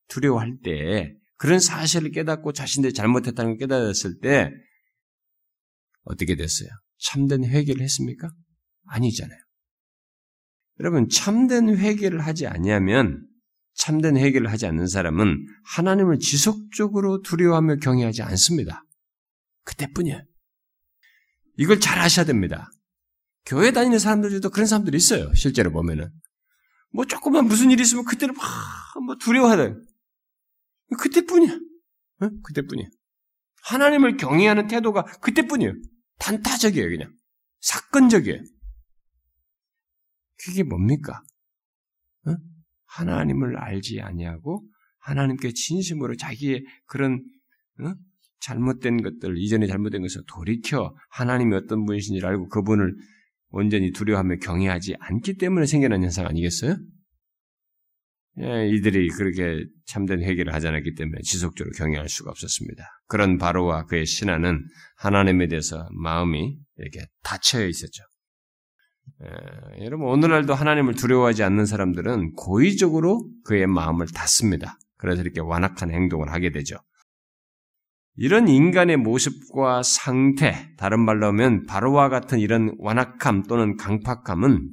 두려워할 0.07 0.57
때 0.63 1.13
그런 1.37 1.59
사실을 1.59 2.11
깨닫고 2.11 2.53
자신들이 2.53 2.93
잘못했다는 2.93 3.51
걸 3.51 3.57
깨달았을 3.57 4.19
때 4.19 4.51
어떻게 6.03 6.35
됐어요? 6.35 6.69
참된 6.97 7.45
회개를 7.45 7.81
했습니까? 7.81 8.29
아니잖아요. 8.87 9.39
여러분 10.79 11.07
참된 11.09 11.77
회개를 11.77 12.21
하지 12.21 12.47
아니하면 12.47 13.25
참된 13.73 14.17
회개를 14.17 14.51
하지 14.51 14.65
않는 14.65 14.87
사람은 14.87 15.45
하나님을 15.75 16.19
지속적으로 16.19 17.21
두려워하며 17.21 17.77
경외하지 17.77 18.23
않습니다. 18.23 18.83
그때뿐이에요. 19.63 20.21
이걸 21.59 21.81
잘 21.81 21.99
아셔야 21.99 22.25
됩니다. 22.25 22.71
교회 23.45 23.71
다니는 23.71 23.99
사람들 23.99 24.29
중에도 24.29 24.49
그런 24.49 24.65
사람들이 24.65 24.95
있어요. 24.95 25.33
실제로 25.33 25.71
보면은. 25.73 26.09
뭐 26.93 27.03
조금만 27.05 27.47
무슨 27.47 27.69
일이 27.69 27.81
있으면 27.81 28.05
그때는 28.05 28.33
막뭐 28.33 29.17
두려워하다. 29.19 29.75
그때뿐이야. 30.97 31.53
어? 32.21 32.29
그때뿐이야. 32.43 32.87
하나님을 33.63 34.15
경외하는 34.15 34.67
태도가 34.67 35.03
그때뿐이에요. 35.19 35.73
단타적이에요, 36.19 36.89
그냥. 36.89 37.13
사건적이에요. 37.59 38.41
그게 40.45 40.63
뭡니까? 40.63 41.21
어? 42.25 42.37
하나님을 42.85 43.57
알지 43.57 43.99
아니하고 43.99 44.65
하나님께 44.99 45.51
진심으로 45.51 46.15
자기의 46.15 46.63
그런 46.85 47.21
어? 47.81 47.93
잘못된 48.41 49.01
것들, 49.01 49.37
이전에 49.37 49.67
잘못된 49.67 50.01
것을 50.01 50.21
돌이켜 50.27 50.95
하나님이 51.09 51.55
어떤 51.55 51.85
분이신지를 51.85 52.27
알고 52.27 52.49
그분을 52.49 52.95
온전히 53.49 53.91
두려워하며 53.91 54.37
경외하지 54.37 54.95
않기 54.99 55.37
때문에 55.37 55.65
생겨난 55.65 56.03
현상 56.03 56.25
아니겠어요? 56.25 56.77
예, 58.41 58.69
이들이 58.69 59.09
그렇게 59.09 59.65
참된 59.85 60.23
회개를 60.23 60.53
하지 60.53 60.67
않았기 60.67 60.93
때문에 60.95 61.19
지속적으로 61.23 61.73
경외할 61.77 62.07
수가 62.07 62.31
없었습니다. 62.31 62.85
그런 63.07 63.37
바로와 63.37 63.85
그의 63.85 64.05
신하는 64.05 64.63
하나님에 64.97 65.47
대해서 65.47 65.89
마음이 65.91 66.57
이렇게 66.77 67.05
닫혀 67.23 67.65
있었죠. 67.67 68.03
예, 69.23 69.85
여러분 69.85 70.07
오늘날도 70.07 70.53
하나님을 70.53 70.93
두려워하지 70.93 71.43
않는 71.43 71.65
사람들은 71.65 72.33
고의적으로 72.33 73.29
그의 73.43 73.67
마음을 73.67 74.07
닫습니다. 74.07 74.77
그래서 74.97 75.21
이렇게 75.21 75.41
완악한 75.41 75.91
행동을 75.91 76.31
하게 76.31 76.51
되죠. 76.51 76.77
이런 78.21 78.49
인간의 78.49 78.97
모습과 78.97 79.81
상태, 79.81 80.75
다른 80.75 80.99
말로 80.99 81.27
하면 81.27 81.65
바로와 81.65 82.09
같은 82.09 82.39
이런 82.39 82.75
완악함 82.77 83.43
또는 83.43 83.77
강팍함은 83.77 84.69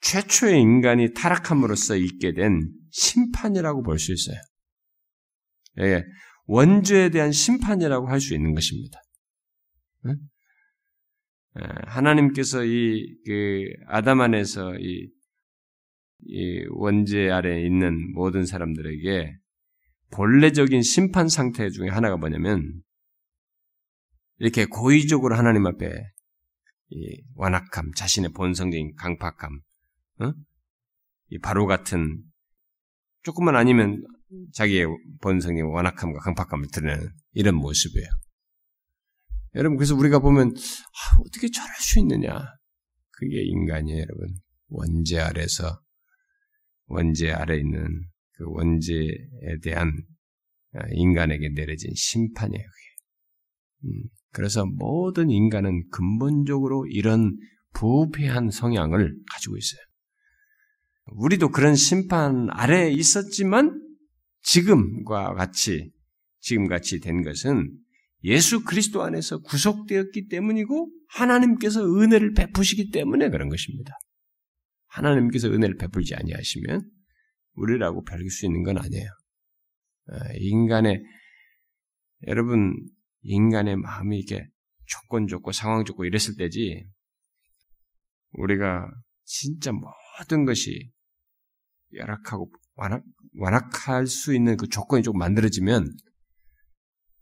최초의 0.00 0.60
인간이 0.60 1.12
타락함으로써 1.12 1.96
있게 1.96 2.34
된 2.34 2.70
심판이라고 2.92 3.82
볼 3.82 3.98
수 3.98 4.12
있어요. 4.12 4.36
예, 5.80 6.04
원죄에 6.46 7.10
대한 7.10 7.32
심판이라고 7.32 8.06
할 8.08 8.20
수 8.20 8.34
있는 8.36 8.54
것입니다. 8.54 9.00
예, 10.06 10.12
하나님께서 11.86 12.64
이, 12.64 13.16
그, 13.26 13.64
아담 13.88 14.20
안에서 14.20 14.76
이, 14.78 15.08
이 16.26 16.64
원죄 16.70 17.28
아래 17.28 17.60
있는 17.60 18.12
모든 18.12 18.46
사람들에게 18.46 19.41
본래적인 20.12 20.82
심판 20.82 21.28
상태 21.28 21.68
중에 21.70 21.88
하나가 21.88 22.16
뭐냐면, 22.16 22.82
이렇게 24.38 24.66
고의적으로 24.66 25.36
하나님 25.36 25.66
앞에 25.66 25.90
이 26.90 27.22
완악함, 27.34 27.92
자신의 27.96 28.32
본성적인 28.32 28.94
강팍함, 28.96 29.60
어? 30.20 30.32
이 31.28 31.38
바로 31.38 31.66
같은 31.66 32.22
조금만 33.22 33.56
아니면 33.56 34.04
자기의 34.52 34.86
본성의 35.20 35.62
완악함과 35.62 36.20
강팍함을 36.20 36.68
드러내는 36.72 37.08
이런 37.32 37.54
모습이에요. 37.54 38.08
여러분 39.54 39.76
그래서 39.76 39.94
우리가 39.94 40.18
보면 40.18 40.48
아, 40.48 41.16
어떻게 41.20 41.48
저럴 41.50 41.74
수 41.78 41.98
있느냐? 42.00 42.38
그게 43.10 43.42
인간이에요, 43.42 44.00
여러분. 44.00 44.34
원죄 44.68 45.20
아래서 45.20 45.80
원죄 46.86 47.30
아래 47.30 47.58
있는 47.58 48.02
그 48.32 48.44
원죄에 48.46 49.58
대한 49.62 49.92
아, 50.74 50.80
인간에게 50.90 51.50
내려진 51.50 51.92
심판이에요. 51.94 52.64
음, 53.84 54.02
그래서 54.32 54.64
모든 54.64 55.30
인간은 55.30 55.88
근본적으로 55.90 56.86
이런 56.86 57.36
부패한 57.74 58.50
성향을 58.50 59.14
가지고 59.30 59.56
있어요. 59.56 59.80
우리도 61.06 61.50
그런 61.50 61.74
심판 61.74 62.48
아래에 62.50 62.90
있었지만 62.90 63.80
지금과 64.42 65.34
같이 65.34 65.90
지금 66.40 66.66
같이 66.68 67.00
된 67.00 67.22
것은 67.22 67.70
예수 68.24 68.64
그리스도 68.64 69.02
안에서 69.02 69.40
구속되었기 69.40 70.28
때문이고 70.28 70.90
하나님께서 71.08 71.84
은혜를 71.84 72.34
베푸시기 72.34 72.90
때문에 72.90 73.30
그런 73.30 73.48
것입니다. 73.48 73.92
하나님께서 74.86 75.48
은혜를 75.48 75.76
베풀지 75.76 76.14
아니하시면 76.14 76.82
우리라고 77.54 78.02
별길 78.04 78.30
수 78.30 78.46
있는 78.46 78.62
건 78.62 78.78
아니에요. 78.78 79.08
아, 80.08 80.32
인간의 80.34 81.02
여러분 82.26 82.74
인간의 83.22 83.76
마음이 83.76 84.18
이게 84.18 84.46
조건 84.86 85.26
좋고 85.26 85.52
상황 85.52 85.84
좋고 85.84 86.04
이랬을 86.04 86.36
때지 86.36 86.84
우리가 88.32 88.90
진짜 89.24 89.72
모든 89.72 90.44
것이 90.44 90.90
열악하고 91.94 92.50
완악, 92.74 93.04
완악할 93.34 94.06
수 94.06 94.34
있는 94.34 94.56
그 94.56 94.68
조건이 94.68 95.02
좀 95.02 95.16
만들어지면 95.18 95.86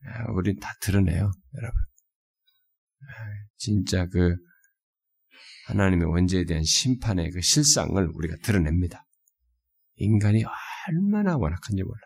아, 0.07 0.33
우린 0.33 0.59
다 0.59 0.73
드러내요, 0.81 1.31
여러분. 1.57 1.83
아, 3.03 3.15
진짜 3.57 4.07
그 4.07 4.35
하나님의 5.67 6.09
원죄에 6.09 6.45
대한 6.45 6.63
심판의 6.65 7.31
그 7.31 7.41
실상을 7.41 7.95
우리가 8.15 8.37
드러냅니다. 8.43 9.05
인간이 10.01 10.43
얼마나 10.89 11.37
완악한지 11.37 11.83
몰라. 11.83 12.01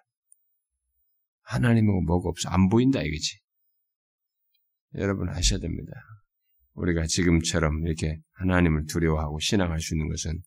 하나님하고 1.43 2.03
뭐가 2.03 2.29
없어. 2.29 2.49
안 2.51 2.69
보인다, 2.69 3.01
이거지. 3.01 3.39
여러분 4.97 5.29
아셔야 5.29 5.59
됩니다. 5.59 5.93
우리가 6.75 7.07
지금처럼 7.07 7.87
이렇게 7.87 8.19
하나님을 8.35 8.87
두려워하고 8.87 9.39
신앙할 9.41 9.81
수 9.81 9.95
있는 9.95 10.09
것은 10.09 10.41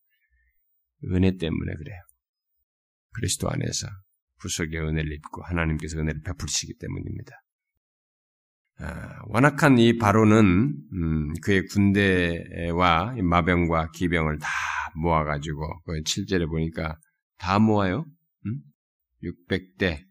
은혜 1.06 1.38
때문에 1.38 1.74
그래요. 1.76 2.02
그리스도 3.14 3.50
안에서 3.50 3.88
구속의 4.42 4.80
은혜를 4.80 5.12
입고 5.14 5.44
하나님께서 5.44 6.00
은혜를 6.00 6.22
베풀시기 6.22 6.76
때문입니다. 6.80 7.32
아, 8.80 9.22
완악한 9.28 9.80
이 9.80 9.98
바로는 9.98 10.76
음, 10.94 11.34
그의 11.42 11.66
군대와 11.68 13.16
마병과 13.24 13.92
기병을 13.92 14.38
다 14.38 14.48
모아가지고 14.96 15.82
그 15.84 16.02
7절에 16.04 16.48
보니까 16.48 16.98
다 17.38 17.60
모아요. 17.60 18.06
음? 18.46 18.62
600대 19.24 20.06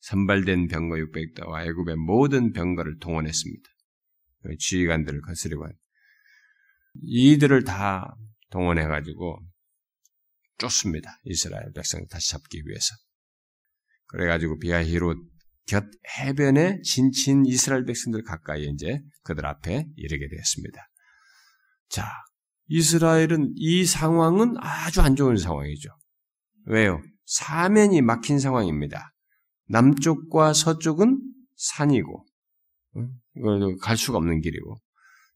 선발된 0.00 0.68
병거 0.68 0.96
600대와 0.96 1.66
애굽의 1.66 1.96
모든 1.96 2.52
병거를 2.52 2.98
동원했습니다. 2.98 3.68
그 4.42 4.56
지휘관들을 4.56 5.20
거스르고 5.20 5.66
이들을 7.02 7.64
다 7.64 8.16
동원해가지고 8.50 9.38
쫓습니다. 10.58 11.18
이스라엘 11.24 11.72
백성 11.72 12.06
다시 12.08 12.30
잡기 12.30 12.62
위해서. 12.66 12.94
그래가지고 14.06 14.58
비아히롯 14.58 15.18
곁 15.66 15.84
해변에 16.18 16.80
진친 16.82 17.46
이스라엘 17.46 17.84
백성들 17.84 18.24
가까이 18.24 18.64
이제 18.64 19.00
그들 19.22 19.46
앞에 19.46 19.86
이르게 19.96 20.28
되었습니다. 20.28 20.88
자, 21.88 22.10
이스라엘은 22.66 23.52
이 23.56 23.84
상황은 23.84 24.56
아주 24.58 25.00
안 25.00 25.16
좋은 25.16 25.36
상황이죠. 25.36 25.90
왜요? 26.66 27.02
사면이 27.26 28.02
막힌 28.02 28.38
상황입니다. 28.38 29.12
남쪽과 29.68 30.52
서쪽은 30.52 31.20
산이고, 31.56 32.26
갈 33.80 33.96
수가 33.96 34.18
없는 34.18 34.40
길이고, 34.40 34.76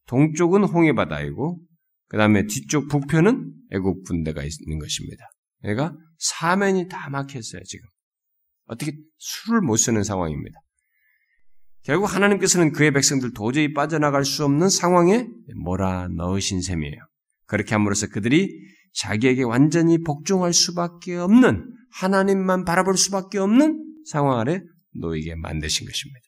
동쪽은 0.07 0.65
홍해바다이고, 0.65 1.61
그 2.09 2.17
다음에 2.17 2.47
뒤쪽 2.47 2.89
북편은 2.89 3.53
애국 3.73 4.05
군대가 4.05 4.43
있는 4.43 4.79
것입니다. 4.79 5.25
얘가 5.65 5.97
사면이 6.19 6.89
다 6.89 7.09
막혔어요, 7.11 7.63
지금. 7.65 7.89
어떻게 8.67 8.93
술을 9.19 9.61
못 9.61 9.77
쓰는 9.77 10.03
상황입니다. 10.05 10.59
결국 11.83 12.15
하나님께서는 12.15 12.73
그의 12.73 12.93
백성들 12.93 13.35
도저히 13.35 13.75
빠져나갈 13.75 14.25
수 14.25 14.45
없는 14.45 14.69
상황에 14.69 15.29
몰아 15.55 16.09
넣으신 16.17 16.63
셈이에요. 16.63 16.97
그렇게 17.47 17.75
함으로써 17.75 18.07
그들이 18.09 18.51
자기에게 18.95 19.43
완전히 19.43 19.99
복종할 20.03 20.53
수밖에 20.53 21.17
없는 21.17 21.73
하나님만 21.93 22.65
바라볼 22.65 22.97
수밖에 22.97 23.39
없는 23.39 23.83
상황 24.07 24.39
아래 24.39 24.61
놓이게 24.95 25.35
만드신 25.37 25.87
것입니다. 25.87 26.21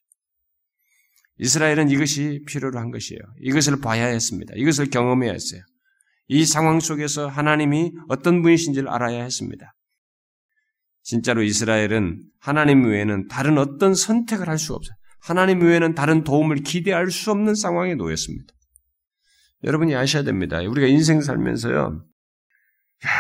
이스라엘은 1.39 1.91
이것이 1.91 2.43
필요로 2.47 2.79
한 2.79 2.91
것이에요. 2.91 3.21
이것을 3.43 3.81
봐야 3.81 4.07
했습니다. 4.07 4.55
이것을 4.57 4.91
경험해야 4.91 5.33
했어요. 5.33 5.61
이 6.29 6.45
상황 6.45 6.81
속에서 6.81 7.29
하나님이 7.29 7.93
어떤 8.09 8.43
분이신지를 8.43 8.89
알아야 8.89 9.23
했습니다. 9.23 9.73
진짜로 11.03 11.43
이스라엘은 11.43 12.21
하나님 12.41 12.85
외에는 12.85 13.29
다른 13.29 13.59
어떤 13.59 13.95
선택을 13.95 14.49
할 14.49 14.59
수가 14.59 14.77
없어요. 14.77 14.97
하나님 15.21 15.61
외에는 15.61 15.95
다른 15.95 16.25
도움을 16.25 16.57
기대할 16.63 17.11
수 17.11 17.31
없는 17.31 17.55
상황에 17.55 17.95
놓였습니다. 17.95 18.53
여러분이 19.67 19.95
아셔야 19.95 20.23
됩니다. 20.23 20.59
우리가 20.61 20.87
인생 20.87 21.21
살면서요, 21.21 22.07
야, 23.05 23.11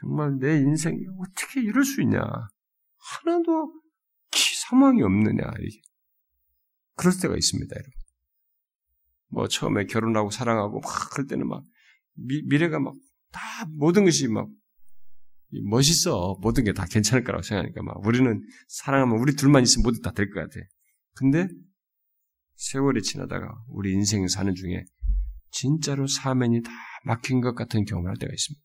정말 0.00 0.38
내 0.40 0.56
인생이 0.56 0.98
어떻게 1.20 1.60
이럴 1.60 1.84
수 1.84 2.02
있냐. 2.02 2.20
하나도 2.98 3.72
상황이 4.68 5.02
없느냐. 5.02 5.44
이게. 5.60 5.80
그럴 6.96 7.12
때가 7.20 7.36
있습니다, 7.36 7.74
여러분. 7.74 7.92
뭐 9.28 9.48
처음에 9.48 9.86
결혼하고 9.86 10.30
사랑하고 10.30 10.80
막 10.80 11.10
그럴 11.12 11.26
때는 11.26 11.46
막 11.48 11.62
미, 12.14 12.42
미래가 12.48 12.78
막 12.80 12.94
다 13.32 13.40
모든 13.70 14.04
것이 14.04 14.28
막 14.28 14.46
멋있어. 15.70 16.36
모든 16.42 16.64
게 16.64 16.72
다 16.74 16.84
괜찮을 16.84 17.24
거라고 17.24 17.42
생각하니까 17.42 17.82
막 17.82 17.96
우리는 18.06 18.42
사랑하면 18.68 19.18
우리 19.18 19.34
둘만 19.36 19.62
있으면 19.62 19.84
모두 19.84 20.00
다 20.02 20.12
될 20.12 20.30
것 20.30 20.40
같아. 20.40 20.60
근데 21.14 21.48
세월이 22.56 23.02
지나다가 23.02 23.54
우리 23.68 23.92
인생 23.92 24.28
사는 24.28 24.54
중에 24.54 24.84
진짜로 25.52 26.06
사면이 26.06 26.62
다 26.62 26.70
막힌 27.04 27.40
것 27.40 27.54
같은 27.54 27.84
경험을 27.84 28.10
할 28.10 28.16
때가 28.16 28.32
있습니다. 28.32 28.64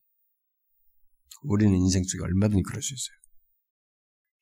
우리는 1.43 1.75
인생 1.75 2.03
속에 2.03 2.23
얼마든지 2.23 2.63
그럴 2.63 2.81
수 2.81 2.93
있어요. 2.93 3.17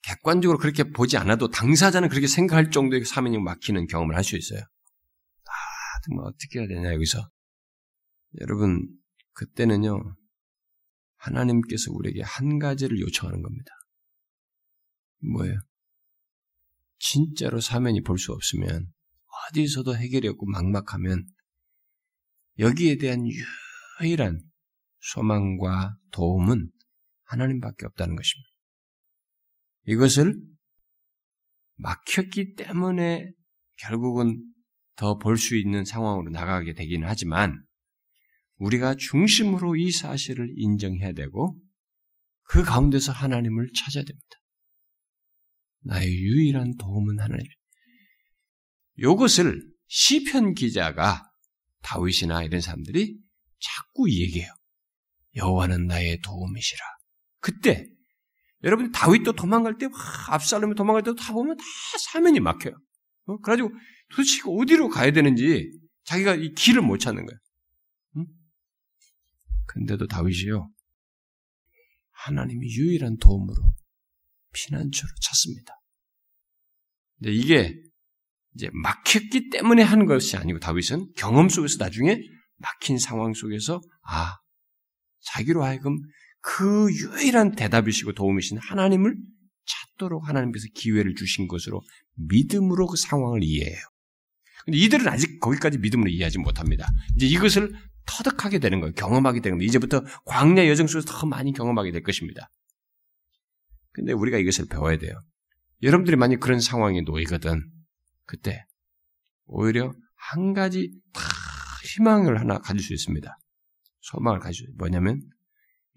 객관적으로 0.03 0.60
그렇게 0.60 0.84
보지 0.84 1.17
않아도 1.17 1.49
당사자는 1.49 2.10
그렇게 2.10 2.27
생각할 2.27 2.69
정도의 2.71 3.03
사면이 3.03 3.39
막히는 3.39 3.88
경험을 3.88 4.15
할 4.15 4.23
수 4.23 4.38
있어요. 4.38 4.62
아, 4.62 5.51
정말 6.08 6.27
어떻게 6.27 6.60
해야 6.60 6.67
되냐, 6.67 6.93
여기서. 6.93 7.27
여러분, 8.39 8.88
그때는요, 9.34 10.15
하나님께서 11.17 11.91
우리에게 11.91 12.21
한 12.21 12.60
가지를 12.60 12.99
요청하는 12.99 13.41
겁니다. 13.41 13.71
뭐예요? 15.34 15.58
진짜로 16.99 17.60
사면이 17.60 18.01
볼 18.03 18.19
수 18.19 18.31
없으면, 18.31 18.93
어디서도 19.49 19.95
해결이 19.95 20.27
없고 20.27 20.45
막막하면, 20.45 21.25
여기에 22.60 22.98
대한 22.98 23.26
유일한 24.02 24.39
소망과 25.00 25.96
도움은 26.12 26.70
하나님밖에 27.24 27.86
없다는 27.86 28.15
것입니다. 28.15 28.50
이것을 29.88 30.36
막혔기 31.76 32.56
때문에 32.56 33.32
결국은 33.78 34.41
더 34.96 35.18
볼 35.18 35.38
수 35.38 35.58
있는 35.58 35.84
상황으로 35.84 36.30
나가게 36.32 36.74
되기는 36.74 37.06
하지만 37.08 37.62
우리가 38.58 38.96
중심으로 38.96 39.76
이 39.76 39.91
사실을 39.91 40.54
인정해야 40.56 41.12
되고 41.12 41.60
그 42.44 42.63
가운데서 42.63 43.12
하나님을 43.12 43.70
찾아야 43.76 44.06
됩니다. 44.06 44.38
나의 45.82 46.10
유일한 46.10 46.78
도움은 46.78 47.20
하나님. 47.20 47.46
이것을 48.98 49.62
시편 49.88 50.54
기자가 50.54 51.30
다윗이나 51.86 52.43
이런 52.43 52.62
사람들이 52.62 53.17
자꾸 53.60 54.10
얘기해요. 54.10 54.52
여호와는 55.36 55.86
나의 55.88 56.19
도움이시라. 56.21 56.80
그때 57.39 57.88
여러분 58.63 58.91
다윗도 58.91 59.34
도망갈 59.34 59.78
때 59.78 59.88
압살롬이 60.30 60.76
도망갈 60.76 61.04
때도 61.04 61.15
다 61.15 61.32
보면 61.34 61.56
다 61.58 61.63
사면이 62.12 62.39
막혀요. 62.39 62.74
어? 63.28 63.38
그래가지고 63.38 63.69
도대체 64.10 64.41
어디로 64.45 64.89
가야 64.89 65.12
되는지 65.12 65.71
자기가 66.04 66.36
이 66.36 66.54
길을 66.54 66.82
못 66.82 66.98
찾는 66.98 67.26
거예요. 67.26 67.39
응? 68.17 68.26
근데도 69.67 70.08
다윗이요 70.08 70.69
하나님이 72.12 72.67
유일한 72.67 73.17
도움으로 73.17 73.76
피난처를 74.54 75.15
찾습니다. 75.21 75.74
근데 77.19 77.32
이게 77.34 77.76
이제 78.56 78.70
막혔기 78.74 79.50
때문에 79.50 79.84
한 79.84 80.06
것이 80.06 80.38
아니고 80.38 80.60
다윗은 80.60 81.12
경험 81.18 81.50
속에서 81.50 81.78
나중에 81.80 82.20
막힌 82.58 82.98
상황 82.98 83.34
속에서 83.34 83.82
아 84.08 84.38
자기로 85.22 85.63
하여금 85.63 85.98
그 86.41 86.88
유일한 86.91 87.56
대답이시고 87.56 88.13
도움이신 88.13 88.58
하나님을 88.58 89.15
찾도록 89.65 90.28
하나님께서 90.28 90.68
기회를 90.74 91.15
주신 91.15 91.48
것으로 91.48 91.82
믿음으로 92.15 92.88
그 92.88 92.98
상황을 92.98 93.44
이해해요. 93.44 93.80
근데 94.63 94.78
이들은 94.78 95.08
아직 95.08 95.39
거기까지 95.39 95.78
믿음으로 95.80 96.10
이해하지 96.10 96.39
못합니다. 96.39 96.88
이제 97.15 97.26
이것을 97.28 97.74
터득하게 98.06 98.60
되는 98.60 98.80
거예요. 98.80 98.94
경험하게 98.94 99.41
되는 99.41 99.58
거예요. 99.58 99.68
이제부터 99.68 100.04
광야 100.26 100.68
여정 100.68 100.88
속에서 100.88 101.08
더 101.08 101.26
많이 101.26 101.52
경험하게 101.52 101.91
될 101.91 102.04
것입니다. 102.04 102.50
근데 103.91 104.13
우리가 104.13 104.38
이것을 104.38 104.65
배워야 104.68 104.98
돼요. 104.98 105.20
여러분들이 105.82 106.15
만약 106.15 106.39
그런 106.39 106.60
상황에 106.60 107.02
놓이거든. 107.02 107.63
그때 108.26 108.66
오히려 109.46 109.94
한 110.16 110.54
가지 110.54 110.92
다 111.14 111.22
희망을 111.84 112.40
하나 112.40 112.58
가질 112.60 112.82
수 112.82 112.94
있습니다. 112.94 113.38
소망을 114.02 114.40
가질 114.40 114.68
수. 114.68 114.74
뭐냐면 114.78 115.22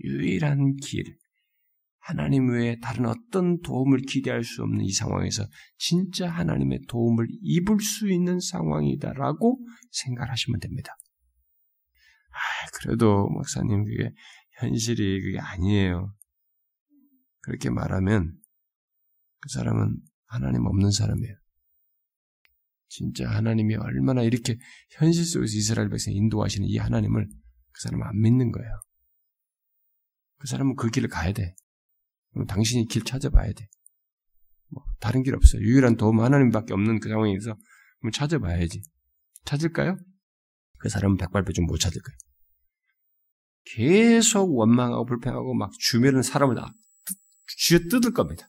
유일한 0.01 0.77
길, 0.77 1.17
하나님 2.09 2.51
외에 2.51 2.79
다른 2.81 3.07
어떤 3.07 3.61
도움을 3.61 3.99
기대할 4.01 4.43
수 4.43 4.63
없는 4.63 4.83
이 4.83 4.93
상황에서 4.93 5.47
진짜 5.77 6.31
하나님의 6.31 6.81
도움을 6.89 7.27
입을 7.43 7.81
수 7.81 8.11
있는 8.11 8.41
상황이다라고 8.41 9.59
생각하시면 9.91 10.61
됩니다. 10.61 10.97
아, 12.31 12.71
그래도 12.79 13.29
목사님 13.29 13.85
그게 13.85 14.15
현실이 14.59 15.21
그게 15.23 15.39
아니에요. 15.39 16.15
그렇게 17.41 17.69
말하면 17.71 18.39
그 19.41 19.49
사람은 19.51 19.97
하나님 20.27 20.65
없는 20.67 20.91
사람이에요. 20.91 21.35
진짜 22.89 23.29
하나님이 23.29 23.77
얼마나 23.77 24.23
이렇게 24.23 24.59
현실 24.91 25.25
속에서 25.25 25.57
이스라엘 25.57 25.89
백성 25.89 26.13
인도하시는 26.15 26.67
이 26.69 26.79
하나님을 26.79 27.29
그 27.73 27.83
사람은 27.83 28.07
안 28.07 28.21
믿는 28.21 28.51
거예요. 28.51 28.71
그 30.39 30.47
사람은 30.49 30.77
그 30.77 30.89
길을 30.91 31.09
가야 31.09 31.33
돼. 31.33 31.55
그럼 32.33 32.47
당신이 32.47 32.87
길 32.87 33.05
찾아봐야 33.05 33.53
돼. 33.53 33.69
뭐 34.71 34.85
다른 35.01 35.23
길 35.23 35.35
없어요. 35.35 35.63
유일한 35.63 35.97
도움 35.97 36.21
하나님밖에 36.21 36.73
없는 36.73 37.01
그 37.01 37.09
상황에서 37.09 37.57
그럼 38.01 38.13
찾아봐야지. 38.13 38.83
찾을까요? 39.45 39.97
그 40.79 40.89
사람은 40.89 41.17
백발배중 41.17 41.67
못 41.67 41.79
찾을 41.79 42.01
거예요. 42.01 42.17
계속 43.65 44.57
원망하고 44.57 45.05
불평하고 45.05 45.55
막 45.55 45.71
주변은 45.79 46.23
사람을 46.23 46.55
다 46.55 46.73
쥐어 47.59 47.81
뜯을 47.91 48.13
겁니다. 48.13 48.49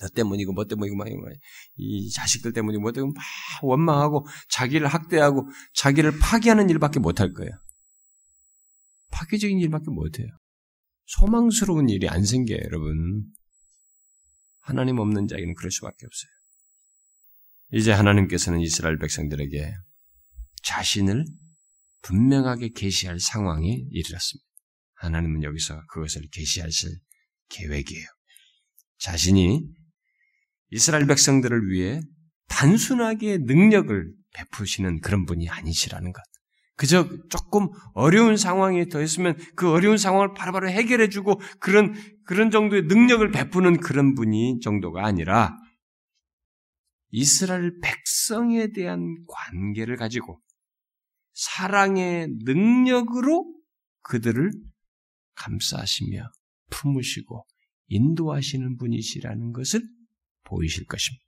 어? 0.00 0.06
너 0.06 0.08
때문이고 0.08 0.52
뭐 0.52 0.64
때문이고 0.66 0.96
막이 0.96 2.10
자식들 2.10 2.52
때문이고 2.52 2.82
뭐 2.82 2.92
때문에 2.92 3.12
막 3.14 3.22
원망하고 3.62 4.26
자기를 4.48 4.86
학대하고 4.86 5.48
자기를 5.74 6.18
파괴하는 6.18 6.70
일밖에 6.70 7.00
못할 7.00 7.32
거예요. 7.32 7.52
파괴적인 9.10 9.58
일밖에 9.60 9.90
못 9.90 10.18
해요. 10.18 10.28
소망스러운 11.06 11.88
일이 11.88 12.08
안 12.08 12.24
생겨요, 12.24 12.58
여러분. 12.64 13.24
하나님 14.60 14.98
없는 14.98 15.28
자에게는 15.28 15.54
그럴 15.54 15.70
수밖에 15.70 16.06
없어요. 16.06 16.30
이제 17.72 17.92
하나님께서는 17.92 18.60
이스라엘 18.60 18.98
백성들에게 18.98 19.74
자신을 20.62 21.24
분명하게 22.02 22.70
계시할 22.70 23.20
상황이 23.20 23.86
이르렀습니다. 23.90 24.44
하나님은 24.94 25.42
여기서 25.42 25.82
그것을 25.88 26.22
계시하실 26.32 26.90
계획이에요. 27.48 28.06
자신이 28.98 29.60
이스라엘 30.74 31.06
백성들을 31.06 31.70
위해 31.70 32.00
단순하게 32.48 33.38
능력을 33.42 34.12
베푸시는 34.34 35.00
그런 35.02 35.24
분이 35.24 35.48
아니시라는 35.48 36.12
것. 36.12 36.20
그저 36.74 37.08
조금 37.30 37.68
어려운 37.92 38.36
상황이 38.36 38.88
더했으면 38.88 39.38
그 39.54 39.70
어려운 39.70 39.96
상황을 39.96 40.34
바로바로 40.34 40.68
해결해주고 40.68 41.40
그런, 41.60 41.94
그런 42.24 42.50
정도의 42.50 42.82
능력을 42.82 43.30
베푸는 43.30 43.78
그런 43.78 44.16
분이 44.16 44.58
정도가 44.58 45.06
아니라 45.06 45.56
이스라엘 47.12 47.78
백성에 47.80 48.72
대한 48.72 49.14
관계를 49.28 49.96
가지고 49.96 50.40
사랑의 51.34 52.30
능력으로 52.42 53.46
그들을 54.02 54.50
감싸시며 55.36 56.28
품으시고 56.70 57.46
인도하시는 57.86 58.76
분이시라는 58.76 59.52
것을 59.52 59.80
보이실 60.44 60.86
것입니다. 60.86 61.24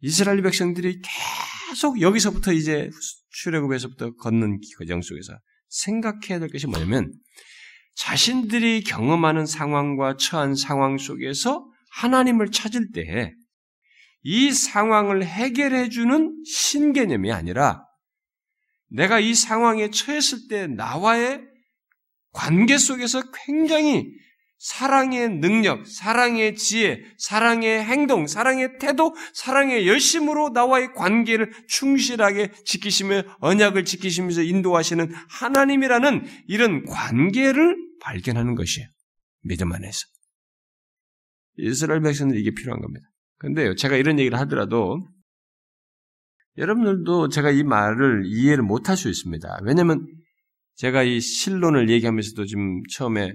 이스라엘 0.00 0.42
백성들이 0.42 1.00
계속 1.70 2.00
여기서부터 2.00 2.52
이제 2.52 2.90
출애굽에서부터 3.30 4.14
걷는 4.16 4.60
과정 4.78 5.02
속에서 5.02 5.38
생각해야 5.68 6.38
될 6.38 6.50
것이 6.50 6.66
뭐냐면 6.66 7.12
자신들이 7.96 8.82
경험하는 8.82 9.46
상황과 9.46 10.16
처한 10.16 10.54
상황 10.54 10.98
속에서 10.98 11.66
하나님을 11.90 12.50
찾을 12.50 12.92
때 12.92 13.32
이 14.24 14.52
상황을 14.52 15.24
해결해 15.24 15.90
주는 15.90 16.34
신개념이 16.46 17.30
아니라 17.30 17.84
내가 18.88 19.20
이 19.20 19.34
상황에 19.34 19.90
처했을 19.90 20.48
때 20.48 20.66
나와의 20.66 21.42
관계 22.32 22.78
속에서 22.78 23.22
굉장히 23.44 24.06
사랑의 24.64 25.28
능력, 25.28 25.86
사랑의 25.86 26.56
지혜, 26.56 27.04
사랑의 27.18 27.84
행동, 27.84 28.26
사랑의 28.26 28.78
태도, 28.78 29.14
사랑의 29.34 29.86
열심으로 29.86 30.50
나와의 30.54 30.94
관계를 30.94 31.52
충실하게 31.68 32.50
지키시며 32.64 33.24
언약을 33.40 33.84
지키시면서 33.84 34.40
인도하시는 34.40 35.12
하나님이라는 35.28 36.26
이런 36.48 36.86
관계를 36.86 37.76
발견하는 38.00 38.54
것이에요. 38.54 38.88
믿음 39.42 39.70
안에서. 39.70 39.98
이스라엘 41.58 42.00
백성들 42.00 42.38
이게 42.38 42.50
필요한 42.50 42.80
겁니다. 42.80 43.06
근데요, 43.40 43.74
제가 43.74 43.98
이런 43.98 44.18
얘기를 44.18 44.38
하더라도 44.38 45.06
여러분들도 46.56 47.28
제가 47.28 47.50
이 47.50 47.64
말을 47.64 48.22
이해를 48.24 48.64
못할 48.64 48.96
수 48.96 49.10
있습니다. 49.10 49.58
왜냐면 49.64 50.06
제가 50.76 51.02
이 51.02 51.20
신론을 51.20 51.90
얘기하면서도 51.90 52.46
지금 52.46 52.80
처음에 52.90 53.28
어, 53.28 53.34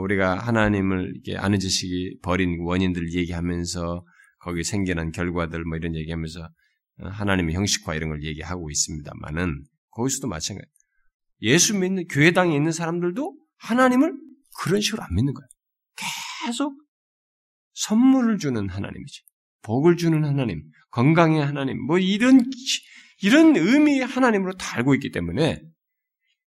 우리가 0.00 0.38
하나님을 0.38 1.12
이렇게 1.14 1.36
아는 1.36 1.58
지식이 1.58 2.18
버린 2.22 2.60
원인들 2.60 3.12
얘기하면서 3.14 4.04
거기 4.38 4.64
생겨난 4.64 5.12
결과들 5.12 5.64
뭐 5.64 5.76
이런 5.76 5.94
얘기하면서 5.94 6.40
어, 6.98 7.08
하나님의 7.08 7.54
형식화 7.54 7.94
이런 7.94 8.10
걸 8.10 8.22
얘기하고 8.22 8.70
있습니다만은 8.70 9.64
거기서도 9.90 10.28
마찬가지. 10.28 10.68
예수 11.42 11.78
믿는 11.78 12.06
교회당에 12.08 12.54
있는 12.54 12.72
사람들도 12.72 13.36
하나님을 13.58 14.14
그런 14.60 14.80
식으로 14.80 15.02
안 15.02 15.14
믿는 15.14 15.32
거예요. 15.32 15.48
계속 16.44 16.76
선물을 17.74 18.38
주는 18.38 18.68
하나님이지. 18.68 19.22
복을 19.62 19.96
주는 19.96 20.24
하나님, 20.24 20.62
건강의 20.90 21.44
하나님, 21.44 21.80
뭐 21.86 21.98
이런 21.98 22.44
이런 23.22 23.56
의미의 23.56 24.04
하나님으로 24.04 24.54
다 24.54 24.76
알고 24.76 24.94
있기 24.96 25.12
때문에 25.12 25.62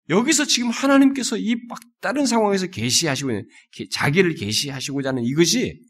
여기서 0.08 0.44
지금 0.44 0.70
하나님께서 0.70 1.36
이 1.36 1.56
막 1.68 1.80
다른 2.00 2.26
상황에서 2.26 2.66
계시하시고 2.68 3.30
있는 3.30 3.48
자기를 3.90 4.34
계시하시고자 4.34 5.08
하는 5.08 5.24
이것이 5.24 5.80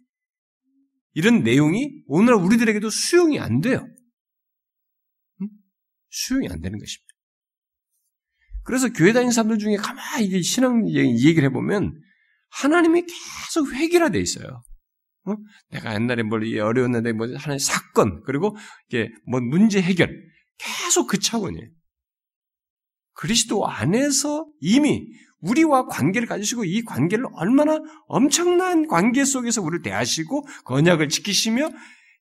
이런 1.14 1.43
내용이 1.43 2.03
오늘날 2.07 2.43
우리들에게도 2.43 2.89
수용이 2.91 3.39
안 3.39 3.61
돼요. 3.61 3.87
수용이 6.11 6.49
안 6.49 6.61
되는 6.61 6.79
것입니다. 6.79 7.07
그래서 8.64 8.89
교회 8.93 9.12
다니는 9.12 9.33
사람들 9.33 9.59
중에 9.59 9.77
가만히 9.77 10.43
신앙 10.43 10.89
얘기를 10.89 11.45
해보면 11.45 12.01
하나님이 12.51 13.03
계속 13.03 13.73
회귀라돼 13.73 14.19
있어요. 14.19 14.62
어? 15.27 15.35
내가 15.71 15.95
옛날에 15.95 16.23
뭘 16.23 16.43
어려웠는데 16.59 17.12
뭐 17.12 17.27
하나의 17.37 17.59
사건 17.59 18.23
그리고 18.25 18.57
이게 18.89 19.11
뭐 19.29 19.41
문제 19.41 19.81
해결 19.81 20.11
계속 20.59 21.07
그 21.07 21.19
차원이에요. 21.19 21.69
그리스도 23.17 23.67
안에서 23.67 24.47
이미 24.61 25.07
우리와 25.41 25.87
관계를 25.87 26.27
가지시고 26.27 26.64
이 26.64 26.83
관계를 26.83 27.27
얼마나 27.35 27.79
엄청난 28.09 28.87
관계 28.87 29.25
속에서 29.25 29.62
우리를 29.62 29.83
대하시고 29.83 30.47
건약을 30.64 31.09
지키시며 31.09 31.71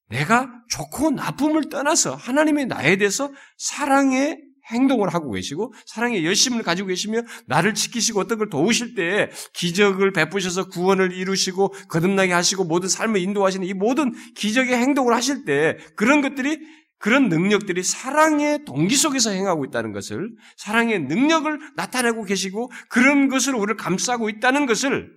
내가 0.09 0.49
좋고 0.69 1.11
나쁨을 1.11 1.69
떠나서 1.69 2.15
하나님의 2.15 2.67
나에 2.67 2.97
대해서 2.97 3.31
사랑의 3.57 4.39
행동을 4.71 5.13
하고 5.13 5.31
계시고 5.31 5.73
사랑의 5.85 6.25
열심을 6.25 6.63
가지고 6.63 6.87
계시며 6.87 7.21
나를 7.47 7.73
지키시고 7.75 8.19
어떤 8.19 8.39
걸 8.39 8.49
도우실 8.49 8.95
때 8.95 9.29
기적을 9.53 10.11
베푸셔서 10.11 10.69
구원을 10.69 11.11
이루시고 11.11 11.69
거듭나게 11.87 12.33
하시고 12.33 12.63
모든 12.63 12.89
삶을 12.89 13.19
인도하시는 13.21 13.65
이 13.65 13.73
모든 13.73 14.13
기적의 14.35 14.75
행동을 14.75 15.13
하실 15.13 15.45
때 15.45 15.77
그런 15.95 16.21
것들이 16.21 16.59
그런 16.97 17.29
능력들이 17.29 17.83
사랑의 17.83 18.65
동기 18.65 18.95
속에서 18.95 19.29
행하고 19.29 19.65
있다는 19.65 19.91
것을 19.91 20.29
사랑의 20.57 21.01
능력을 21.01 21.59
나타내고 21.75 22.23
계시고 22.23 22.71
그런 22.89 23.27
것을 23.27 23.53
우리를 23.55 23.75
감싸고 23.75 24.29
있다는 24.29 24.65
것을 24.65 25.11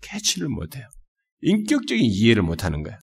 캐치를 0.00 0.48
못해요. 0.48 0.86
인격적인 1.40 2.04
이해를 2.04 2.42
못하는 2.42 2.82
거야. 2.82 2.98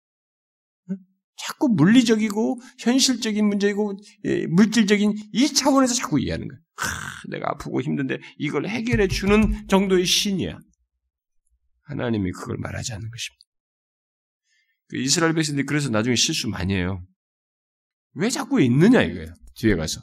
자꾸 1.37 1.69
물리적이고 1.69 2.61
현실적인 2.79 3.47
문제이고 3.47 3.99
예, 4.25 4.47
물질적인 4.47 5.15
이 5.33 5.53
차원에서 5.53 5.95
자꾸 5.95 6.21
이해하는 6.21 6.47
거야. 6.49 6.59
하, 6.77 7.29
내가 7.29 7.51
아프고 7.51 7.81
힘든데 7.81 8.19
이걸 8.39 8.67
해결해 8.67 9.09
주는 9.09 9.67
정도의 9.69 10.07
신이야. 10.07 10.59
하나님이 11.83 12.31
그걸 12.33 12.57
말하지 12.59 12.93
않는 12.93 13.11
것입니다. 13.11 13.45
그 14.89 14.99
이스라엘 14.99 15.35
백성들이 15.35 15.67
그래서 15.67 15.91
나중에 15.91 16.15
실수 16.15 16.49
많이 16.49 16.75
해요. 16.75 17.03
왜 18.15 18.31
자꾸 18.31 18.61
있느냐 18.63 19.03
이거예요. 19.03 19.35
뒤에 19.57 19.77
가서. 19.77 20.01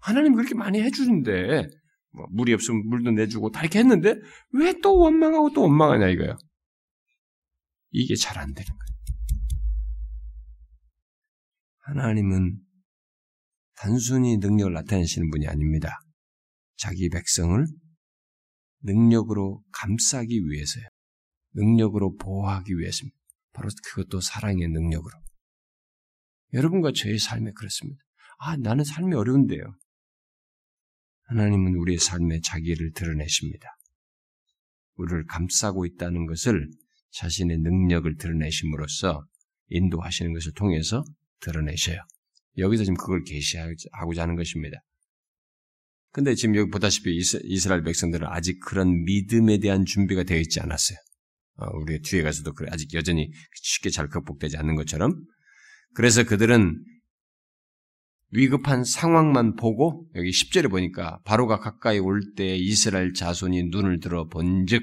하나님 0.00 0.34
그렇게 0.34 0.54
많이 0.54 0.80
해주는데 0.82 1.66
뭐 2.12 2.26
물이 2.30 2.52
없으면 2.54 2.86
물도 2.88 3.10
내주고 3.12 3.50
다 3.50 3.60
이렇게 3.60 3.78
했는데 3.80 4.14
왜 4.52 4.74
또 4.82 4.98
원망하고 4.98 5.52
또 5.54 5.62
원망하냐 5.62 6.08
이거예요. 6.08 6.36
이게 7.90 8.14
잘 8.16 8.38
안 8.38 8.52
되는 8.54 8.66
거예요. 8.66 8.94
하나님은 11.78 12.58
단순히 13.76 14.36
능력을 14.38 14.72
나타내시는 14.72 15.30
분이 15.30 15.46
아닙니다. 15.48 15.98
자기 16.76 17.08
백성을 17.08 17.64
능력으로 18.82 19.62
감싸기 19.72 20.40
위해서요. 20.48 20.84
능력으로 21.54 22.16
보호하기 22.16 22.76
위해서입니다. 22.78 23.16
바로 23.52 23.68
그것도 23.86 24.20
사랑의 24.20 24.68
능력으로. 24.68 25.16
여러분과 26.54 26.92
저의 26.94 27.18
삶에 27.18 27.52
그렇습니다. 27.52 28.00
아, 28.38 28.56
나는 28.56 28.84
삶이 28.84 29.14
어려운데요. 29.14 29.62
하나님은 31.26 31.74
우리의 31.74 31.98
삶에 31.98 32.40
자기를 32.40 32.92
드러내십니다. 32.92 33.68
우리를 34.96 35.26
감싸고 35.26 35.84
있다는 35.86 36.26
것을 36.26 36.68
자신의 37.10 37.58
능력을 37.58 38.16
드러내심으로써 38.16 39.26
인도하시는 39.68 40.32
것을 40.32 40.52
통해서 40.54 41.04
드러내셔요. 41.40 41.98
여기서 42.58 42.84
지금 42.84 42.96
그걸 42.96 43.24
계시하고자 43.24 44.22
하는 44.22 44.36
것입니다. 44.36 44.78
근데 46.12 46.36
지금 46.36 46.54
여기 46.54 46.70
보다시피 46.70 47.16
이스라엘 47.16 47.82
백성들은 47.82 48.28
아직 48.28 48.60
그런 48.60 49.02
믿음에 49.04 49.58
대한 49.58 49.84
준비가 49.84 50.22
되어 50.22 50.38
있지 50.38 50.60
않았어요. 50.60 50.96
어, 51.56 51.66
우리 51.76 52.00
뒤에 52.00 52.22
가서도 52.22 52.52
아직 52.70 52.94
여전히 52.94 53.30
쉽게 53.54 53.90
잘 53.90 54.08
극복되지 54.08 54.56
않는 54.58 54.76
것처럼. 54.76 55.12
그래서 55.94 56.24
그들은 56.24 56.84
위급한 58.30 58.84
상황만 58.84 59.54
보고 59.54 60.08
여기 60.16 60.30
10절에 60.30 60.68
보니까 60.68 61.20
바로가 61.24 61.60
가까이 61.60 61.98
올 62.00 62.34
때 62.36 62.56
이스라엘 62.56 63.12
자손이 63.12 63.64
눈을 63.70 64.00
들어 64.00 64.26
본즉 64.28 64.82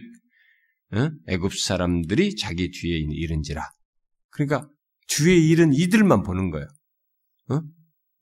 어? 0.94 1.10
애굽 1.28 1.54
사람들이 1.54 2.36
자기 2.36 2.72
뒤에 2.72 2.98
이른지라. 2.98 3.62
그러니까 4.30 4.70
뒤에 5.08 5.36
일은 5.36 5.74
이들만 5.74 6.24
보는 6.24 6.50
거예요. 6.50 6.68
어? 7.50 7.62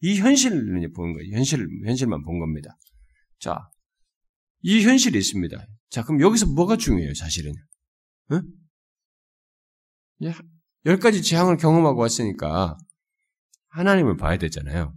이 0.02 0.20
현실을 0.20 0.92
보는 0.96 1.14
거예요. 1.14 1.36
현실, 1.36 1.68
현실만 1.86 2.24
본 2.24 2.40
겁니다. 2.40 2.78
자, 3.40 3.70
이 4.62 4.82
현실이 4.84 5.18
있습니다. 5.18 5.66
자, 5.90 6.04
그럼 6.04 6.22
여기서 6.22 6.48
뭐가 6.48 6.78
중요해요, 6.78 7.14
사실은? 7.14 7.54
어? 8.32 8.42
열 10.86 10.97
가지 10.97 11.21
재앙을 11.21 11.57
경험하고 11.57 12.01
왔으니까 12.01 12.77
하나님을 13.69 14.17
봐야 14.17 14.38
되잖아요. 14.38 14.93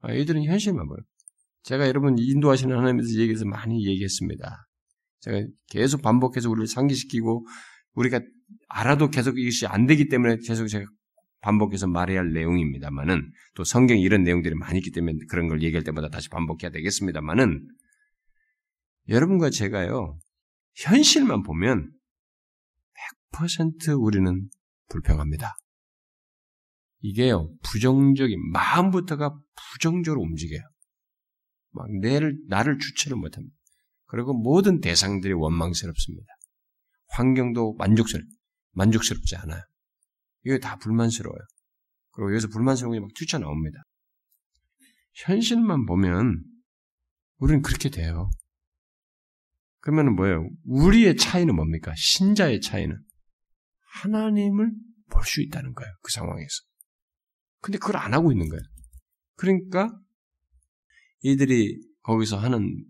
아, 0.00 0.12
이들은 0.12 0.44
현실만 0.44 0.86
보요. 0.86 0.98
제가 1.62 1.86
여러분 1.86 2.16
인도하시는 2.18 2.76
하나님에서 2.76 3.20
얘기해서 3.20 3.44
많이 3.44 3.86
얘기했습니다. 3.86 4.66
제가 5.20 5.46
계속 5.68 6.02
반복해서 6.02 6.50
우리를 6.50 6.66
상기시키고 6.66 7.46
우리가 7.94 8.20
알아도 8.68 9.10
계속 9.10 9.38
이것이 9.38 9.66
안 9.66 9.86
되기 9.86 10.08
때문에 10.08 10.38
계속 10.44 10.66
제가 10.66 10.84
반복해서 11.40 11.86
말해야 11.86 12.20
할 12.20 12.32
내용입니다만은 12.32 13.30
또 13.54 13.64
성경에 13.64 14.00
이런 14.00 14.22
내용들이 14.22 14.54
많이 14.54 14.78
있기 14.78 14.90
때문에 14.92 15.16
그런 15.28 15.48
걸 15.48 15.62
얘기할 15.62 15.84
때마다 15.84 16.08
다시 16.08 16.28
반복해야 16.28 16.70
되겠습니다만은 16.70 17.68
여러분과 19.08 19.50
제가요 19.50 20.18
현실만 20.76 21.42
보면 21.42 21.90
100% 23.32 24.00
우리는 24.00 24.48
불평합니다. 24.92 25.56
이게요 27.00 27.52
부정적인 27.64 28.38
마음부터가 28.52 29.36
부정적으로 29.72 30.20
움직여요. 30.22 30.60
막 31.70 31.90
내를 32.00 32.38
나를 32.48 32.78
주체를 32.78 33.16
못합니다. 33.16 33.56
그리고 34.06 34.34
모든 34.34 34.80
대상들이 34.80 35.32
원망스럽습니다. 35.32 36.26
환경도 37.08 37.74
만족스럽 37.74 38.24
만족스럽지 38.72 39.36
않아요. 39.36 39.62
이게 40.44 40.58
다 40.58 40.76
불만스러워요. 40.76 41.40
그리고 42.12 42.30
여기서 42.32 42.48
불만스러운 42.48 42.94
게 42.94 43.00
막 43.00 43.08
튀쳐나옵니다. 43.14 43.82
현실만 45.14 45.86
보면 45.86 46.42
우리는 47.38 47.62
그렇게 47.62 47.90
돼요. 47.90 48.30
그러면 49.80 50.14
뭐예요? 50.14 50.48
우리의 50.64 51.16
차이는 51.16 51.54
뭡니까? 51.56 51.92
신자의 51.96 52.60
차이는 52.60 52.96
하나님을 54.00 54.70
볼 55.10 55.24
수 55.24 55.42
있다는 55.42 55.74
거예요. 55.74 55.92
그 56.02 56.10
상황에서. 56.10 56.62
근데 57.60 57.78
그걸 57.78 57.98
안 57.98 58.14
하고 58.14 58.32
있는 58.32 58.48
거예요. 58.48 58.62
그러니까 59.36 59.90
이들이 61.20 61.78
거기서 62.02 62.38
하는 62.38 62.84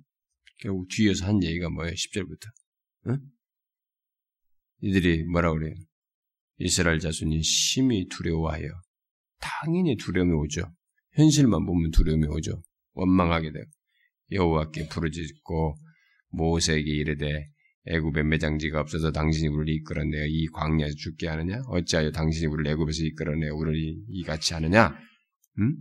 결국 0.60 0.88
뒤에서 0.88 1.26
한 1.26 1.42
얘기가 1.42 1.68
뭐예요? 1.70 1.92
10절부터. 1.92 2.48
응? 3.08 3.18
이들이 4.80 5.24
뭐라 5.24 5.52
그래요? 5.52 5.74
이스라엘 6.58 7.00
자손이 7.00 7.42
심히 7.42 8.06
두려워하여 8.08 8.68
당연히 9.40 9.96
두려움이 9.96 10.32
오죠. 10.32 10.72
현실만 11.12 11.66
보면 11.66 11.90
두려움이 11.90 12.26
오죠. 12.28 12.62
원망하게 12.92 13.52
돼요. 13.52 13.64
여호와께 14.30 14.88
부르짖고 14.88 15.76
모세에게 16.30 16.90
이르되 16.90 17.50
애굽에 17.86 18.22
매장지가 18.22 18.80
없어서 18.80 19.10
당신이 19.10 19.48
우리를 19.48 19.80
이끌어내어 19.80 20.26
이 20.26 20.46
광야에서 20.48 20.94
죽게 20.96 21.28
하느냐? 21.28 21.62
어찌하여 21.66 22.12
당신이 22.12 22.46
우리를 22.46 22.70
애굽에서 22.72 23.04
이끌어내어 23.04 23.54
우리를 23.54 23.96
이같이 24.08 24.54
하느냐? 24.54 24.96
음? 25.58 25.76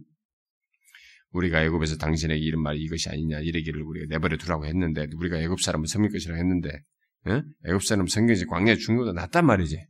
우리가 1.32 1.64
애굽에서 1.64 1.98
당신에게 1.98 2.42
이런 2.42 2.62
말이 2.62 2.82
이것이 2.82 3.10
아니냐 3.10 3.40
이러기를 3.40 3.82
우리가 3.84 4.06
내버려 4.10 4.38
두라고 4.38 4.66
했는데 4.66 5.08
우리가 5.16 5.40
애굽 5.40 5.62
사람을 5.62 5.88
섬길 5.88 6.12
것이라고 6.12 6.38
했는데 6.38 6.70
예? 7.28 7.44
애굽 7.68 7.84
사람 7.84 8.08
성경에서 8.08 8.46
광야에 8.48 8.76
죽는 8.76 9.04
것보다 9.04 9.22
낫단 9.22 9.46
말이지. 9.46 9.86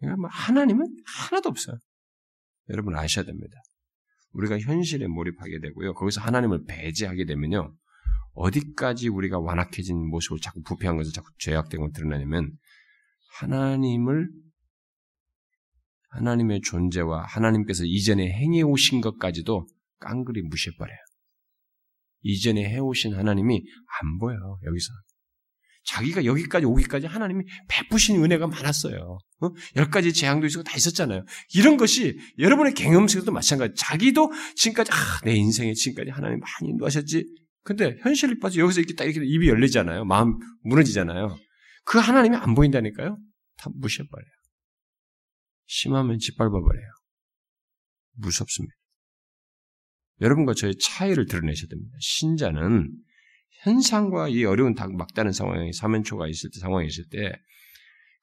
그러니까 0.00 0.20
뭐 0.20 0.30
하나님은 0.30 0.86
하나도 1.04 1.48
없어요. 1.48 1.78
여러분 2.70 2.96
아셔야 2.96 3.24
됩니다. 3.24 3.54
우리가 4.32 4.58
현실에 4.58 5.06
몰입하게 5.06 5.60
되고요. 5.60 5.94
거기서 5.94 6.20
하나님을 6.20 6.64
배제하게 6.66 7.24
되면요. 7.24 7.74
어디까지 8.36 9.08
우리가 9.08 9.38
완악해진 9.40 10.08
모습을 10.08 10.38
자꾸 10.40 10.62
부패한 10.62 10.96
것을 10.96 11.12
자꾸 11.12 11.28
죄악된 11.38 11.80
걸 11.80 11.90
드러내냐면 11.92 12.52
하나님을 13.38 14.28
하나님의 16.10 16.60
존재와 16.62 17.24
하나님께서 17.24 17.84
이전에 17.84 18.30
행해 18.30 18.62
오신 18.62 19.00
것까지도 19.00 19.66
깡그리 19.98 20.42
무시해버려요. 20.42 20.96
이전에 22.22 22.68
해오신 22.68 23.14
하나님이 23.14 23.62
안 24.02 24.18
보여 24.18 24.36
여기서 24.64 24.92
자기가 25.84 26.24
여기까지 26.24 26.66
오기까지 26.66 27.06
하나님이 27.06 27.44
베푸신 27.68 28.22
은혜가 28.22 28.48
많았어요. 28.48 29.18
어? 29.40 29.48
열 29.76 29.90
가지 29.90 30.12
재앙도 30.12 30.46
있었고 30.46 30.64
다 30.64 30.76
있었잖아요. 30.76 31.24
이런 31.54 31.76
것이 31.76 32.18
여러분의 32.38 32.74
경험 32.74 33.06
속에도 33.06 33.30
마찬가지. 33.30 33.74
자기도 33.76 34.32
지금까지 34.56 34.90
아, 34.92 35.20
내 35.24 35.34
인생에 35.34 35.74
지금까지 35.74 36.10
하나님 36.10 36.40
많이 36.40 36.70
인도하셨지. 36.72 37.45
근데 37.66 37.98
현실을 38.00 38.38
빠져 38.38 38.60
여기서 38.60 38.80
이렇게 38.80 38.94
딱 38.94 39.04
이렇게 39.04 39.20
입이 39.26 39.48
열리잖아요. 39.48 40.04
마음 40.04 40.38
무너지잖아요. 40.62 41.36
그 41.84 41.98
하나님이 41.98 42.36
안 42.36 42.54
보인다니까요. 42.54 43.18
다 43.56 43.70
무시해버려요. 43.74 44.30
심하면 45.66 46.18
짓밟아버려요. 46.18 46.88
무섭습니다. 48.12 48.74
여러분과 50.20 50.54
저의 50.54 50.76
차이를 50.78 51.26
드러내셔야 51.26 51.68
됩니다. 51.68 51.96
신자는 52.00 52.90
현상과 53.62 54.28
이 54.28 54.44
어려운 54.44 54.74
막다른 54.96 55.32
상황에 55.32 55.72
사면초가 55.72 56.28
있을 56.28 56.50
때 56.50 56.60
상황이 56.60 56.86
있을 56.86 57.04
때 57.10 57.32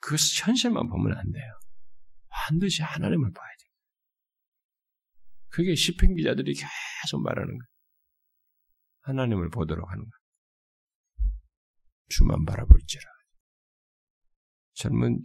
그 0.03 0.15
현실만 0.15 0.89
보면 0.89 1.17
안 1.17 1.31
돼요. 1.31 1.59
반드시 2.27 2.81
하나님을 2.81 3.31
봐야 3.31 3.47
돼요. 3.47 3.71
그게 5.47 5.75
시편 5.75 6.15
기자들이 6.15 6.53
계속 6.53 7.21
말하는 7.23 7.57
거예요. 7.57 7.72
하나님을 9.03 9.49
보도록 9.49 9.89
하는 9.89 10.03
거예요. 10.03 10.23
주만 12.09 12.45
바라볼지라. 12.45 13.03
젊은 14.75 15.21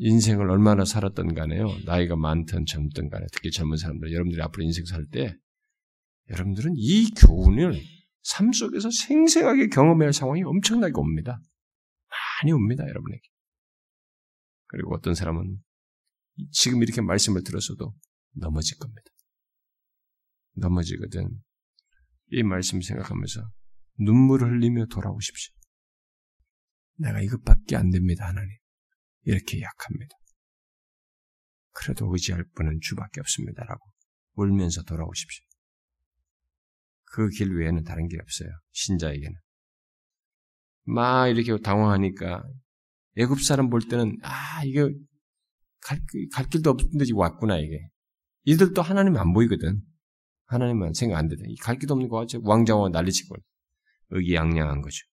인생을 0.00 0.50
얼마나 0.50 0.84
살았던 0.84 1.34
간에요. 1.34 1.66
나이가 1.84 2.16
많든 2.16 2.66
젊든 2.66 3.08
간에 3.08 3.24
특히 3.32 3.50
젊은 3.50 3.76
사람들 3.76 4.12
여러분들이 4.12 4.42
앞으로 4.42 4.64
인생 4.64 4.84
살 4.84 5.06
때 5.06 5.36
여러분들은 6.30 6.74
이 6.76 7.10
교훈을 7.10 7.80
삶 8.22 8.52
속에서 8.52 8.90
생생하게 8.90 9.68
경험해야 9.68 10.08
할 10.08 10.12
상황이 10.12 10.42
엄청나게 10.42 10.92
옵니다. 10.96 11.40
많이 12.42 12.52
옵니다, 12.52 12.86
여러분에게. 12.86 13.22
그리고 14.66 14.94
어떤 14.94 15.14
사람은 15.14 15.58
지금 16.52 16.82
이렇게 16.82 17.00
말씀을 17.00 17.42
들었어도 17.42 17.94
넘어질 18.34 18.78
겁니다. 18.78 19.02
넘어지거든. 20.54 21.42
이 22.32 22.42
말씀 22.42 22.80
생각하면서 22.80 23.40
눈물을 24.00 24.48
흘리며 24.50 24.86
돌아오십시오. 24.86 25.52
내가 26.96 27.20
이것밖에 27.20 27.76
안 27.76 27.90
됩니다, 27.90 28.26
하나님. 28.26 28.50
이렇게 29.22 29.60
약합니다. 29.60 30.16
그래도 31.72 32.10
의지할 32.12 32.44
분은 32.54 32.78
주밖에 32.82 33.20
없습니다라고 33.20 33.80
울면서 34.34 34.82
돌아오십시오. 34.82 35.44
그 37.04 37.28
길 37.30 37.52
외에는 37.56 37.82
다른 37.84 38.06
게 38.08 38.16
없어요. 38.20 38.48
신자에게는. 38.72 39.34
막 40.84 41.28
이렇게 41.28 41.60
당황하니까 41.62 42.42
애굽 43.16 43.42
사람 43.42 43.68
볼 43.68 43.80
때는 43.88 44.16
아 44.22 44.62
이게 44.64 44.82
갈, 45.80 46.00
갈 46.32 46.46
길도 46.48 46.70
없는데 46.70 47.06
왔구나 47.14 47.58
이게. 47.58 47.88
이들도 48.44 48.80
하나님 48.82 49.16
안 49.16 49.32
보이거든. 49.32 49.82
하나님만 50.50 50.94
생각 50.94 51.18
안 51.18 51.28
되다. 51.28 51.42
갈 51.62 51.78
길도 51.78 51.94
없는 51.94 52.08
거 52.08 52.18
같죠. 52.18 52.40
왕자와 52.42 52.88
난리치고 52.88 53.36
의기양양한 54.10 54.82
거죠. 54.82 55.06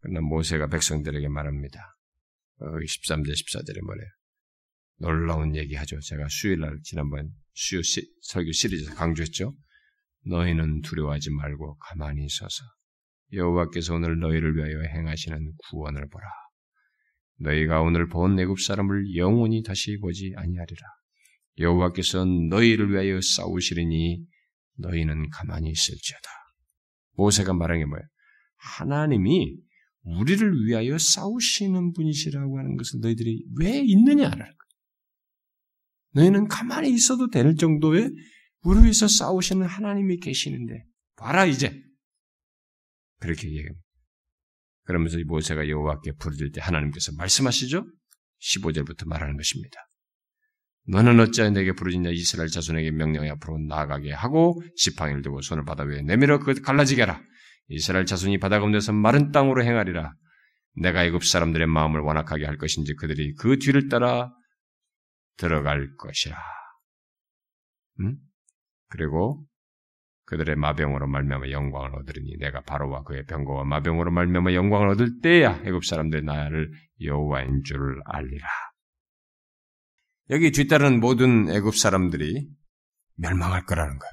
그러나 0.00 0.20
모세가 0.20 0.68
백성들에게 0.68 1.28
말합니다. 1.28 1.96
어, 2.60 2.66
13절 2.66 3.32
14절에 3.32 3.84
뭐래요? 3.84 4.08
놀라운 4.98 5.54
얘기하죠. 5.56 6.00
제가 6.00 6.26
수요일날 6.28 6.80
지난번 6.82 7.30
수요 7.52 7.82
시, 7.82 8.02
설교 8.22 8.52
시리즈에서 8.52 8.94
강조했죠. 8.94 9.54
너희는 10.26 10.80
두려워하지 10.80 11.30
말고 11.30 11.76
가만히 11.78 12.24
있어서 12.24 12.64
여호와께서 13.32 13.94
오늘 13.94 14.18
너희를 14.20 14.56
위하여 14.56 14.80
행하시는 14.80 15.52
구원을 15.68 16.08
보라. 16.08 16.26
너희가 17.40 17.82
오늘 17.82 18.08
본 18.08 18.38
애굽 18.38 18.60
사람을 18.60 19.16
영원히 19.16 19.62
다시 19.62 19.98
보지 19.98 20.32
아니하리라. 20.36 20.86
여호와께서 21.58 22.24
너희를 22.24 22.90
위하여 22.90 23.20
싸우시리니 23.20 24.24
너희는 24.76 25.30
가만히 25.30 25.70
있을지어다. 25.70 26.28
모세가 27.12 27.54
말한 27.54 27.78
게 27.78 27.84
뭐예요? 27.84 28.04
하나님이 28.56 29.56
우리를 30.02 30.66
위하여 30.66 30.98
싸우시는 30.98 31.92
분이시라고 31.92 32.58
하는 32.58 32.76
것을 32.76 33.00
너희들이 33.00 33.44
왜 33.58 33.80
있느냐라는 33.80 34.38
거예요. 34.38 34.54
너희는 36.12 36.48
가만히 36.48 36.92
있어도 36.92 37.28
될 37.30 37.56
정도의 37.56 38.10
우리 38.62 38.82
위해서 38.82 39.08
싸우시는 39.08 39.66
하나님이 39.66 40.18
계시는데 40.18 40.84
봐라 41.16 41.46
이제 41.46 41.80
그렇게 43.20 43.48
얘기합니다. 43.48 43.82
그러면서 44.84 45.16
모세가 45.26 45.68
여호와께 45.68 46.12
부르짖을 46.18 46.52
때 46.52 46.60
하나님께서 46.60 47.12
말씀하시죠. 47.16 47.86
15절부터 48.40 49.08
말하는 49.08 49.36
것입니다. 49.36 49.78
너는 50.86 51.18
어찌하여 51.20 51.50
내게 51.50 51.72
부르짖냐 51.72 52.10
이스라엘 52.10 52.48
자손에게 52.48 52.90
명령해 52.90 53.30
앞으로 53.30 53.58
나아가게 53.58 54.12
하고 54.12 54.60
지팡이를 54.76 55.22
들고 55.22 55.40
손을 55.40 55.64
바다 55.64 55.84
위에 55.84 56.02
내밀어 56.02 56.38
그 56.40 56.54
갈라지게 56.60 57.02
하라. 57.02 57.22
이스라엘 57.68 58.04
자손이 58.04 58.38
바다 58.38 58.58
가운데서 58.58 58.92
마른 58.92 59.32
땅으로 59.32 59.64
행하리라. 59.64 60.12
내가 60.76 61.04
애굽 61.04 61.24
사람들의 61.24 61.66
마음을 61.66 62.00
완악하게 62.00 62.44
할 62.44 62.58
것인지 62.58 62.94
그들이 62.96 63.34
그 63.34 63.58
뒤를 63.58 63.88
따라 63.88 64.30
들어갈 65.36 65.94
것이라. 65.96 66.36
응? 68.00 68.16
그리고 68.88 69.46
그들의 70.26 70.56
마병으로 70.56 71.06
말미암아 71.06 71.50
영광을 71.50 71.94
얻으리니 71.96 72.38
내가 72.38 72.60
바로와 72.62 73.04
그의 73.04 73.24
병거와 73.26 73.64
마병으로 73.64 74.10
말미암아 74.10 74.52
영광을 74.54 74.88
얻을 74.88 75.20
때야 75.22 75.60
애굽 75.64 75.84
사람들의 75.84 76.24
나를 76.24 76.70
여호와인 77.00 77.62
줄을 77.64 78.00
알리라. 78.04 78.46
여기 80.30 80.50
뒤따르는 80.50 81.00
모든 81.00 81.50
애굽 81.50 81.76
사람들이 81.76 82.48
멸망할 83.16 83.66
거라는 83.66 83.98
거예요. 83.98 84.12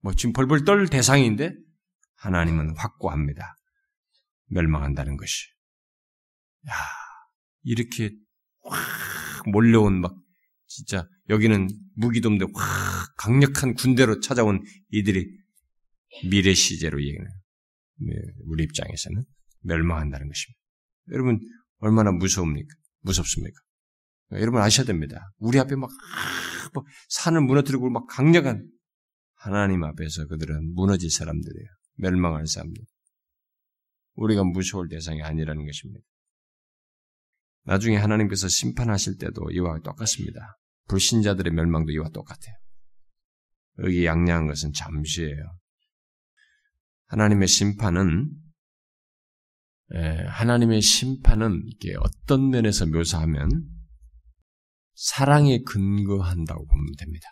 뭐 0.00 0.14
지금 0.14 0.32
벌벌 0.32 0.64
떨 0.64 0.88
대상인데 0.88 1.54
하나님은 2.16 2.76
확고합니다. 2.76 3.56
멸망한다는 4.46 5.16
것이. 5.16 5.48
야, 6.68 6.74
이렇게 7.62 8.10
확 8.62 9.48
몰려온 9.50 10.00
막 10.00 10.14
진짜 10.66 11.06
여기는 11.28 11.68
무기도 11.94 12.28
없는데 12.28 12.50
확 12.54 13.14
강력한 13.16 13.74
군대로 13.74 14.20
찾아온 14.20 14.62
이들이 14.90 15.26
미래 16.28 16.54
시제로 16.54 17.00
얘기해요. 17.00 17.24
네, 18.06 18.12
우리 18.46 18.64
입장에서는 18.64 19.22
멸망한다는 19.60 20.28
것입니다. 20.28 20.60
여러분 21.10 21.40
얼마나 21.78 22.12
무서웁니까? 22.12 22.68
무섭습니까? 23.00 23.60
여러분 24.40 24.60
아셔야 24.60 24.86
됩니다. 24.86 25.32
우리 25.38 25.58
앞에 25.58 25.76
막, 25.76 25.90
막 26.74 26.84
산을 27.08 27.42
무너뜨리고 27.42 27.90
막 27.90 28.06
강력한 28.06 28.68
하나님 29.34 29.82
앞에서 29.84 30.26
그들은 30.26 30.74
무너질 30.74 31.10
사람들이에요. 31.10 31.68
멸망할 31.96 32.46
사람들. 32.46 32.82
우리가 34.14 34.44
무서울 34.44 34.88
대상이 34.88 35.22
아니라는 35.22 35.66
것입니다. 35.66 36.04
나중에 37.64 37.96
하나님께서 37.96 38.48
심판하실 38.48 39.18
때도 39.18 39.50
이와 39.52 39.80
똑같습니다. 39.80 40.58
불신자들의 40.88 41.52
멸망도 41.52 41.92
이와 41.92 42.08
똑같아요. 42.10 42.54
여기 43.78 44.04
양양한 44.04 44.46
것은 44.46 44.72
잠시예요. 44.72 45.58
하나님의 47.06 47.48
심판은 47.48 48.30
하나님의 50.28 50.80
심판은 50.80 51.64
어떤 52.00 52.50
면에서 52.50 52.86
묘사하면 52.86 53.68
사랑에 54.94 55.62
근거한다고 55.62 56.66
보면 56.66 56.86
됩니다. 56.98 57.28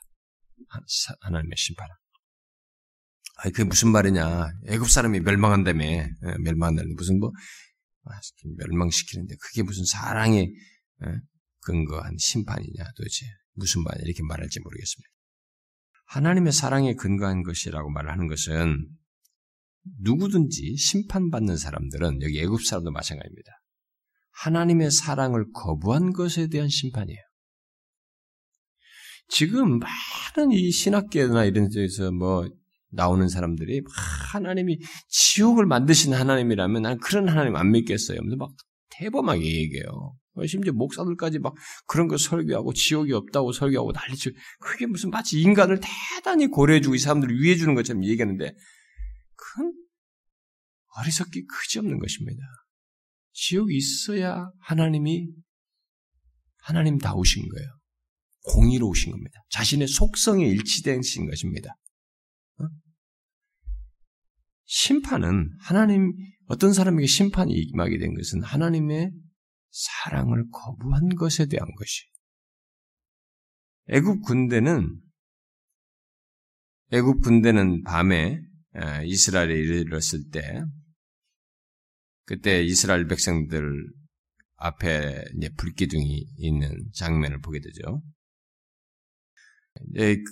하나님의 1.21 1.57
심판은. 1.57 1.95
아니 3.43 3.53
그게 3.53 3.65
무슨 3.65 3.91
말이냐? 3.91 4.49
애굽 4.67 4.91
사람이 4.91 5.21
멸망한다며 5.21 5.85
멸망한다는 6.45 6.95
무슨 6.95 7.19
뭐 7.19 7.33
멸망시키는데 8.59 9.35
그게 9.41 9.63
무슨 9.63 9.85
사랑에 9.85 10.49
근거한 11.61 12.17
심판이냐 12.19 12.85
도대체 12.97 13.27
무슨 13.55 13.83
말이냐 13.83 14.05
이렇게 14.05 14.23
말할지 14.23 14.61
모르겠습니다. 14.61 15.09
하나님의 16.07 16.53
사랑에 16.53 16.95
근거한 16.95 17.43
것이라고 17.43 17.91
말하는 17.91 18.27
것은 18.27 18.89
누구든지 20.01 20.77
심판받는 20.77 21.57
사람들은 21.57 22.23
여기 22.23 22.41
애굽 22.41 22.63
사람도 22.65 22.91
마찬가지입니다. 22.91 23.53
하나님의 24.33 24.91
사랑을 24.91 25.47
거부한 25.53 26.13
것에 26.13 26.49
대한 26.49 26.69
심판이에요. 26.69 27.21
지금 29.31 29.79
많은 29.79 30.53
이 30.53 30.71
신학계나 30.71 31.45
이런 31.45 31.71
데서 31.71 32.11
뭐 32.11 32.49
나오는 32.91 33.29
사람들이 33.29 33.83
하나님이 34.33 34.81
지옥을 35.09 35.67
만드신 35.67 36.13
하나님이라면 36.13 36.83
난 36.83 36.99
그런 36.99 37.29
하나님 37.29 37.55
안 37.57 37.71
믿겠어요. 37.71 38.19
막 38.37 38.51
대범하게 38.91 39.45
얘기해요. 39.45 40.17
심지어 40.47 40.73
목사들까지 40.73 41.39
막 41.39 41.55
그런 41.87 42.09
거 42.09 42.17
설교하고 42.17 42.73
지옥이 42.73 43.13
없다고 43.13 43.53
설교하고 43.53 43.93
난리치고 43.93 44.37
그게 44.61 44.87
무슨 44.87 45.11
마치 45.11 45.41
인간을 45.41 45.81
대단히 45.81 46.47
고려해주고 46.49 46.95
이 46.95 46.99
사람들을 46.99 47.41
위해주는 47.41 47.75
것처럼 47.75 48.05
얘기하는데 48.05 48.55
큰 49.37 49.73
어리석기 50.97 51.47
그지없는 51.47 51.99
것입니다. 51.99 52.41
지옥이 53.33 53.77
있어야 53.77 54.51
하나님이 54.61 55.29
하나님 56.59 56.99
다우신 56.99 57.49
거예요. 57.49 57.80
공의로우신 58.43 59.13
겁니다. 59.13 59.41
자신의 59.51 59.89
속성에 59.89 60.47
일치되신 60.47 61.29
것입니다. 61.29 61.75
어? 62.59 62.65
심판은 64.65 65.51
하나님 65.61 66.13
어떤 66.47 66.73
사람에게 66.73 67.07
심판이 67.07 67.53
임하게 67.53 67.99
된 67.99 68.15
것은 68.15 68.43
하나님의 68.43 69.13
사랑을 69.71 70.49
거부한 70.51 71.15
것에 71.17 71.47
대한 71.47 71.69
것이. 71.77 72.05
애굽 73.89 74.23
군대는 74.23 75.01
애굽 76.93 77.23
군대는 77.23 77.83
밤에 77.85 78.41
이스라엘에 79.05 79.53
이르렀을 79.53 80.31
때 80.31 80.63
그때 82.25 82.63
이스라엘 82.63 83.07
백성들 83.07 83.91
앞에 84.57 85.25
불기둥이 85.57 86.27
있는 86.37 86.91
장면을 86.95 87.41
보게 87.41 87.61
되죠. 87.61 88.03
그, 89.97 90.23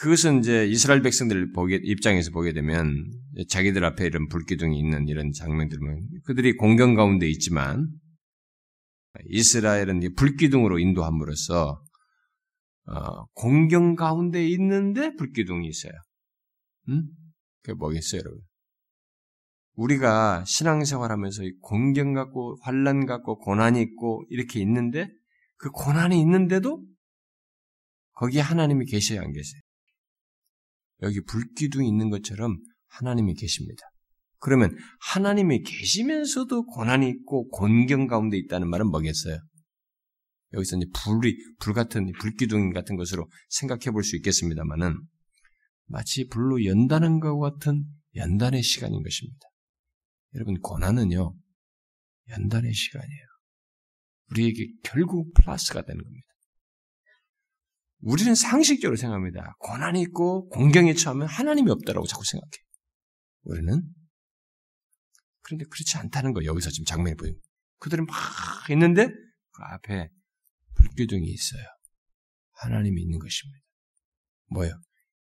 그것은 0.00 0.40
이제 0.40 0.66
이스라엘 0.66 1.02
백성들 1.02 1.52
보게, 1.52 1.80
입장에서 1.82 2.30
보게 2.30 2.52
되면 2.52 3.10
자기들 3.48 3.84
앞에 3.84 4.06
이런 4.06 4.28
불기둥이 4.28 4.78
있는 4.78 5.08
이런 5.08 5.32
장면들은 5.32 6.08
그들이 6.24 6.56
공경 6.56 6.94
가운데 6.94 7.28
있지만 7.28 7.88
이스라엘은 9.26 10.14
불기둥으로 10.16 10.78
인도함으로써 10.78 11.82
어, 12.86 13.26
공경 13.34 13.96
가운데 13.96 14.46
있는데 14.48 15.14
불기둥이 15.16 15.66
있어요. 15.68 15.92
음? 16.88 17.08
그게 17.62 17.74
뭐겠어요, 17.74 18.20
여러분? 18.20 18.40
우리가 19.74 20.44
신앙생활하면서 20.46 21.42
공경 21.60 22.12
갖고 22.12 22.58
환란 22.62 23.06
갖고 23.06 23.38
고난이 23.38 23.80
있고 23.82 24.24
이렇게 24.28 24.60
있는데 24.60 25.08
그 25.56 25.70
고난이 25.70 26.20
있는데도 26.20 26.82
거기에 28.18 28.40
하나님이 28.40 28.84
계셔야 28.86 29.20
안 29.20 29.32
계세요. 29.32 29.60
여기 31.02 31.22
불기둥이 31.22 31.86
있는 31.86 32.10
것처럼 32.10 32.58
하나님이 32.88 33.34
계십니다. 33.34 33.82
그러면 34.40 34.76
하나님이 35.00 35.62
계시면서도 35.62 36.66
고난이 36.66 37.08
있고 37.10 37.48
곤경 37.48 38.06
가운데 38.08 38.36
있다는 38.36 38.68
말은 38.68 38.88
뭐겠어요? 38.88 39.38
여기서 40.52 40.76
이제 40.76 40.86
불이 40.94 41.36
불 41.60 41.74
같은 41.74 42.10
불기둥 42.20 42.72
같은 42.72 42.96
것으로 42.96 43.28
생각해 43.50 43.90
볼 43.92 44.02
수 44.02 44.16
있겠습니다만은 44.16 44.96
마치 45.86 46.26
불로 46.26 46.64
연다는 46.64 47.20
것과 47.20 47.52
같은 47.52 47.84
연단의 48.16 48.62
시간인 48.62 49.02
것입니다. 49.02 49.46
여러분 50.34 50.58
고난은요 50.60 51.34
연단의 52.30 52.74
시간이에요. 52.74 53.26
우리에게 54.30 54.66
결국 54.82 55.32
플러스가 55.34 55.82
되는 55.82 56.02
겁니다. 56.02 56.27
우리는 58.00 58.34
상식적으로 58.34 58.96
생각합니다. 58.96 59.56
고난이 59.58 60.00
있고 60.02 60.48
공경에 60.48 60.94
처하면 60.94 61.26
하나님이 61.26 61.70
없다라고 61.70 62.06
자꾸 62.06 62.24
생각해. 62.24 62.50
우리는 63.42 63.82
그런데 65.42 65.64
그렇지 65.64 65.96
않다는 65.96 66.32
거 66.32 66.44
여기서 66.44 66.70
지금 66.70 66.84
장면이 66.84 67.16
보여요. 67.16 67.34
그들은 67.78 68.06
막 68.06 68.16
있는데 68.70 69.06
그 69.06 69.62
앞에 69.62 70.10
불기둥이 70.74 71.26
있어요. 71.26 71.62
하나님이 72.52 73.02
있는 73.02 73.18
것입니다. 73.18 73.58
뭐요? 74.50 74.72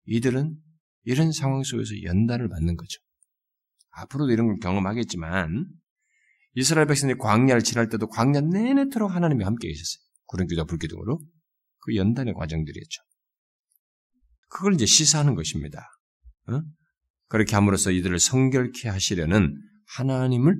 이들은 0.05 0.55
이런 1.03 1.31
상황 1.31 1.63
속에서 1.63 2.03
연단을 2.03 2.49
받는 2.49 2.75
거죠. 2.75 2.99
앞으로도 3.91 4.31
이런 4.31 4.47
걸 4.47 4.57
경험하겠지만 4.61 5.67
이스라엘 6.53 6.87
백성들이 6.87 7.17
광야를 7.17 7.63
지날 7.63 7.89
때도 7.89 8.07
광야 8.07 8.41
내내토록 8.41 9.11
하나님이 9.11 9.43
함께 9.43 9.67
계셨어요. 9.69 10.01
구름기도 10.27 10.65
불기둥으로 10.65 11.19
그 11.81 11.95
연단의 11.95 12.33
과정들이었죠. 12.33 13.01
그걸 14.49 14.73
이제 14.73 14.85
시사하는 14.85 15.35
것입니다. 15.35 15.87
어? 16.47 16.61
그렇게 17.27 17.55
함으로써 17.55 17.91
이들을 17.91 18.19
성결케 18.19 18.89
하시려는 18.89 19.55
하나님을 19.95 20.55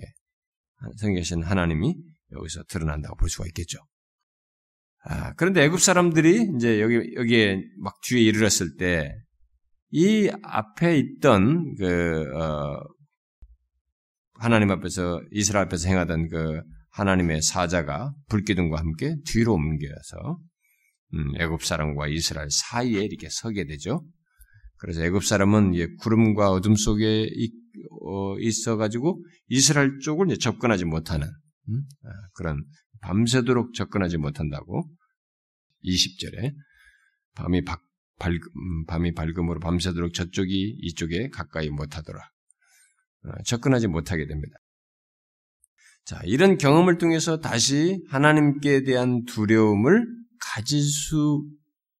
예, 0.00 0.92
성계신 0.98 1.42
하나님이 1.42 1.96
여기서 2.30 2.64
드러난다고 2.68 3.16
볼 3.16 3.28
수가 3.28 3.46
있겠죠. 3.48 3.78
아, 5.04 5.32
그런데 5.34 5.64
애굽 5.64 5.80
사람들이 5.80 6.52
이제 6.56 6.80
여기 6.80 7.14
여기에 7.16 7.62
막 7.78 8.00
뒤에 8.02 8.20
이르렀을 8.20 8.76
때 8.76 9.12
이 9.92 10.30
앞에 10.42 10.96
있던 10.96 11.74
그 11.76 12.24
어, 12.34 12.80
하나님 14.40 14.70
앞에서 14.70 15.20
이스라엘 15.30 15.66
앞에서 15.66 15.88
행하던 15.88 16.28
그 16.28 16.62
하나님의 16.92 17.42
사자가 17.42 18.14
불기둥과 18.28 18.78
함께 18.78 19.14
뒤로 19.26 19.52
옮겨서 19.52 20.38
음, 20.38 20.48
애굽 21.38 21.64
사람과 21.64 22.08
이스라엘 22.08 22.48
사이에 22.50 23.02
이렇게 23.02 23.28
서게 23.30 23.64
되죠. 23.64 24.04
그래서 24.78 25.04
애굽 25.04 25.24
사람은 25.24 25.96
구름과 25.98 26.50
어둠 26.50 26.74
속에 26.74 27.28
어, 28.02 28.38
있어가지고 28.38 29.24
이스라엘 29.48 29.98
쪽을 30.00 30.26
접근하지 30.38 30.84
못하는 30.84 31.28
음? 31.68 31.82
아, 32.04 32.08
그런 32.34 32.64
밤새도록 33.00 33.74
접근하지 33.74 34.16
못한다고 34.16 34.88
20절에 35.84 36.54
밤이 37.34 37.64
박, 37.64 37.80
밝, 38.18 38.32
음, 38.32 38.84
밤이 38.86 39.14
밝음으로 39.14 39.60
밤새도록 39.60 40.14
저쪽이 40.14 40.76
이쪽에 40.80 41.28
가까이 41.30 41.70
못하더라. 41.70 42.20
어, 43.24 43.42
접근하지 43.44 43.88
못하게 43.88 44.26
됩니다. 44.26 44.56
자, 46.04 46.20
이런 46.24 46.58
경험을 46.58 46.98
통해서 46.98 47.40
다시 47.40 48.04
하나님께 48.08 48.82
대한 48.82 49.24
두려움을 49.24 50.04
가질 50.42 50.82
수 50.82 51.44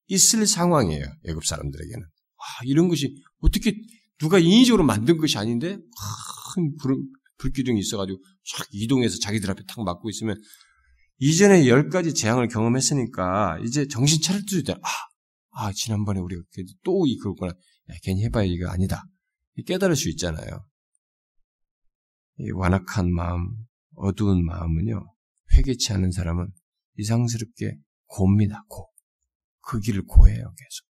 있을 0.09 0.47
상황이에요. 0.47 1.05
애굽 1.27 1.45
사람들에게는. 1.45 2.03
와, 2.03 2.47
이런 2.65 2.89
것이 2.89 3.15
어떻게 3.41 3.75
누가 4.19 4.39
인위적으로 4.39 4.85
만든 4.85 5.17
것이 5.17 5.39
아닌데 5.39 5.79
큰 6.55 6.77
불, 6.77 6.97
불기둥이 7.39 7.81
있어가지고 7.81 8.19
쫙 8.57 8.67
이동해서 8.73 9.19
자기들 9.19 9.51
앞에 9.51 9.63
탁 9.67 9.83
맞고 9.83 10.11
있으면 10.11 10.37
이전에 11.19 11.67
열 11.69 11.89
가지 11.89 12.15
재앙을 12.15 12.49
경험했으니까 12.49 13.59
이제 13.65 13.87
정신 13.87 14.21
차릴 14.21 14.43
수 14.47 14.59
있다. 14.59 14.75
아, 14.75 14.89
아 15.51 15.73
지난번에 15.73 16.21
우리가 16.21 16.43
또이 16.85 17.17
그거구나. 17.19 17.53
야, 17.53 17.95
괜히 18.03 18.25
해봐야 18.25 18.45
이거 18.45 18.69
아니다. 18.69 19.05
깨달을 19.67 19.97
수 19.97 20.09
있잖아요. 20.11 20.67
이 22.39 22.51
완악한 22.51 23.13
마음, 23.13 23.55
어두운 23.95 24.45
마음은요 24.45 25.05
회개치 25.53 25.93
않은 25.93 26.11
사람은 26.11 26.49
이상스럽게 26.97 27.77
곱니다. 28.13 28.63
고. 28.69 28.93
그 29.63 29.81
길을 29.81 30.03
고해요 30.07 30.37
계속. 30.37 30.87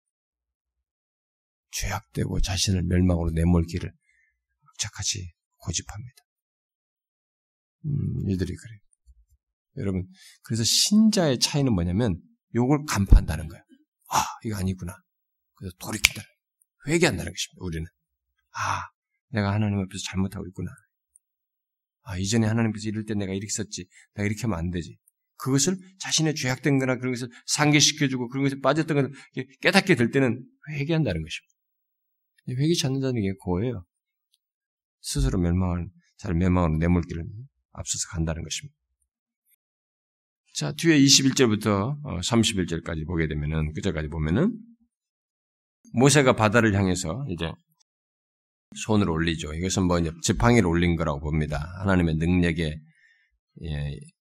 죄악되고 1.71 2.41
자신을 2.41 2.83
멸망으로 2.83 3.31
내몰 3.31 3.65
기를 3.65 3.93
착같이 4.79 5.33
고집합니다. 5.57 6.23
음, 7.85 8.29
이들이 8.29 8.55
그래요. 8.55 8.79
여러분, 9.77 10.07
그래서 10.43 10.63
신자의 10.63 11.39
차이는 11.39 11.73
뭐냐면 11.73 12.21
요걸 12.55 12.85
간파한다는 12.87 13.47
거예요. 13.47 13.63
아, 14.11 14.23
이거 14.43 14.57
아니구나. 14.57 14.93
그래서 15.55 15.75
돌이킨다. 15.79 16.21
회개한다는 16.87 17.31
것입니다. 17.31 17.57
우리는. 17.59 17.85
아, 18.53 18.89
내가 19.29 19.53
하나님 19.53 19.79
앞에서 19.79 20.03
잘못하고 20.03 20.47
있구나. 20.47 20.71
아, 22.03 22.17
이전에 22.17 22.47
하나님께서 22.47 22.89
이럴 22.89 23.05
때 23.05 23.13
내가 23.13 23.31
이렇게 23.33 23.51
썼지. 23.51 23.87
내가 24.15 24.25
이렇게 24.25 24.41
하면 24.41 24.57
안 24.59 24.71
되지. 24.71 24.97
그것을 25.41 25.77
자신의 25.99 26.35
죄악된 26.35 26.77
거나 26.77 26.97
그런 26.97 27.13
것을 27.13 27.27
상기시켜주고 27.47 28.29
그런 28.29 28.43
것에 28.43 28.59
빠졌던 28.61 28.95
것을 28.95 29.47
깨닫게 29.61 29.95
될 29.95 30.11
때는 30.11 30.45
회개한다는 30.69 31.23
것입니다. 31.23 32.61
회개치 32.61 32.85
않는다는 32.85 33.21
게 33.21 33.33
그거예요. 33.33 33.85
스스로 35.01 35.39
멸망을 35.39 35.89
잘 36.17 36.35
멸망으로 36.35 36.77
내몰기를 36.77 37.25
앞서서 37.71 38.07
간다는 38.11 38.43
것입니다. 38.43 38.75
자, 40.53 40.73
뒤에 40.73 40.99
21절부터 40.99 42.03
31절까지 42.03 43.03
어, 43.03 43.05
보게 43.07 43.27
되면은, 43.27 43.73
그저까지 43.73 44.09
보면은, 44.09 44.53
모세가 45.93 46.35
바다를 46.35 46.75
향해서 46.75 47.25
이제 47.29 47.51
손을 48.85 49.09
올리죠. 49.09 49.53
이것은 49.53 49.87
뭐 49.87 49.99
이제 49.99 50.11
지팡이를 50.23 50.67
올린 50.67 50.95
거라고 50.95 51.19
봅니다. 51.19 51.73
하나님의 51.79 52.15
능력의 52.15 52.65
예, 52.65 52.79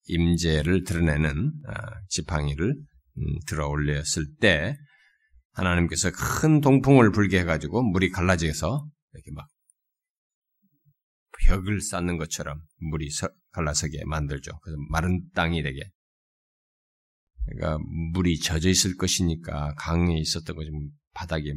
임재를 0.07 0.85
드러내는 0.85 1.53
아, 1.67 2.01
지팡이를 2.09 2.71
음, 2.71 3.23
들어 3.47 3.69
올렸을 3.69 4.27
때 4.41 4.77
하나님께서 5.53 6.11
큰 6.13 6.61
동풍을 6.61 7.13
불게 7.13 7.41
해가지고 7.41 7.83
물이 7.83 8.11
갈라져서 8.11 8.89
이렇게 9.13 9.31
막 9.33 9.49
벽을 11.47 11.81
쌓는 11.81 12.19
것처럼 12.19 12.61
물이 12.91 13.09
갈라서게 13.53 14.05
만들죠. 14.05 14.59
그래서 14.61 14.77
마른 14.91 15.23
땅이 15.35 15.63
되게. 15.63 15.81
그러니까 17.47 17.79
물이 18.13 18.39
젖어 18.41 18.69
있을 18.69 18.97
것이니까 18.97 19.75
강에 19.77 20.19
있었던 20.19 20.55
것이 20.55 20.71
바닥에 21.15 21.53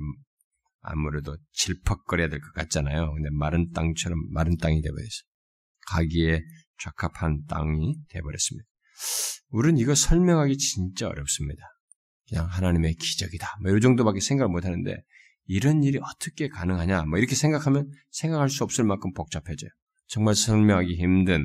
아무래도 0.82 1.38
질퍽거려야 1.52 2.30
될 2.30 2.40
것 2.40 2.54
같잖아요. 2.54 3.14
근데 3.14 3.30
마른 3.32 3.70
땅처럼 3.72 4.18
마른 4.32 4.58
땅이 4.58 4.82
되어버렸어요. 4.82 5.24
가기에 5.88 6.42
적합한 6.80 7.46
땅이 7.48 7.96
되어버렸습니다. 8.10 8.68
우리는 9.50 9.78
이거 9.78 9.96
설명하기 9.96 10.58
진짜 10.58 11.08
어렵습니다. 11.08 11.62
그냥 12.28 12.48
하나님의 12.48 12.96
기적이다. 12.96 13.48
뭐이 13.64 13.82
정도밖에 13.82 14.20
생각을 14.20 14.52
못 14.52 14.66
하는데 14.66 14.96
이런 15.46 15.84
일이 15.84 16.00
어떻게 16.02 16.48
가능하냐? 16.48 17.06
뭐 17.06 17.20
이렇게 17.20 17.36
생각하면 17.36 17.90
생각할 18.12 18.50
수 18.50 18.64
없을 18.64 18.84
만큼 18.84 19.12
복잡해져요. 19.14 19.70
정말 20.08 20.36
설명하기 20.36 20.96
힘든 20.96 21.44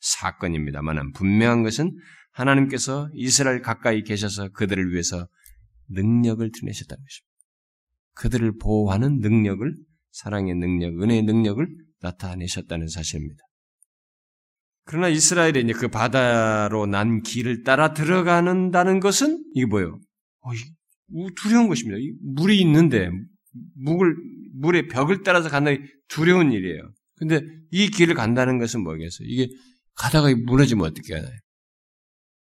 사건입니다만 0.00 1.12
분명한 1.12 1.62
것은 1.62 1.96
하나님께서 2.32 3.10
이스라엘 3.14 3.60
가까이 3.60 4.02
계셔서 4.02 4.50
그들을 4.50 4.92
위해서 4.92 5.28
능력을 5.88 6.50
드러내셨다는 6.52 7.02
것입니다. 7.04 7.30
그들을 8.14 8.58
보호하는 8.58 9.18
능력을 9.18 9.74
사랑의 10.12 10.54
능력, 10.54 11.02
은혜의 11.02 11.22
능력을 11.22 11.66
나타내셨다는 12.00 12.88
사실입니다. 12.88 13.42
그러나 14.90 15.08
이스라엘이 15.08 15.60
이제 15.60 15.72
그 15.72 15.86
바다로 15.86 16.84
난 16.86 17.22
길을 17.22 17.62
따라 17.62 17.94
들어가는다는 17.94 18.98
것은 18.98 19.40
이게 19.54 19.64
뭐예요? 19.64 20.00
어, 20.40 20.50
두려운 21.36 21.68
것입니다. 21.68 21.96
물이 22.22 22.60
있는데 22.62 23.08
물을 23.76 24.16
물의 24.54 24.88
벽을 24.88 25.22
따라서 25.22 25.48
간다는 25.48 25.86
두려운 26.08 26.50
일이에요. 26.50 26.92
근데 27.14 27.40
이 27.70 27.88
길을 27.88 28.16
간다는 28.16 28.58
것은 28.58 28.82
뭐겠어요? 28.82 29.28
이게 29.28 29.46
가다가 29.94 30.34
무너지면 30.34 30.84
어떻게 30.84 31.14
하나요? 31.14 31.38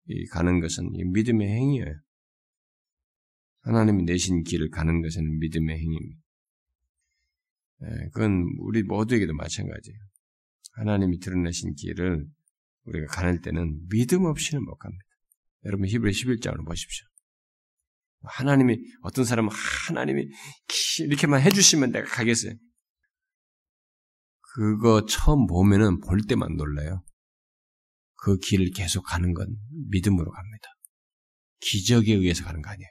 이 0.06 0.24
가는 0.28 0.60
것은 0.60 0.90
믿음의 1.12 1.46
행위예요. 1.46 2.00
하나님이 3.60 4.04
내신 4.04 4.42
길을 4.44 4.70
가는 4.70 5.02
것은 5.02 5.38
믿음의 5.38 5.76
행위입니다. 5.76 6.20
예, 7.82 8.08
그건 8.14 8.46
우리 8.60 8.84
모두에게도 8.84 9.34
마찬가지예요. 9.34 9.98
하나님이 10.76 11.18
드러내신 11.18 11.74
길을 11.74 12.26
우리가 12.88 13.06
가는 13.06 13.40
때는 13.40 13.86
믿음 13.88 14.24
없이는 14.24 14.64
못 14.64 14.76
갑니다. 14.76 15.04
여러분 15.64 15.86
히브리 15.86 16.12
11장을 16.12 16.64
보십시오. 16.66 17.06
하나님이 18.22 18.78
어떤 19.02 19.24
사람은 19.24 19.50
하나님이 19.52 20.28
이렇게만 21.00 21.40
해주시면 21.42 21.92
내가 21.92 22.08
가겠어요. 22.08 22.52
그거 24.40 25.06
처음 25.06 25.46
보면은 25.46 26.00
볼 26.00 26.20
때만 26.26 26.56
놀라요. 26.56 27.04
그 28.16 28.38
길을 28.38 28.70
계속 28.74 29.02
가는 29.02 29.32
건 29.34 29.56
믿음으로 29.90 30.30
갑니다. 30.30 30.68
기적에 31.60 32.14
의해서 32.14 32.44
가는 32.44 32.60
거 32.60 32.70
아니에요. 32.70 32.88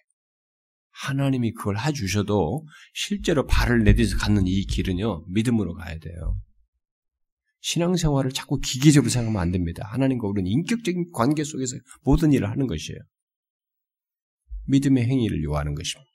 하나님이 0.91 1.53
그걸 1.53 1.77
해주셔도 1.77 2.65
실제로 2.93 3.45
발을 3.45 3.83
내딛어서 3.83 4.17
갖는 4.17 4.47
이 4.47 4.65
길은요, 4.65 5.25
믿음으로 5.27 5.73
가야 5.73 5.99
돼요. 5.99 6.39
신앙생활을 7.61 8.31
자꾸 8.31 8.59
기계적으로 8.59 9.09
생각하면 9.09 9.41
안 9.41 9.51
됩니다. 9.51 9.87
하나님과 9.91 10.27
우리는 10.27 10.49
인격적인 10.49 11.11
관계 11.11 11.43
속에서 11.43 11.75
모든 12.01 12.31
일을 12.31 12.49
하는 12.49 12.67
것이에요. 12.67 12.99
믿음의 14.67 15.05
행위를 15.05 15.43
요하는 15.43 15.75
것입니다. 15.75 16.09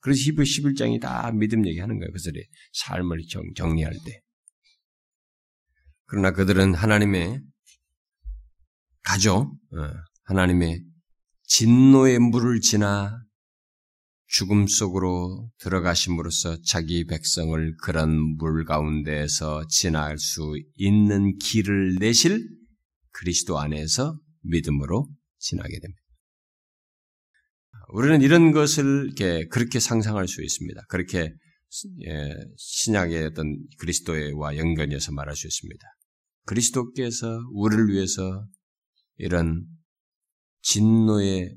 그래서 0.00 0.20
히브 0.24 0.42
11장이 0.42 1.00
다 1.00 1.30
믿음 1.32 1.66
얘기하는 1.66 1.98
거예요. 1.98 2.12
그들의 2.12 2.44
삶을 2.72 3.20
정, 3.54 3.74
리할 3.74 3.92
때. 4.04 4.20
그러나 6.06 6.32
그들은 6.32 6.74
하나님의 6.74 7.40
가죠. 9.04 9.56
어, 9.72 9.90
하나님의 10.24 10.82
진노의 11.44 12.18
물을 12.18 12.60
지나 12.60 13.22
죽음 14.32 14.66
속으로 14.66 15.50
들어가심으로써 15.58 16.56
자기 16.62 17.04
백성을 17.04 17.76
그런 17.82 18.16
물 18.38 18.64
가운데에서 18.64 19.66
지날 19.68 20.16
수 20.18 20.54
있는 20.74 21.36
길을 21.36 21.96
내실 22.00 22.42
그리스도 23.10 23.58
안에서 23.58 24.18
믿음으로 24.40 25.06
지나게 25.38 25.78
됩니다. 25.78 26.00
우리는 27.92 28.22
이런 28.22 28.52
것을 28.52 29.04
이렇게 29.04 29.46
그렇게 29.48 29.78
상상할 29.78 30.26
수 30.26 30.42
있습니다. 30.42 30.80
그렇게 30.88 31.34
예, 32.06 32.34
신약의 32.56 33.26
어떤 33.26 33.54
그리스도와 33.80 34.56
연관해서 34.56 35.12
말할 35.12 35.36
수 35.36 35.46
있습니다. 35.46 35.86
그리스도께서 36.46 37.38
우리를 37.52 37.88
위해서 37.88 38.46
이런 39.16 39.66
진노의 40.62 41.54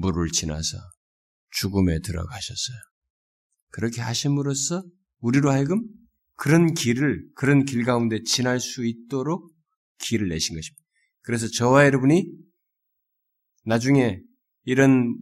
물을 0.00 0.30
지나서 0.30 0.78
죽음에 1.54 2.00
들어가셨어요. 2.00 2.76
그렇게 3.70 4.00
하심으로써 4.00 4.84
우리로 5.20 5.50
하여금 5.50 5.82
그런 6.36 6.74
길을, 6.74 7.28
그런 7.34 7.64
길 7.64 7.84
가운데 7.84 8.22
지날 8.22 8.60
수 8.60 8.84
있도록 8.84 9.52
길을 9.98 10.28
내신 10.28 10.56
것입니다. 10.56 10.82
그래서 11.22 11.48
저와 11.48 11.86
여러분이 11.86 12.30
나중에 13.64 14.20
이런 14.64 15.16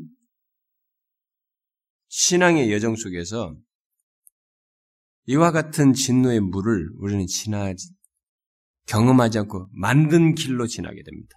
신앙의 2.08 2.72
여정 2.72 2.96
속에서 2.96 3.56
이와 5.26 5.52
같은 5.52 5.92
진노의 5.92 6.40
물을 6.40 6.88
우리는 6.96 7.26
지나지, 7.26 7.94
경험하지 8.86 9.38
않고 9.38 9.68
만든 9.72 10.34
길로 10.34 10.66
지나게 10.66 11.02
됩니다. 11.02 11.34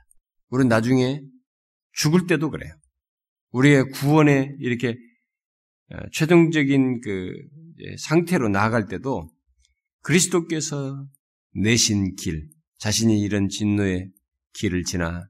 우리는 0.49 0.67
나중에 0.67 1.21
죽을 1.93 2.27
때도 2.27 2.49
그래요. 2.49 2.73
우리의 3.55 3.89
구원에 3.91 4.53
이렇게 4.59 4.97
어, 5.91 5.97
최종적인 6.11 6.99
그 7.01 7.31
상태로 7.99 8.49
나아갈 8.49 8.87
때도 8.87 9.29
그리스도께서 10.01 11.07
내신 11.53 12.15
길, 12.15 12.49
자신이 12.79 13.21
이런 13.21 13.47
진노의 13.47 14.11
길을 14.53 14.83
지나 14.83 15.27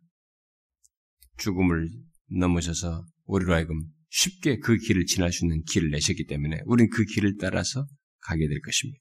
죽음을 1.37 1.87
넘으셔서 2.31 3.05
우리로 3.25 3.53
하여금 3.53 3.79
쉽게 4.09 4.57
그 4.57 4.77
길을 4.77 5.05
지날 5.05 5.31
수 5.31 5.45
있는 5.45 5.61
길을 5.63 5.91
내셨기 5.91 6.25
때문에 6.25 6.61
우리는 6.65 6.89
그 6.89 7.03
길을 7.05 7.35
따라서 7.39 7.85
가게 8.21 8.47
될 8.47 8.59
것입니다. 8.61 8.99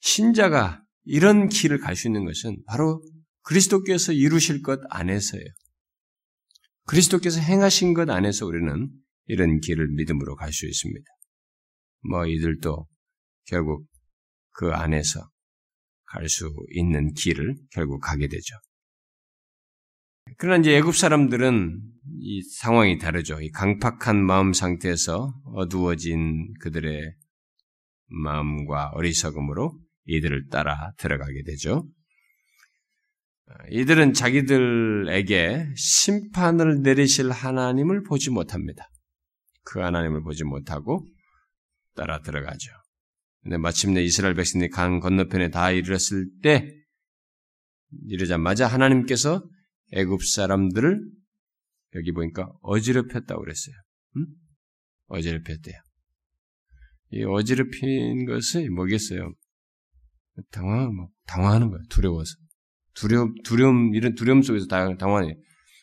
신자가 0.00 0.82
이런 1.04 1.48
길을 1.48 1.78
갈 1.78 1.94
수 1.94 2.08
있는 2.08 2.24
것은 2.24 2.56
바로 2.66 3.02
그리스도께서 3.42 4.12
이루실 4.12 4.62
것 4.62 4.80
안에서예요. 4.90 5.46
그리스도께서 6.86 7.40
행하신 7.40 7.94
것 7.94 8.08
안에서 8.10 8.46
우리는 8.46 8.90
이런 9.26 9.60
길을 9.60 9.88
믿음으로 9.96 10.36
갈 10.36 10.52
수 10.52 10.66
있습니다. 10.66 11.04
뭐 12.08 12.26
이들도 12.26 12.86
결국 13.46 13.86
그 14.52 14.72
안에서 14.72 15.28
갈 16.06 16.28
수 16.28 16.50
있는 16.70 17.12
길을 17.12 17.56
결국 17.72 18.00
가게 18.00 18.28
되죠. 18.28 18.54
그러나 20.38 20.60
이제 20.60 20.76
애굽 20.76 20.96
사람들은 20.96 21.80
이 22.20 22.42
상황이 22.42 22.98
다르죠. 22.98 23.40
이 23.40 23.50
강팍한 23.50 24.24
마음 24.24 24.52
상태에서 24.52 25.34
어두워진 25.54 26.52
그들의 26.60 27.14
마음과 28.08 28.90
어리석음으로 28.94 29.78
이들을 30.04 30.48
따라 30.48 30.92
들어가게 30.98 31.42
되죠. 31.44 31.88
이들은 33.70 34.12
자기들에게 34.12 35.72
심판을 35.76 36.82
내리실 36.82 37.30
하나님을 37.30 38.02
보지 38.02 38.30
못합니다. 38.30 38.88
그 39.62 39.80
하나님을 39.80 40.22
보지 40.22 40.44
못하고 40.44 41.06
따라 41.94 42.20
들어가죠. 42.20 42.70
근데 43.42 43.56
마침내 43.58 44.02
이스라엘 44.02 44.34
백성이 44.34 44.68
강 44.68 45.00
건너편에 45.00 45.50
다 45.50 45.70
이르렀을 45.70 46.26
때 46.42 46.72
이르자마자 48.08 48.66
하나님께서 48.66 49.48
애굽 49.92 50.24
사람들을 50.24 51.00
여기 51.94 52.12
보니까 52.12 52.52
어지럽혔다고 52.62 53.40
그랬어요. 53.40 53.74
음? 54.16 54.26
어지럽혔대요. 55.06 55.80
이 57.10 57.22
어지럽힌 57.22 58.26
것이 58.26 58.68
뭐겠어요? 58.68 59.32
당황, 60.50 60.94
뭐, 60.94 61.08
당황하는 61.26 61.70
거예요. 61.70 61.82
두려워서. 61.88 62.34
두려움, 62.96 63.34
두려움, 63.44 63.94
이런 63.94 64.14
두려움 64.14 64.42
속에서 64.42 64.66
당황해. 64.66 65.36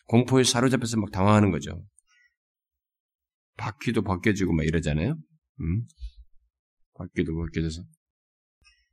공포에 0.06 0.44
사로잡혀서 0.44 0.98
막 0.98 1.10
당황하는 1.10 1.50
거죠. 1.50 1.84
바퀴도 3.56 4.02
벗겨지고 4.02 4.52
막 4.52 4.66
이러잖아요. 4.66 5.16
음? 5.60 5.86
바퀴도 6.94 7.34
벗겨져서 7.34 7.82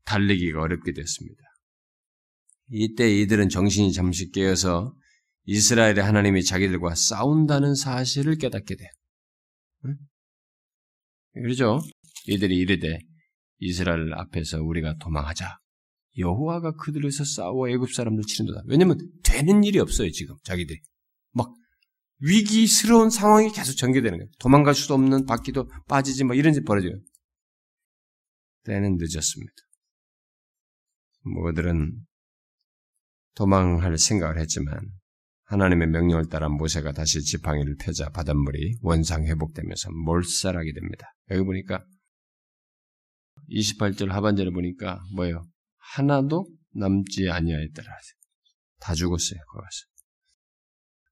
달리기가 0.06 0.62
어렵게 0.62 0.94
됐습니다. 0.94 1.42
이때 2.70 3.12
이들은 3.14 3.50
정신이 3.50 3.92
잠시 3.92 4.32
깨어서 4.32 4.96
이스라엘의 5.46 6.04
하나님이 6.04 6.44
자기들과 6.44 6.96
싸운다는 6.96 7.76
사실을 7.76 8.38
깨닫게 8.38 8.76
돼. 8.76 8.86
응? 9.86 9.98
그러죠? 11.34 11.80
이들이 12.28 12.56
이르되 12.58 13.00
이스라엘 13.60 14.14
앞에서 14.14 14.62
우리가 14.62 14.96
도망하자. 15.00 15.58
여호와가 16.18 16.74
그들에서 16.74 17.24
싸워 17.24 17.70
애굽 17.70 17.94
사람들 17.94 18.24
치는도다. 18.26 18.64
왜냐면 18.68 18.98
되는 19.24 19.64
일이 19.64 19.80
없어요 19.80 20.12
지금 20.12 20.36
자기들이 20.44 20.80
막 21.32 21.54
위기스러운 22.20 23.10
상황이 23.10 23.52
계속 23.52 23.76
전개되는 23.76 24.18
거예요. 24.18 24.30
도망갈 24.40 24.76
수도 24.76 24.94
없는 24.94 25.26
바퀴도 25.26 25.70
빠지지 25.88 26.24
뭐 26.24 26.36
이런 26.36 26.54
짓 26.54 26.64
벌어져요. 26.64 26.94
때는 28.64 28.98
늦었습니다. 29.00 29.54
모들은 31.24 32.06
도망할 33.36 33.98
생각을 33.98 34.40
했지만 34.40 34.80
하나님의 35.46 35.90
명령을 35.90 36.30
따라 36.30 36.48
모세가 36.48 36.92
다시 36.94 37.22
지팡이를 37.22 37.76
펴자 37.78 38.10
바닷물이 38.10 38.78
원상 38.82 39.26
회복되면서 39.26 39.90
몰살하게 40.06 40.74
됩니다. 40.74 41.14
여기 41.32 41.44
보니까 41.44 41.84
28절 43.50 44.10
하반절에 44.10 44.52
보니까 44.52 45.02
뭐예요? 45.16 45.44
하나도 45.94 46.48
남지 46.74 47.30
아니하였더라. 47.30 47.88
다 48.80 48.94
죽었어요. 48.94 49.40
거기서. 49.52 49.86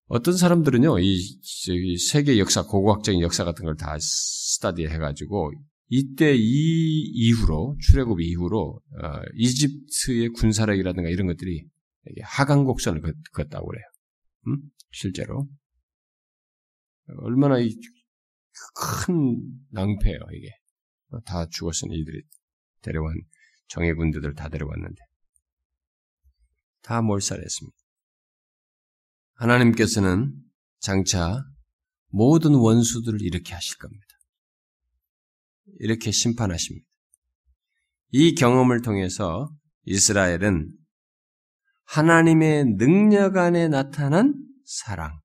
어떤 0.08 0.36
사람들은요, 0.36 1.00
이, 1.00 1.98
세계 1.98 2.40
역사, 2.40 2.64
고고학적인 2.64 3.22
역사 3.22 3.44
같은 3.44 3.66
걸 3.66 3.76
다 3.76 3.96
스타디 4.00 4.88
해가지고, 4.88 5.52
이때 5.90 6.34
이 6.36 7.02
이후로, 7.14 7.78
출애굽 7.82 8.20
이후로, 8.22 8.82
어, 9.04 9.22
이집트의 9.36 10.30
군사력이라든가 10.30 11.10
이런 11.10 11.28
것들이 11.28 11.64
하강 12.24 12.64
곡선을 12.64 13.02
걷다고 13.34 13.68
그래요. 13.68 13.84
음? 14.48 14.58
실제로. 14.92 15.48
얼마나 17.22 17.56
큰 17.56 19.42
낭패예요, 19.72 20.20
이게. 20.34 20.50
다 21.26 21.48
죽었으니 21.50 21.96
이들이 21.98 22.22
데려간 22.82 23.14
정예 23.70 23.94
군대들 23.94 24.36
다 24.36 24.50
데려왔는데. 24.50 25.02
다 26.82 27.02
몰살했습니다. 27.02 27.78
하나님께서는 29.36 30.34
장차 30.80 31.44
모든 32.08 32.56
원수들을 32.56 33.22
이렇게 33.22 33.54
하실 33.54 33.78
겁니다. 33.78 34.06
이렇게 35.80 36.12
심판하십니다. 36.12 36.86
이 38.12 38.34
경험을 38.34 38.82
통해서 38.82 39.50
이스라엘은 39.86 40.72
하나님의 41.86 42.66
능력 42.78 43.38
안에 43.38 43.68
나타난 43.68 44.34
사랑, 44.66 45.20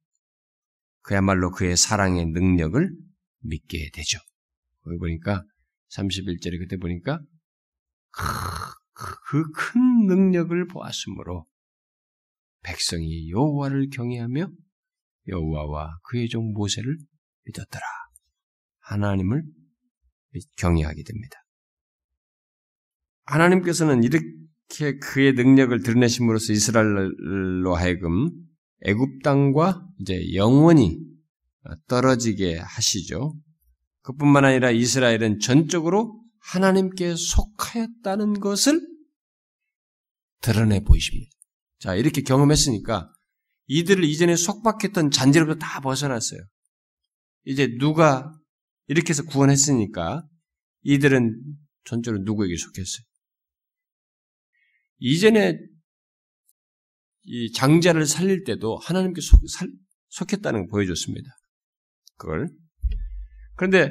그야말로 1.01 1.51
그의 1.51 1.77
사랑의 1.77 2.27
능력을 2.27 2.91
믿게 3.41 3.91
되죠. 3.93 4.19
거기 4.83 4.99
보니까 4.99 5.45
31절에 5.91 6.59
그때 6.59 6.77
보니까 6.77 7.21
그 8.17 9.53
큰 9.53 10.07
능력을 10.07 10.67
보았으므로 10.69 11.47
백성이 12.63 13.31
여호와를 13.31 13.91
경외하며 13.91 14.49
여호와와 15.27 15.99
그의 16.05 16.29
종 16.29 16.53
모세를 16.53 16.97
믿었더라. 17.45 17.85
하나님을 18.81 19.43
경외하게 20.57 21.03
됩니다. 21.03 21.39
하나님께서는 23.25 24.05
이렇게 24.05 24.99
그의 24.99 25.33
능력을 25.33 25.83
드러내심으로써 25.83 26.53
이스라엘로 26.53 27.75
하여금 27.75 28.31
애굽 28.83 29.23
땅과 29.23 29.87
이제 30.01 30.35
영원히 30.35 31.01
떨어지게 31.87 32.59
하시죠. 32.59 33.35
그뿐만 34.03 34.45
아니라 34.45 34.71
이스라엘은 34.71 35.41
전적으로 35.41 36.24
하나님께 36.45 37.15
속하였다는 37.17 38.41
것을 38.41 38.81
드러내 40.41 40.81
보이십니다. 40.81 41.31
자, 41.79 41.95
이렇게 41.95 42.23
경험했으니까 42.23 43.11
이들을 43.67 44.05
이전에 44.05 44.37
속박했던 44.37 45.11
잔재로부터 45.11 45.59
다 45.59 45.81
벗어났어요. 45.81 46.41
이제 47.45 47.69
누가 47.79 48.31
이렇게 48.87 49.11
해서 49.11 49.23
구원했으니까 49.25 50.23
이들은 50.83 51.41
전적으로 51.85 52.23
누구에게 52.25 52.57
속했어요? 52.57 53.05
이전에 54.99 55.59
이 57.23 57.53
장자를 57.53 58.07
살릴 58.07 58.45
때도 58.45 58.77
하나님께 58.77 59.23
속, 59.23 59.41
살, 59.49 59.69
속했다는 60.09 60.61
걸 60.61 60.69
보여줬습니다. 60.69 61.31
그걸. 62.17 62.51
그런데 63.57 63.91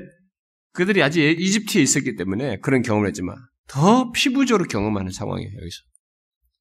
그들이 0.74 1.02
아직 1.02 1.22
이집트에 1.40 1.82
있었기 1.82 2.16
때문에 2.16 2.60
그런 2.60 2.82
경험을 2.82 3.08
했지만 3.08 3.36
더 3.68 4.12
피부적으로 4.12 4.66
경험하는 4.66 5.12
상황이에요, 5.12 5.52
여기서. 5.52 5.78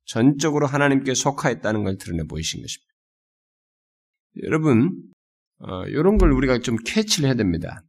전적으로 0.04 0.66
하나님께 0.66 1.14
속하였다는 1.14 1.84
걸 1.84 1.96
드러내 1.96 2.24
보이신 2.24 2.60
것입니다. 2.60 2.92
여러분, 4.44 4.92
어, 5.58 5.84
이런 5.86 6.18
걸 6.18 6.32
우리가 6.32 6.60
좀 6.60 6.76
캐치를 6.76 7.28
해야 7.28 7.34
됩니다. 7.34 7.82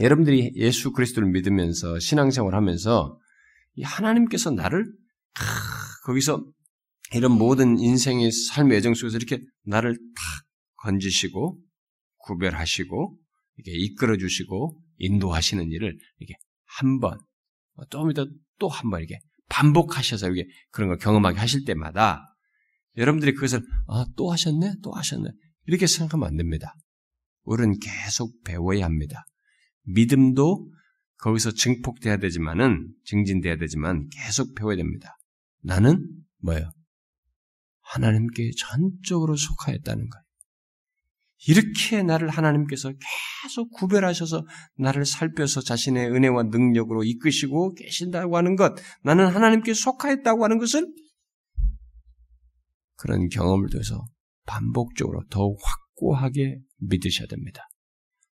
여러분들이 0.00 0.52
예수 0.56 0.92
그리스도를 0.92 1.28
믿으면서 1.30 1.98
신앙생활 1.98 2.54
하면서 2.54 3.18
하나님께서 3.82 4.50
나를 4.50 4.86
아, 5.38 5.42
거기서 6.04 6.44
이런 7.14 7.32
모든 7.32 7.78
인생의 7.78 8.30
삶의 8.30 8.76
예정 8.78 8.94
속에서 8.94 9.16
이렇게 9.16 9.40
나를 9.64 9.94
탁 9.94 10.44
건지시고 10.76 11.58
구별하시고 12.18 13.18
이렇게 13.56 13.72
이끌어 13.78 14.16
주시고 14.16 14.80
인도하시는 15.00 15.70
일을 15.72 15.98
이게 16.18 16.34
한 16.64 17.00
번, 17.00 17.18
좀 17.90 18.10
이따 18.10 18.24
또 18.58 18.68
한 18.68 18.90
번 18.90 19.00
이렇게 19.00 19.18
반복하셔서 19.48 20.30
이게 20.30 20.46
그런 20.70 20.88
걸 20.90 20.98
경험하게 20.98 21.38
하실 21.38 21.64
때마다 21.64 22.36
여러분들이 22.96 23.34
그것을 23.34 23.62
아, 23.88 24.04
또 24.16 24.30
하셨네, 24.30 24.74
또 24.82 24.92
하셨네 24.92 25.28
이렇게 25.66 25.86
생각하면 25.86 26.28
안 26.28 26.36
됩니다. 26.36 26.74
우리는 27.42 27.74
계속 27.80 28.32
배워야 28.44 28.84
합니다. 28.84 29.24
믿음도 29.82 30.70
거기서 31.18 31.52
증폭돼야 31.52 32.18
되지만은 32.18 32.92
증진돼야 33.04 33.56
되지만 33.56 34.08
계속 34.08 34.54
배워야 34.54 34.76
됩니다. 34.76 35.16
나는 35.62 36.06
뭐예요? 36.42 36.70
하나님께 37.80 38.50
전적으로 38.58 39.36
속하였다는 39.36 40.08
거예요. 40.08 40.24
이렇게 41.46 42.02
나를 42.02 42.28
하나님께서 42.28 42.92
계속 43.42 43.70
구별하셔서 43.72 44.46
나를 44.76 45.06
살펴서 45.06 45.62
자신의 45.62 46.10
은혜와 46.10 46.44
능력으로 46.44 47.02
이끄시고 47.04 47.74
계신다고 47.74 48.36
하는 48.36 48.56
것, 48.56 48.74
나는 49.02 49.26
하나님께 49.26 49.72
속하였다고 49.72 50.44
하는 50.44 50.58
것을 50.58 50.86
그런 52.96 53.28
경험을 53.28 53.70
통해서 53.70 54.04
반복적으로 54.44 55.24
더욱 55.30 55.58
확고하게 55.62 56.58
믿으셔야 56.78 57.26
됩니다. 57.28 57.62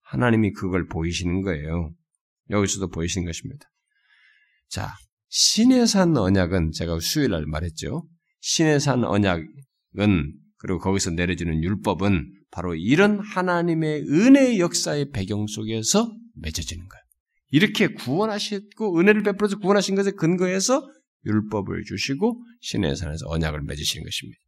하나님이 0.02 0.52
그걸 0.52 0.86
보이시는 0.88 1.42
거예요. 1.42 1.92
여기서도 2.50 2.88
보이시는 2.88 3.26
것입니다. 3.26 3.68
자, 4.68 4.92
신의 5.28 5.86
산 5.86 6.16
언약은 6.16 6.72
제가 6.72 6.98
수요일 7.00 7.30
날 7.30 7.46
말했죠. 7.46 8.09
신의 8.40 8.80
산 8.80 9.04
언약은 9.04 9.46
그리고 10.59 10.78
거기서 10.78 11.11
내려지는 11.11 11.62
율법은 11.62 12.32
바로 12.50 12.74
이런 12.74 13.20
하나님의 13.20 14.02
은혜의 14.02 14.61
역사의 14.61 15.11
배경 15.11 15.46
속에서 15.46 16.16
맺어지는 16.34 16.88
거예요. 16.88 17.02
이렇게 17.50 17.88
구원하셨고 17.88 18.98
은혜를 18.98 19.22
베풀어서 19.22 19.59
구원하신 19.59 19.94
것에 19.94 20.12
근거해서 20.12 20.82
율법을 21.26 21.84
주시고 21.84 22.42
신의 22.61 22.96
산에서 22.96 23.26
언약을 23.28 23.62
맺으시는 23.62 24.04
것입니다. 24.04 24.38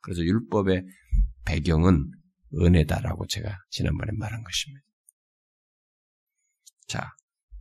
그래서 0.00 0.22
율법의 0.22 0.84
배경은 1.44 2.10
은혜다라고 2.60 3.26
제가 3.26 3.56
지난번에 3.70 4.12
말한 4.18 4.42
것입니다. 4.42 4.84
자, 6.86 7.10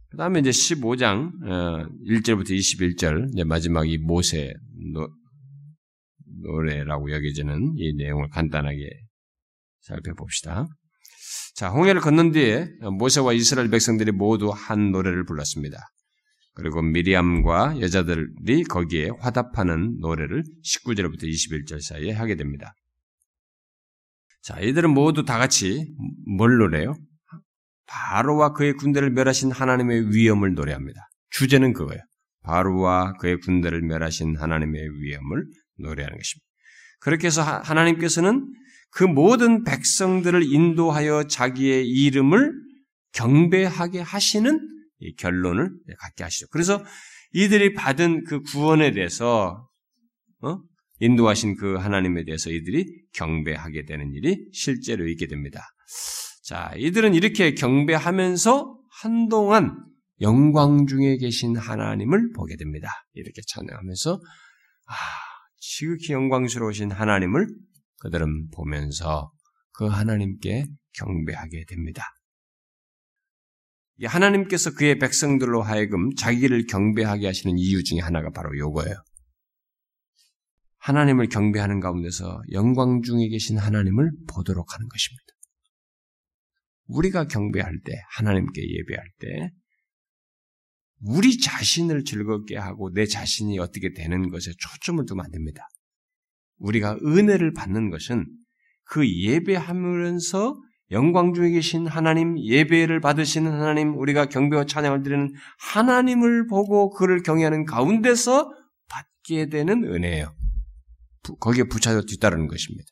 그 0.10 0.18
다음에 0.18 0.40
이제 0.42 0.50
15장, 0.50 1.32
1절부터 1.42 2.52
어, 2.52 2.54
21절, 2.54 3.32
이제 3.34 3.44
마지막 3.46 3.90
이 3.90 3.98
모세 3.98 4.54
노래라고 6.42 7.12
여겨지는 7.12 7.74
이 7.78 7.94
내용을 7.96 8.30
간단하게 8.30 8.90
살펴봅시다. 9.82 10.68
자, 11.56 11.70
홍해를 11.70 12.02
건넌 12.02 12.32
뒤에 12.32 12.68
모세와 12.98 13.34
이스라엘 13.34 13.70
백성들이 13.70 14.12
모두 14.12 14.50
한 14.50 14.92
노래를 14.92 15.26
불렀습니다. 15.26 15.78
그리고 16.54 16.82
미리암과 16.82 17.80
여자들이 17.80 18.64
거기에 18.70 19.10
화답하는 19.20 19.98
노래를 20.00 20.44
19절부터 20.64 21.24
21절 21.24 21.82
사이에 21.82 22.12
하게 22.12 22.36
됩니다. 22.36 22.74
자, 24.42 24.60
이들은 24.60 24.90
모두 24.90 25.24
다 25.24 25.38
같이 25.38 25.86
뭘 26.26 26.58
노래요? 26.58 26.96
바로와 27.88 28.54
그의 28.54 28.74
군대를 28.74 29.12
멸하신 29.12 29.52
하나님의 29.52 30.16
위엄을 30.16 30.54
노래합니다. 30.54 31.00
주제는 31.30 31.74
그거예요. 31.74 32.02
바로와 32.44 33.14
그의 33.14 33.40
군대를 33.40 33.82
멸하신 33.82 34.38
하나님의 34.38 34.82
위엄을 35.02 35.46
노래하는 35.82 36.18
것입니다. 36.18 36.46
그렇게 37.00 37.28
해서 37.28 37.42
하나님께서는 37.42 38.54
그 38.92 39.04
모든 39.04 39.64
백성들을 39.64 40.44
인도하여 40.44 41.28
자기의 41.28 41.88
이름을 41.88 42.54
경배하게 43.14 44.02
하시는 44.02 44.60
결론을 45.18 45.72
갖게 45.98 46.24
하시죠. 46.24 46.48
그래서 46.52 46.84
이들이 47.34 47.74
받은 47.74 48.26
그 48.26 48.42
구원에 48.42 48.92
대해서 48.92 49.68
어? 50.42 50.60
인도하신 51.00 51.56
그 51.56 51.76
하나님에 51.76 52.26
대해서 52.26 52.52
이들이 52.52 52.86
경배하게 53.14 53.86
되는 53.86 54.14
일이 54.14 54.48
실제로 54.54 55.08
있게 55.08 55.28
됩니다. 55.28 55.62
자, 56.44 56.74
이들은 56.78 57.16
이렇게 57.16 57.54
경배하면서 57.54 58.78
한동안 59.02 59.84
영광 60.22 60.86
중에 60.86 61.18
계신 61.18 61.56
하나님을 61.56 62.34
보게 62.36 62.56
됩니다. 62.56 62.88
이렇게 63.14 63.42
찬양하면서 63.48 64.14
아, 64.88 64.94
지극히 65.62 66.12
영광스러우신 66.14 66.92
하나님을 66.92 67.48
그들은 68.00 68.50
보면서 68.50 69.32
그 69.74 69.86
하나님께 69.86 70.66
경배하게 70.94 71.66
됩니다. 71.68 72.04
하나님께서 74.04 74.74
그의 74.74 74.98
백성들로 74.98 75.62
하여금 75.62 76.16
자기를 76.16 76.66
경배하게 76.66 77.28
하시는 77.28 77.56
이유 77.60 77.84
중에 77.84 78.00
하나가 78.00 78.32
바로 78.32 78.58
요거예요. 78.58 78.96
하나님을 80.80 81.30
경배하는 81.30 81.80
가운데서 81.80 82.42
영광 82.54 83.04
중에 83.04 83.28
계신 83.30 83.60
하나님을 83.60 84.10
보도록 84.28 84.74
하는 84.74 84.88
것입니다. 84.90 85.24
우리가 86.88 87.28
경배할 87.28 87.82
때, 87.86 88.02
하나님께 88.16 88.62
예배할 88.62 89.06
때, 89.20 89.52
우리 91.04 91.40
자신을 91.40 92.04
즐겁게 92.04 92.58
하고 92.58 92.92
내 92.94 93.06
자신이 93.06 93.58
어떻게 93.60 93.94
되는 93.94 94.30
것에 94.30 94.52
초점을 94.58 95.06
두면 95.06 95.26
안 95.26 95.32
됩니다. 95.32 95.68
우리가 96.58 96.98
은혜를 97.04 97.54
받는 97.54 97.90
것은 97.90 98.26
그 98.84 99.08
예배하면서 99.08 100.62
영광 100.92 101.34
중에 101.34 101.52
계신 101.52 101.88
하나님, 101.88 102.38
예배를 102.38 103.00
받으시는 103.00 103.52
하나님, 103.52 103.98
우리가 103.98 104.26
경배와 104.26 104.66
찬양을 104.66 105.04
드리는 105.04 105.34
하나님을 105.60 106.48
보고 106.48 106.90
그를 106.92 107.24
경외하는 107.24 107.66
가운데서 107.66 108.52
받게 108.90 109.48
되는 109.48 109.86
은혜예요. 109.86 110.36
거기에 111.40 111.64
부차져 111.64 112.02
뒤따르는 112.02 112.48
것입니다. 112.48 112.90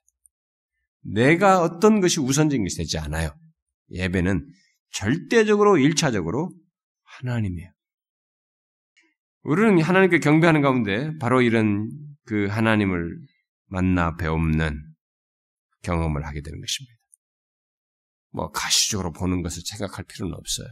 내가 1.02 1.62
어떤 1.62 2.00
것이 2.00 2.22
우선적인 2.22 2.64
것이 2.64 2.78
되지 2.78 2.98
않아요. 3.00 3.36
예배는 3.92 4.48
절대적으로 4.92 5.78
일차적으로 5.78 6.52
하나님이에요. 7.04 7.70
우리는 9.44 9.82
하나님께 9.82 10.20
경배하는 10.20 10.62
가운데 10.62 11.12
바로 11.20 11.42
이런 11.42 11.90
그 12.26 12.48
하나님을 12.48 13.18
만나 13.68 14.16
배움는 14.16 14.84
경험을 15.84 16.26
하게 16.26 16.42
되는 16.42 16.60
것입니다. 16.60 16.96
뭐 18.32 18.52
가시적으로 18.52 19.12
보는 19.12 19.42
것을 19.42 19.64
생각할 19.66 20.06
필요는 20.06 20.36
없어요. 20.36 20.68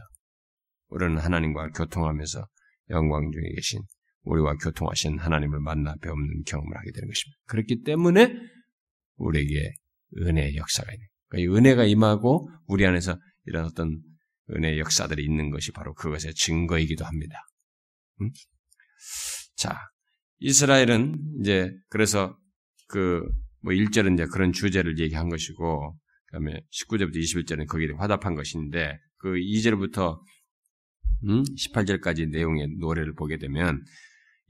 우리는 0.88 1.18
하나님과 1.18 1.70
교통하면서 1.70 2.46
영광 2.90 3.30
중에 3.32 3.42
계신 3.56 3.80
우리와 4.22 4.54
교통하신 4.56 5.18
하나님을 5.18 5.60
만나 5.60 5.94
배우는 6.00 6.42
경험을 6.46 6.76
하게 6.76 6.90
되는 6.92 7.08
것입니다. 7.08 7.38
그렇기 7.46 7.82
때문에 7.82 8.34
우리에게 9.16 9.72
은혜의 10.18 10.56
역사가 10.56 10.92
있는 10.92 11.06
거예요. 11.30 11.54
은혜가 11.54 11.84
임하고 11.84 12.50
우리 12.66 12.86
안에서 12.86 13.18
이런 13.46 13.64
어떤 13.64 14.00
은혜의 14.50 14.78
역사들이 14.78 15.24
있는 15.24 15.50
것이 15.50 15.72
바로 15.72 15.94
그것의 15.94 16.34
증거이기도 16.34 17.04
합니다. 17.04 17.42
음? 18.20 18.30
자, 19.56 19.76
이스라엘은 20.38 21.40
이제 21.40 21.72
그래서 21.88 22.36
그 22.88 23.22
뭐 23.62 23.72
1절은 23.72 24.14
이제 24.14 24.26
그런 24.26 24.52
주제를 24.52 24.98
얘기한 24.98 25.28
것이고 25.28 25.96
그다음에 26.26 26.60
19절부터 26.72 27.16
21절은 27.16 27.66
거기에 27.66 27.88
화답한 27.98 28.34
것인데 28.34 28.98
그 29.18 29.34
2절부터 29.34 30.20
음? 31.24 31.42
18절까지 31.42 32.30
내용의 32.30 32.68
노래를 32.78 33.14
보게 33.14 33.38
되면 33.38 33.82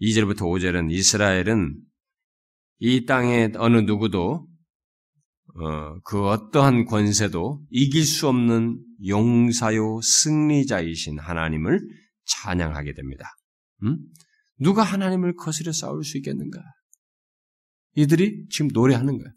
2절부터 0.01 0.41
5절은 0.43 0.93
이스라엘은 0.93 1.81
이 2.81 3.07
땅의 3.07 3.53
어느 3.57 3.79
누구도 3.79 4.47
어, 5.55 6.01
그 6.05 6.29
어떠한 6.29 6.85
권세도 6.85 7.65
이길 7.71 8.05
수 8.05 8.29
없는 8.29 8.79
용사요 9.07 10.01
승리자이신 10.03 11.19
하나님을 11.19 11.81
찬양하게 12.27 12.93
됩니다. 12.93 13.35
음? 13.85 13.99
누가 14.61 14.83
하나님을 14.83 15.35
거스려 15.37 15.73
싸울 15.73 16.05
수 16.05 16.17
있겠는가? 16.19 16.61
이들이 17.95 18.47
지금 18.51 18.69
노래하는 18.73 19.19
거야. 19.19 19.33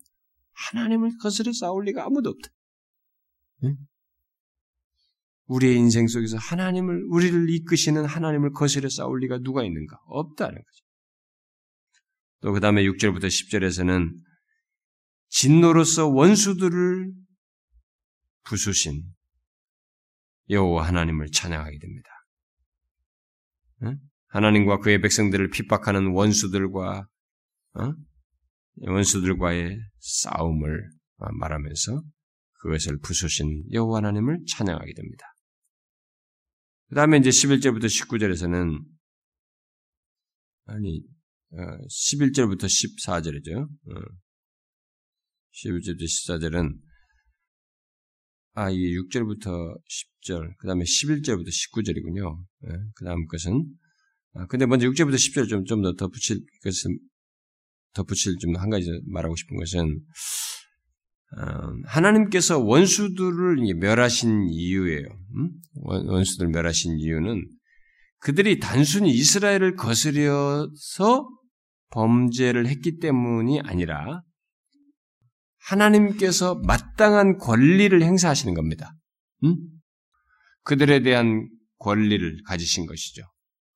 하나님을 0.54 1.18
거스려 1.22 1.52
싸울 1.54 1.86
리가 1.86 2.06
아무도 2.06 2.30
없다. 2.30 2.50
응? 3.64 3.78
우리의 5.46 5.76
인생 5.78 6.08
속에서 6.08 6.38
하나님을, 6.38 7.06
우리를 7.10 7.50
이끄시는 7.50 8.06
하나님을 8.06 8.52
거스려 8.52 8.90
싸울 8.90 9.20
리가 9.20 9.40
누가 9.40 9.64
있는가? 9.64 9.98
없다는 10.06 10.56
거죠. 10.56 10.86
또 12.42 12.52
그 12.54 12.60
다음에 12.60 12.84
6절부터 12.84 13.26
10절에서는 13.26 14.14
진노로서 15.30 16.08
원수들을 16.10 17.14
부수신 18.44 19.04
여호와 20.50 20.88
하나님을 20.88 21.30
찬양하게 21.32 21.78
됩니다. 21.80 22.10
응? 23.84 24.00
하나님과 24.32 24.80
그의 24.80 25.02
백성들을 25.02 25.50
핍박하는 25.50 26.12
원수들과 26.14 27.08
어? 27.74 27.94
원수들과의 28.78 29.78
싸움을 30.00 30.90
말하면서 31.18 32.02
그것을 32.62 33.00
부수신 33.00 33.66
여호와 33.72 33.98
하나님을 33.98 34.40
찬양하게 34.48 34.94
됩니다. 34.94 35.26
그 36.88 36.96
다음에 36.96 37.18
이제 37.18 37.30
11절부터 37.30 37.86
19절에서는 37.86 38.84
아니 40.66 41.04
11절부터 41.52 42.64
어, 42.64 42.68
14절이죠. 42.68 43.68
11절부터 45.54 46.04
14절은 46.04 46.80
아, 48.54 48.70
이게 48.70 48.94
6절부터 48.98 49.78
10절, 50.26 50.58
그 50.58 50.68
다음에 50.68 50.84
11절부터 50.84 51.48
19절이군요. 51.48 52.46
그 52.96 53.06
다음 53.06 53.26
것은 53.28 53.54
아, 53.54 53.81
근데 54.50 54.66
먼저 54.66 54.88
6절부터 54.88 55.16
10절 55.16 55.50
좀, 55.50 55.66
좀 55.66 55.82
더 55.82 55.94
덧붙일 55.94 56.40
것은, 56.64 57.00
덧붙일 57.94 58.38
좀 58.40 58.56
한 58.56 58.70
가지 58.70 58.88
말하고 59.08 59.36
싶은 59.36 59.58
것은, 59.58 60.00
어, 61.38 61.74
하나님께서 61.86 62.60
원수들을 62.60 63.58
멸하신 63.80 64.48
이유예요. 64.50 65.06
음? 65.38 65.52
원수들 65.74 66.48
멸하신 66.50 66.98
이유는 67.00 67.46
그들이 68.20 68.60
단순히 68.60 69.12
이스라엘을 69.12 69.76
거스려서 69.76 71.28
범죄를 71.90 72.68
했기 72.68 73.00
때문이 73.00 73.62
아니라 73.62 74.22
하나님께서 75.60 76.56
마땅한 76.66 77.38
권리를 77.38 78.02
행사하시는 78.02 78.54
겁니다. 78.54 78.94
음? 79.44 79.56
그들에 80.64 81.02
대한 81.02 81.48
권리를 81.80 82.44
가지신 82.46 82.86
것이죠. 82.86 83.24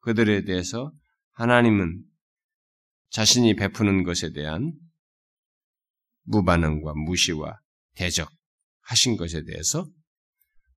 그들에 0.05 0.43
대해서 0.43 0.91
하나님은 1.33 2.03
자신이 3.09 3.55
베푸는 3.55 4.03
것에 4.03 4.31
대한 4.31 4.71
무반응과 6.23 6.93
무시와 6.93 7.59
대적하신 7.95 9.17
것에 9.17 9.43
대해서 9.43 9.87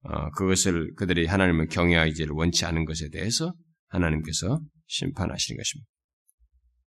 어, 0.02 0.30
그것을 0.32 0.94
그들이 0.96 1.26
하나님을 1.26 1.68
경외하기를 1.68 2.34
원치 2.34 2.66
않은 2.66 2.86
것에 2.86 3.10
대해서 3.10 3.54
하나님께서 3.90 4.62
심판하시는 4.88 5.58
것입니다. 5.58 5.90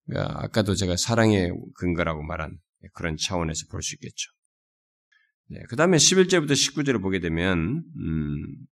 그러니까 0.05 0.43
아까도 0.43 0.75
제가 0.75 0.95
사랑의 0.95 1.51
근거라고 1.75 2.23
말한 2.23 2.57
그런 2.93 3.17
차원에서 3.17 3.65
볼 3.69 3.81
수 3.81 3.95
있겠죠. 3.95 4.31
네, 5.49 5.59
그 5.67 5.75
다음에 5.75 5.97
11절부터 5.97 6.51
19절을 6.51 7.01
보게 7.01 7.19
되면 7.19 7.83
음, 7.97 8.43
어, 8.45 8.78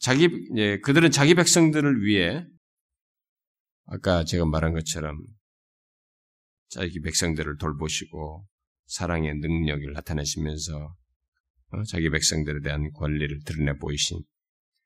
자기 0.00 0.28
예, 0.56 0.78
그들은 0.80 1.10
자기 1.10 1.34
백성들을 1.34 2.04
위해 2.04 2.44
아까 3.86 4.24
제가 4.24 4.44
말한 4.46 4.72
것처럼 4.72 5.18
자기 6.68 7.00
백성들을 7.00 7.58
돌보시고 7.58 8.46
사랑의 8.86 9.34
능력을 9.36 9.92
나타내시면서 9.92 10.94
어, 11.70 11.82
자기 11.84 12.10
백성들에 12.10 12.60
대한 12.60 12.90
권리를 12.92 13.40
드러내 13.44 13.78
보이신 13.78 14.20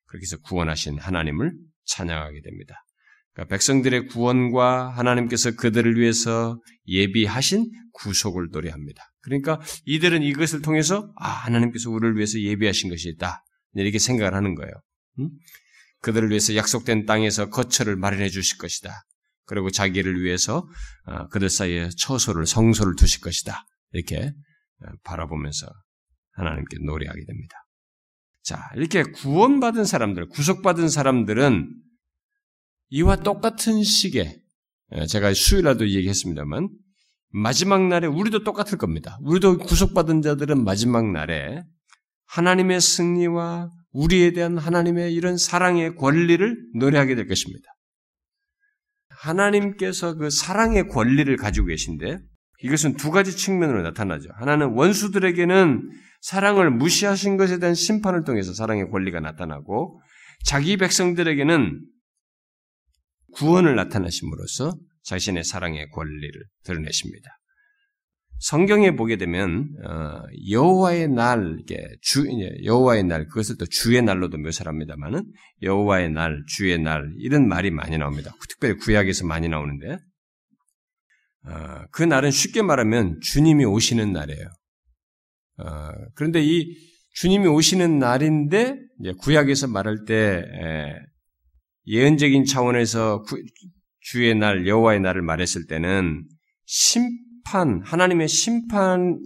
그렇게 0.07 0.25
해서 0.25 0.37
구원하신 0.39 0.99
하나님을 0.99 1.53
찬양하게 1.85 2.41
됩니다. 2.43 2.85
그러니까 3.33 3.55
백성들의 3.55 4.07
구원과 4.07 4.91
하나님께서 4.91 5.57
그들을 5.57 5.99
위해서 5.99 6.61
예비하신 6.87 7.71
구속을 7.93 8.49
노래합니다. 8.51 9.03
그러니까 9.21 9.61
이들은 9.85 10.23
이것을 10.23 10.63
통해서 10.63 11.13
아 11.17 11.29
하나님께서 11.29 11.91
우리를 11.91 12.17
위해서 12.17 12.41
예비하신 12.41 12.91
것이 12.91 13.09
있다 13.11 13.45
이렇게 13.77 13.99
생각을 13.99 14.35
하는 14.35 14.55
거예요. 14.55 14.73
음? 15.21 15.31
그들을 16.01 16.31
위해서 16.31 16.55
약속된 16.55 17.07
땅에서 17.07 17.51
거처를 17.51 17.97
마련해 17.97 18.29
주실 18.29 18.59
것이다. 18.59 19.05
그리고 19.45 19.71
자기를 19.71 20.23
위해서 20.23 20.69
아, 21.05 21.29
그들 21.29 21.49
사이에 21.49 21.89
처소를 21.97 22.47
성소를 22.47 22.97
두실 22.97 23.21
것이다. 23.21 23.65
이렇게 23.93 24.33
아, 24.83 24.93
바라보면서 25.05 25.69
하나님께 26.33 26.79
노래하게 26.85 27.25
됩니다. 27.25 27.57
자, 28.43 28.71
이렇게 28.77 29.03
구원받은 29.03 29.85
사람들, 29.85 30.29
구속받은 30.29 30.89
사람들은 30.89 31.69
이와 32.91 33.17
똑같은 33.17 33.83
시기에 33.83 34.41
예, 34.93 35.07
제가 35.07 35.35
수요일날도 35.35 35.89
얘기했습니다만 35.91 36.69
마지막 37.31 37.89
날에 37.89 38.07
우리도 38.07 38.45
똑같을 38.45 38.79
겁니다. 38.79 39.19
우리도 39.23 39.59
구속받은 39.59 40.23
자들은 40.23 40.63
마지막 40.63 41.11
날에 41.11 41.65
하나님의 42.27 42.81
승리와 42.81 43.71
우리에 43.93 44.33
대한 44.33 44.59
하나님의 44.59 45.15
이런 45.15 45.37
사랑의 45.37 45.97
권리를 45.97 46.57
노래하게 46.75 47.15
될 47.15 47.27
것입니다. 47.27 47.65
하나님께서 49.09 50.15
그 50.15 50.31
사랑의 50.31 50.89
권리를 50.89 51.35
가지고 51.37 51.69
계신데 51.69 52.19
이것은 52.63 52.97
두 52.97 53.11
가지 53.11 53.37
측면으로 53.37 53.83
나타나죠. 53.83 54.29
하나는 54.35 54.73
원수들에게는 54.75 55.91
사랑을 56.21 56.71
무시하신 56.71 57.37
것에 57.37 57.59
대한 57.59 57.75
심판을 57.75 58.25
통해서 58.25 58.53
사랑의 58.53 58.91
권리가 58.91 59.21
나타나고 59.21 60.01
자기 60.45 60.77
백성들에게는 60.77 61.81
구원을 63.33 63.77
나타내심으로써 63.77 64.77
자신의 65.03 65.45
사랑의 65.45 65.89
권리를 65.91 66.33
드러내십니다. 66.65 67.36
성경에 68.39 68.95
보게 68.95 69.17
되면 69.17 69.71
어, 69.85 70.23
여호와의 70.51 71.09
날, 71.09 71.59
주 72.03 72.27
여호와의 72.65 73.05
날 73.05 73.27
그것을 73.27 73.57
또 73.57 73.65
주의 73.67 74.01
날로도 74.03 74.39
묘사합니다만은 74.39 75.25
여호와의 75.63 76.11
날, 76.11 76.43
주의 76.47 76.79
날 76.79 77.13
이런 77.19 77.49
말이 77.49 77.71
많이 77.71 77.97
나옵니다. 77.97 78.35
특별히 78.49 78.77
구약에서 78.77 79.27
많이 79.27 79.49
나오는데 79.49 79.99
어, 81.47 81.85
그 81.93 82.03
날은 82.03 82.31
쉽게 82.31 82.63
말하면 82.63 83.21
주님이 83.23 83.65
오시는 83.65 84.13
날이에요. 84.13 84.49
어, 85.59 85.91
그런데 86.15 86.43
이 86.43 86.77
주님이 87.15 87.47
오시는 87.47 87.99
날인데 87.99 88.77
구약에서 89.21 89.69
말할 89.69 90.05
때 90.07 90.45
예언적인 91.87 92.45
차원에서 92.45 93.25
주의 94.01 94.35
날, 94.35 94.67
여호와의 94.67 95.01
날을 95.01 95.23
말했을 95.23 95.67
때는 95.67 96.29
심 96.67 97.09
판, 97.47 97.81
하나님의 97.85 98.29
심판이 98.29 99.21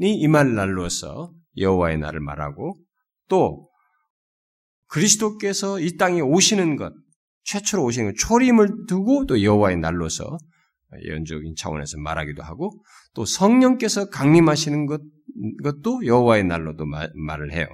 임할 0.00 0.54
날로서 0.54 1.32
여호와의 1.56 1.98
날을 1.98 2.20
말하고 2.20 2.78
또 3.28 3.68
그리스도께서 4.88 5.80
이 5.80 5.96
땅에 5.96 6.20
오시는 6.20 6.76
것, 6.76 6.92
최초로 7.44 7.82
오시는 7.84 8.10
것, 8.10 8.16
초림을 8.18 8.86
두고 8.88 9.24
또 9.26 9.42
여호와의 9.42 9.78
날로서 9.78 10.36
예언적인 11.06 11.54
차원에서 11.56 11.98
말하기도 11.98 12.42
하고 12.42 12.70
또 13.14 13.24
성령께서 13.24 14.10
강림하시는 14.10 14.84
것, 14.86 15.00
것도 15.62 16.04
여호와의 16.04 16.44
날로도 16.44 16.84
말을 17.26 17.52
해요. 17.52 17.66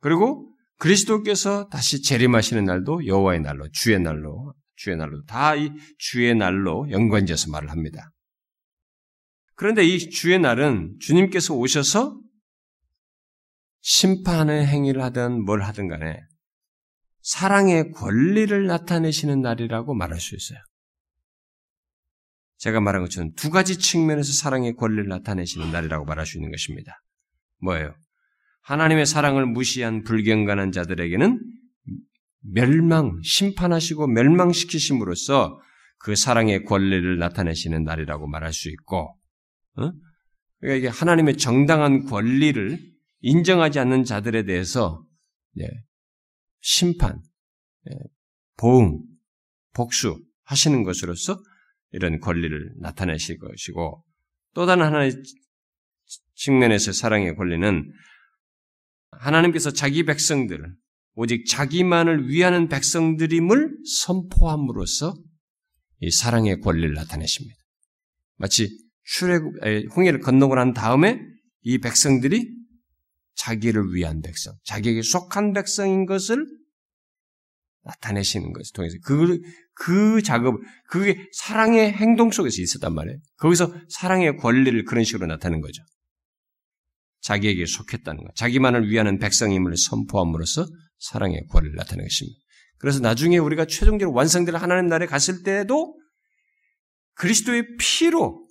그리고 0.00 0.54
그리스도께서 0.78 1.68
다시 1.68 2.00
재림하시는 2.02 2.64
날도 2.64 3.06
여호와의 3.06 3.40
날로, 3.40 3.68
주의 3.72 3.98
날로, 3.98 4.54
주의 4.76 4.96
날로 4.96 5.24
다 5.24 5.56
이 5.56 5.72
주의 5.98 6.34
날로 6.34 6.88
연관지어서 6.90 7.50
말을 7.50 7.70
합니다. 7.70 8.10
그런데 9.54 9.84
이 9.84 9.98
주의 10.10 10.38
날은 10.38 10.96
주님께서 11.00 11.54
오셔서 11.54 12.20
심판의 13.80 14.66
행위를 14.66 15.02
하든 15.02 15.44
뭘 15.44 15.62
하든 15.62 15.88
간에 15.88 16.18
사랑의 17.20 17.92
권리를 17.92 18.66
나타내시는 18.66 19.40
날이라고 19.40 19.94
말할 19.94 20.20
수 20.20 20.34
있어요. 20.34 20.58
제가 22.58 22.80
말한 22.80 23.02
것처럼 23.02 23.32
두 23.34 23.50
가지 23.50 23.78
측면에서 23.78 24.32
사랑의 24.32 24.74
권리를 24.76 25.06
나타내시는 25.08 25.70
날이라고 25.70 26.04
말할 26.04 26.26
수 26.26 26.38
있는 26.38 26.50
것입니다. 26.50 27.02
뭐예요? 27.60 27.94
하나님의 28.62 29.06
사랑을 29.06 29.46
무시한 29.46 30.02
불경간한 30.02 30.72
자들에게는 30.72 31.40
멸망, 32.40 33.20
심판하시고 33.22 34.06
멸망시키심으로써 34.06 35.60
그 35.98 36.16
사랑의 36.16 36.64
권리를 36.64 37.18
나타내시는 37.18 37.84
날이라고 37.84 38.26
말할 38.26 38.52
수 38.52 38.70
있고, 38.70 38.96
어? 38.98 39.23
그러니까 39.74 40.78
이게 40.78 40.88
하나님의 40.88 41.36
정당한 41.36 42.04
권리를 42.04 42.78
인정하지 43.20 43.78
않는 43.78 44.04
자들에 44.04 44.44
대해서 44.44 45.04
예, 45.58 45.68
심판, 46.60 47.20
예, 47.90 47.96
보응, 48.56 49.00
복수 49.74 50.22
하시는 50.44 50.82
것으로서 50.82 51.42
이런 51.92 52.20
권리를 52.20 52.74
나타내실 52.80 53.38
것이고 53.38 54.04
또 54.54 54.66
다른 54.66 54.84
하나의 54.84 55.12
측면에서 56.34 56.92
사랑의 56.92 57.36
권리는 57.36 57.92
하나님께서 59.10 59.70
자기 59.70 60.04
백성들을 60.04 60.74
오직 61.14 61.46
자기만을 61.46 62.28
위하는 62.28 62.68
백성들임을 62.68 63.78
선포함으로써 63.86 65.14
이 66.00 66.10
사랑의 66.10 66.60
권리를 66.60 66.92
나타내십니다. 66.92 67.56
마치 68.36 68.83
출애굽 69.04 69.54
홍해를 69.96 70.20
건너고 70.20 70.54
난 70.54 70.72
다음에 70.72 71.20
이 71.62 71.78
백성들이 71.78 72.54
자기를 73.36 73.94
위한 73.94 74.22
백성, 74.22 74.54
자기에게 74.64 75.02
속한 75.02 75.52
백성인 75.52 76.06
것을 76.06 76.46
나타내시는 77.82 78.52
것을 78.52 78.72
통해서 78.72 78.96
그, 79.04 79.40
그 79.74 80.22
작업, 80.22 80.56
그게 80.88 81.28
사랑의 81.32 81.92
행동 81.92 82.30
속에서 82.30 82.62
있었단 82.62 82.94
말이에요. 82.94 83.18
거기서 83.36 83.74
사랑의 83.88 84.36
권리를 84.38 84.84
그런 84.84 85.04
식으로 85.04 85.26
나타내는 85.26 85.60
거죠. 85.60 85.82
자기에게 87.20 87.66
속했다는 87.66 88.24
것, 88.24 88.34
자기만을 88.36 88.88
위하는 88.88 89.18
백성임을 89.18 89.76
선포함으로써 89.76 90.66
사랑의 90.98 91.46
권리를 91.48 91.74
나타내는 91.76 92.08
것입니다. 92.08 92.38
그래서 92.78 93.00
나중에 93.00 93.38
우리가 93.38 93.66
최종적으로 93.66 94.14
완성될 94.14 94.56
하나님 94.56 94.88
나라에 94.88 95.06
갔을 95.06 95.42
때에도 95.42 95.98
그리스도의 97.14 97.76
피로 97.78 98.43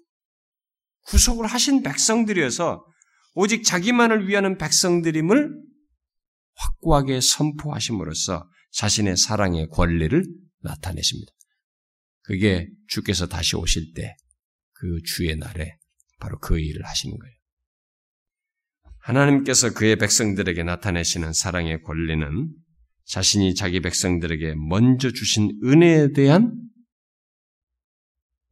구속을 1.05 1.45
하신 1.47 1.83
백성들이어서 1.83 2.85
오직 3.35 3.63
자기만을 3.63 4.27
위하는 4.27 4.57
백성들임을 4.57 5.49
확고하게 6.55 7.19
선포하심으로써 7.21 8.47
자신의 8.71 9.17
사랑의 9.17 9.67
권리를 9.69 10.23
나타내십니다. 10.61 11.31
그게 12.21 12.67
주께서 12.87 13.27
다시 13.27 13.55
오실 13.55 13.93
때 13.93 14.15
그 14.83 15.01
주의 15.05 15.33
날에 15.37 15.77
바로 16.19 16.37
그 16.39 16.59
일을 16.59 16.85
하시는 16.85 17.17
거예요. 17.17 17.33
하나님께서 18.99 19.73
그의 19.73 19.95
백성들에게 19.95 20.61
나타내시는 20.63 21.31
사랑의 21.31 21.81
권리는 21.83 22.49
자신이 23.05 23.55
자기 23.55 23.79
백성들에게 23.79 24.55
먼저 24.55 25.09
주신 25.11 25.57
은혜에 25.63 26.11
대한 26.11 26.53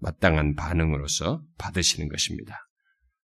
마땅한 0.01 0.55
반응으로서 0.55 1.43
받으시는 1.57 2.09
것입니다. 2.09 2.57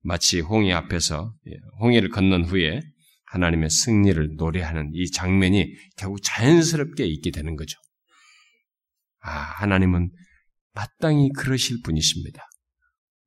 마치 0.01 0.39
홍해 0.39 0.71
앞에서 0.71 1.33
예, 1.47 1.51
홍해를 1.81 2.09
건넌 2.09 2.45
후에 2.45 2.81
하나님의 3.25 3.69
승리를 3.69 4.35
노래하는 4.37 4.91
이 4.93 5.11
장면이 5.11 5.73
결국 5.97 6.19
자연스럽게 6.23 7.05
있게 7.05 7.31
되는 7.31 7.55
거죠. 7.55 7.77
아, 9.19 9.29
하나님은 9.29 10.09
마땅히 10.73 11.29
그러실 11.35 11.81
분이십니다. 11.83 12.43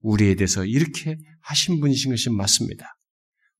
우리에 0.01 0.35
대해서 0.35 0.65
이렇게 0.65 1.17
하신 1.43 1.81
분이신 1.81 2.11
것이 2.11 2.31
맞습니다. 2.31 2.97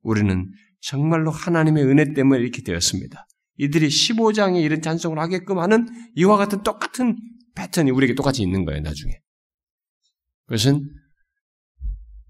우리는 0.01 0.51
정말로 0.81 1.31
하나님의 1.31 1.85
은혜 1.85 2.13
때문에 2.13 2.41
이렇게 2.41 2.63
되었습니다. 2.63 3.27
이들이 3.59 3.89
15장에 3.89 4.63
이런 4.63 4.81
찬송을 4.81 5.19
하게끔 5.19 5.59
하는 5.59 5.87
이와 6.17 6.37
같은 6.37 6.63
똑같은 6.63 7.17
패턴이 7.55 7.91
우리에게 7.91 8.15
똑같이 8.15 8.43
있는 8.43 8.65
거예요, 8.65 8.81
나중에. 8.81 9.13
그것은 10.47 10.89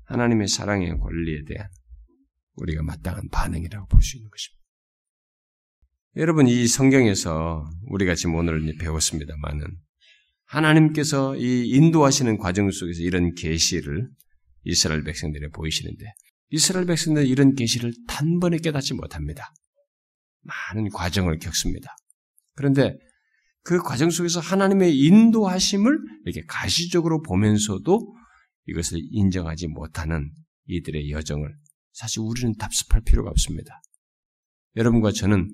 하나님의 0.04 0.48
사랑의 0.48 0.98
권리에 0.98 1.44
대한 1.44 1.68
우리가 2.54 2.82
마땅한 2.82 3.28
반응이라고 3.30 3.86
볼 3.86 4.02
수 4.02 4.16
있는 4.16 4.30
것입니다. 4.30 4.62
여러분, 6.16 6.46
이 6.46 6.66
성경에서 6.66 7.64
우리가 7.86 8.14
지금 8.14 8.34
오늘 8.34 8.76
배웠습니다만은 8.78 9.66
하나님께서 10.44 11.36
이 11.36 11.68
인도하시는 11.70 12.36
과정 12.36 12.70
속에서 12.70 13.00
이런 13.02 13.34
계시를 13.34 14.10
이스라엘 14.64 15.02
백성들에 15.04 15.48
보이시는데 15.48 16.04
이스라엘 16.50 16.84
백성들은 16.84 17.26
이런 17.26 17.54
계시를 17.54 17.94
단번에 18.06 18.58
깨닫지 18.58 18.92
못합니다. 18.92 19.54
많은 20.42 20.90
과정을 20.90 21.38
겪습니다. 21.38 21.96
그런데 22.54 22.98
그 23.62 23.80
과정 23.80 24.10
속에서 24.10 24.40
하나님의 24.40 24.98
인도하심을 24.98 25.98
이렇게 26.24 26.44
가시적으로 26.46 27.22
보면서도 27.22 28.16
이것을 28.66 29.00
인정하지 29.10 29.68
못하는 29.68 30.32
이들의 30.66 31.10
여정을 31.10 31.54
사실 31.92 32.20
우리는 32.20 32.54
답습할 32.56 33.02
필요가 33.02 33.30
없습니다. 33.30 33.80
여러분과 34.76 35.12
저는 35.12 35.48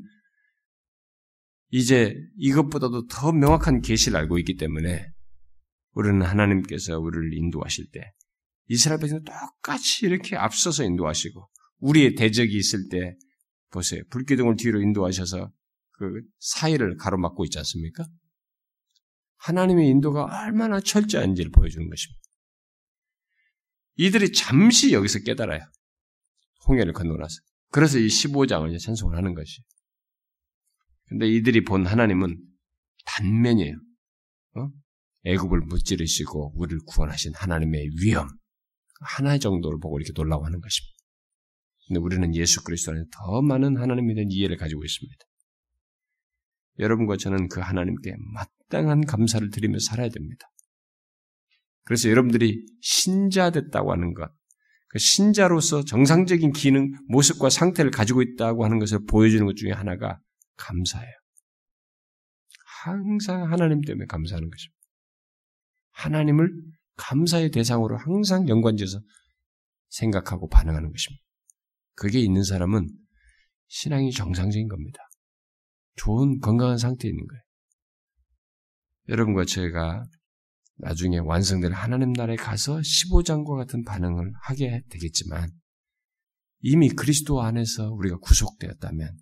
이제 1.70 2.14
이것보다도 2.36 3.06
더 3.08 3.32
명확한 3.32 3.82
계시를 3.82 4.16
알고 4.16 4.38
있기 4.38 4.56
때문에 4.56 5.06
우리는 5.92 6.22
하나님께서 6.22 6.98
우리를 6.98 7.36
인도하실 7.36 7.90
때 7.92 8.12
이스라엘 8.68 9.00
백성은 9.00 9.24
똑같이 9.24 10.06
이렇게 10.06 10.36
앞서서 10.36 10.84
인도하시고 10.84 11.48
우리의 11.80 12.14
대적이 12.14 12.56
있을 12.56 12.88
때 12.90 13.16
보세요. 13.70 14.02
불기둥을 14.10 14.56
뒤로 14.56 14.80
인도하셔서 14.80 15.50
그 15.98 16.22
사이를 16.38 16.96
가로막고 16.96 17.44
있지 17.44 17.58
않습니까? 17.58 18.06
하나님의 19.38 19.88
인도가 19.88 20.24
얼마나 20.24 20.80
철저한지를 20.80 21.50
보여주는 21.50 21.88
것입니다. 21.88 22.20
이들이 23.96 24.32
잠시 24.32 24.92
여기서 24.92 25.20
깨달아요. 25.20 25.60
홍해를 26.68 26.92
건너나서. 26.92 27.40
그래서 27.70 27.98
이 27.98 28.06
15장을 28.06 28.78
찬송을 28.78 29.16
하는 29.16 29.34
것이. 29.34 29.62
근데 31.06 31.26
이들이 31.28 31.64
본 31.64 31.84
하나님은 31.84 32.38
단면이에요. 33.04 33.74
어? 34.56 34.68
애굽을 35.24 35.62
무찌르시고 35.62 36.52
우리를 36.56 36.78
구원하신 36.86 37.32
하나님의 37.34 37.90
위엄 38.02 38.28
하나 39.00 39.36
정도를 39.38 39.78
보고 39.80 39.98
이렇게 39.98 40.12
놀라고 40.14 40.44
하는 40.44 40.60
것입니다. 40.60 40.96
근데 41.86 42.00
우리는 42.00 42.34
예수 42.36 42.62
그리스도 42.62 42.92
안에 42.92 43.02
더 43.10 43.42
많은 43.42 43.78
하나님에 43.78 44.14
대한 44.14 44.30
이해를 44.30 44.56
가지고 44.56 44.84
있습니다. 44.84 45.27
여러분과 46.78 47.16
저는 47.16 47.48
그 47.48 47.60
하나님께 47.60 48.14
마땅한 48.32 49.06
감사를 49.06 49.50
드리며 49.50 49.78
살아야 49.78 50.08
됩니다. 50.08 50.48
그래서 51.84 52.10
여러분들이 52.10 52.66
신자 52.80 53.50
됐다고 53.50 53.92
하는 53.92 54.14
것, 54.14 54.30
그 54.88 54.98
신자로서 54.98 55.84
정상적인 55.84 56.52
기능, 56.52 56.92
모습과 57.08 57.50
상태를 57.50 57.90
가지고 57.90 58.22
있다고 58.22 58.64
하는 58.64 58.78
것을 58.78 59.04
보여주는 59.06 59.44
것 59.44 59.56
중에 59.56 59.72
하나가 59.72 60.20
감사예요. 60.56 61.12
항상 62.84 63.50
하나님 63.50 63.80
때문에 63.82 64.06
감사하는 64.06 64.50
것입니다. 64.50 64.78
하나님을 65.92 66.50
감사의 66.96 67.50
대상으로 67.50 67.96
항상 67.96 68.48
연관지어서 68.48 69.00
생각하고 69.88 70.48
반응하는 70.48 70.90
것입니다. 70.90 71.24
그게 71.94 72.20
있는 72.20 72.44
사람은 72.44 72.88
신앙이 73.68 74.12
정상적인 74.12 74.68
겁니다. 74.68 75.07
좋은 75.98 76.38
건강한 76.40 76.78
상태에 76.78 77.10
있는 77.10 77.26
거예요. 77.26 77.42
여러분과 79.08 79.44
제가 79.44 80.04
나중에 80.76 81.18
완성될 81.18 81.72
하나님 81.72 82.12
나라에 82.12 82.36
가서 82.36 82.78
15장과 82.78 83.56
같은 83.56 83.84
반응을 83.84 84.32
하게 84.42 84.82
되겠지만 84.90 85.50
이미 86.60 86.88
그리스도 86.88 87.42
안에서 87.42 87.90
우리가 87.92 88.18
구속되었다면 88.18 89.18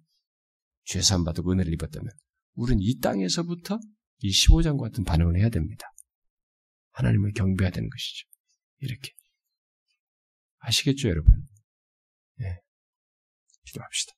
죄산 0.85 1.25
받고 1.25 1.53
은혜를 1.53 1.73
입었다면 1.75 2.11
우리는 2.55 2.81
이 2.81 2.99
땅에서부터 3.01 3.79
이 4.19 4.31
15장과 4.31 4.81
같은 4.83 5.05
반응을 5.05 5.39
해야 5.39 5.49
됩니다. 5.49 5.87
하나님을 6.93 7.33
경배해야 7.33 7.71
되는 7.71 7.89
것이죠. 7.89 8.27
이렇게. 8.79 9.13
아시겠죠, 10.59 11.09
여러분? 11.09 11.33
예. 12.41 12.59
기도합시다. 13.65 14.16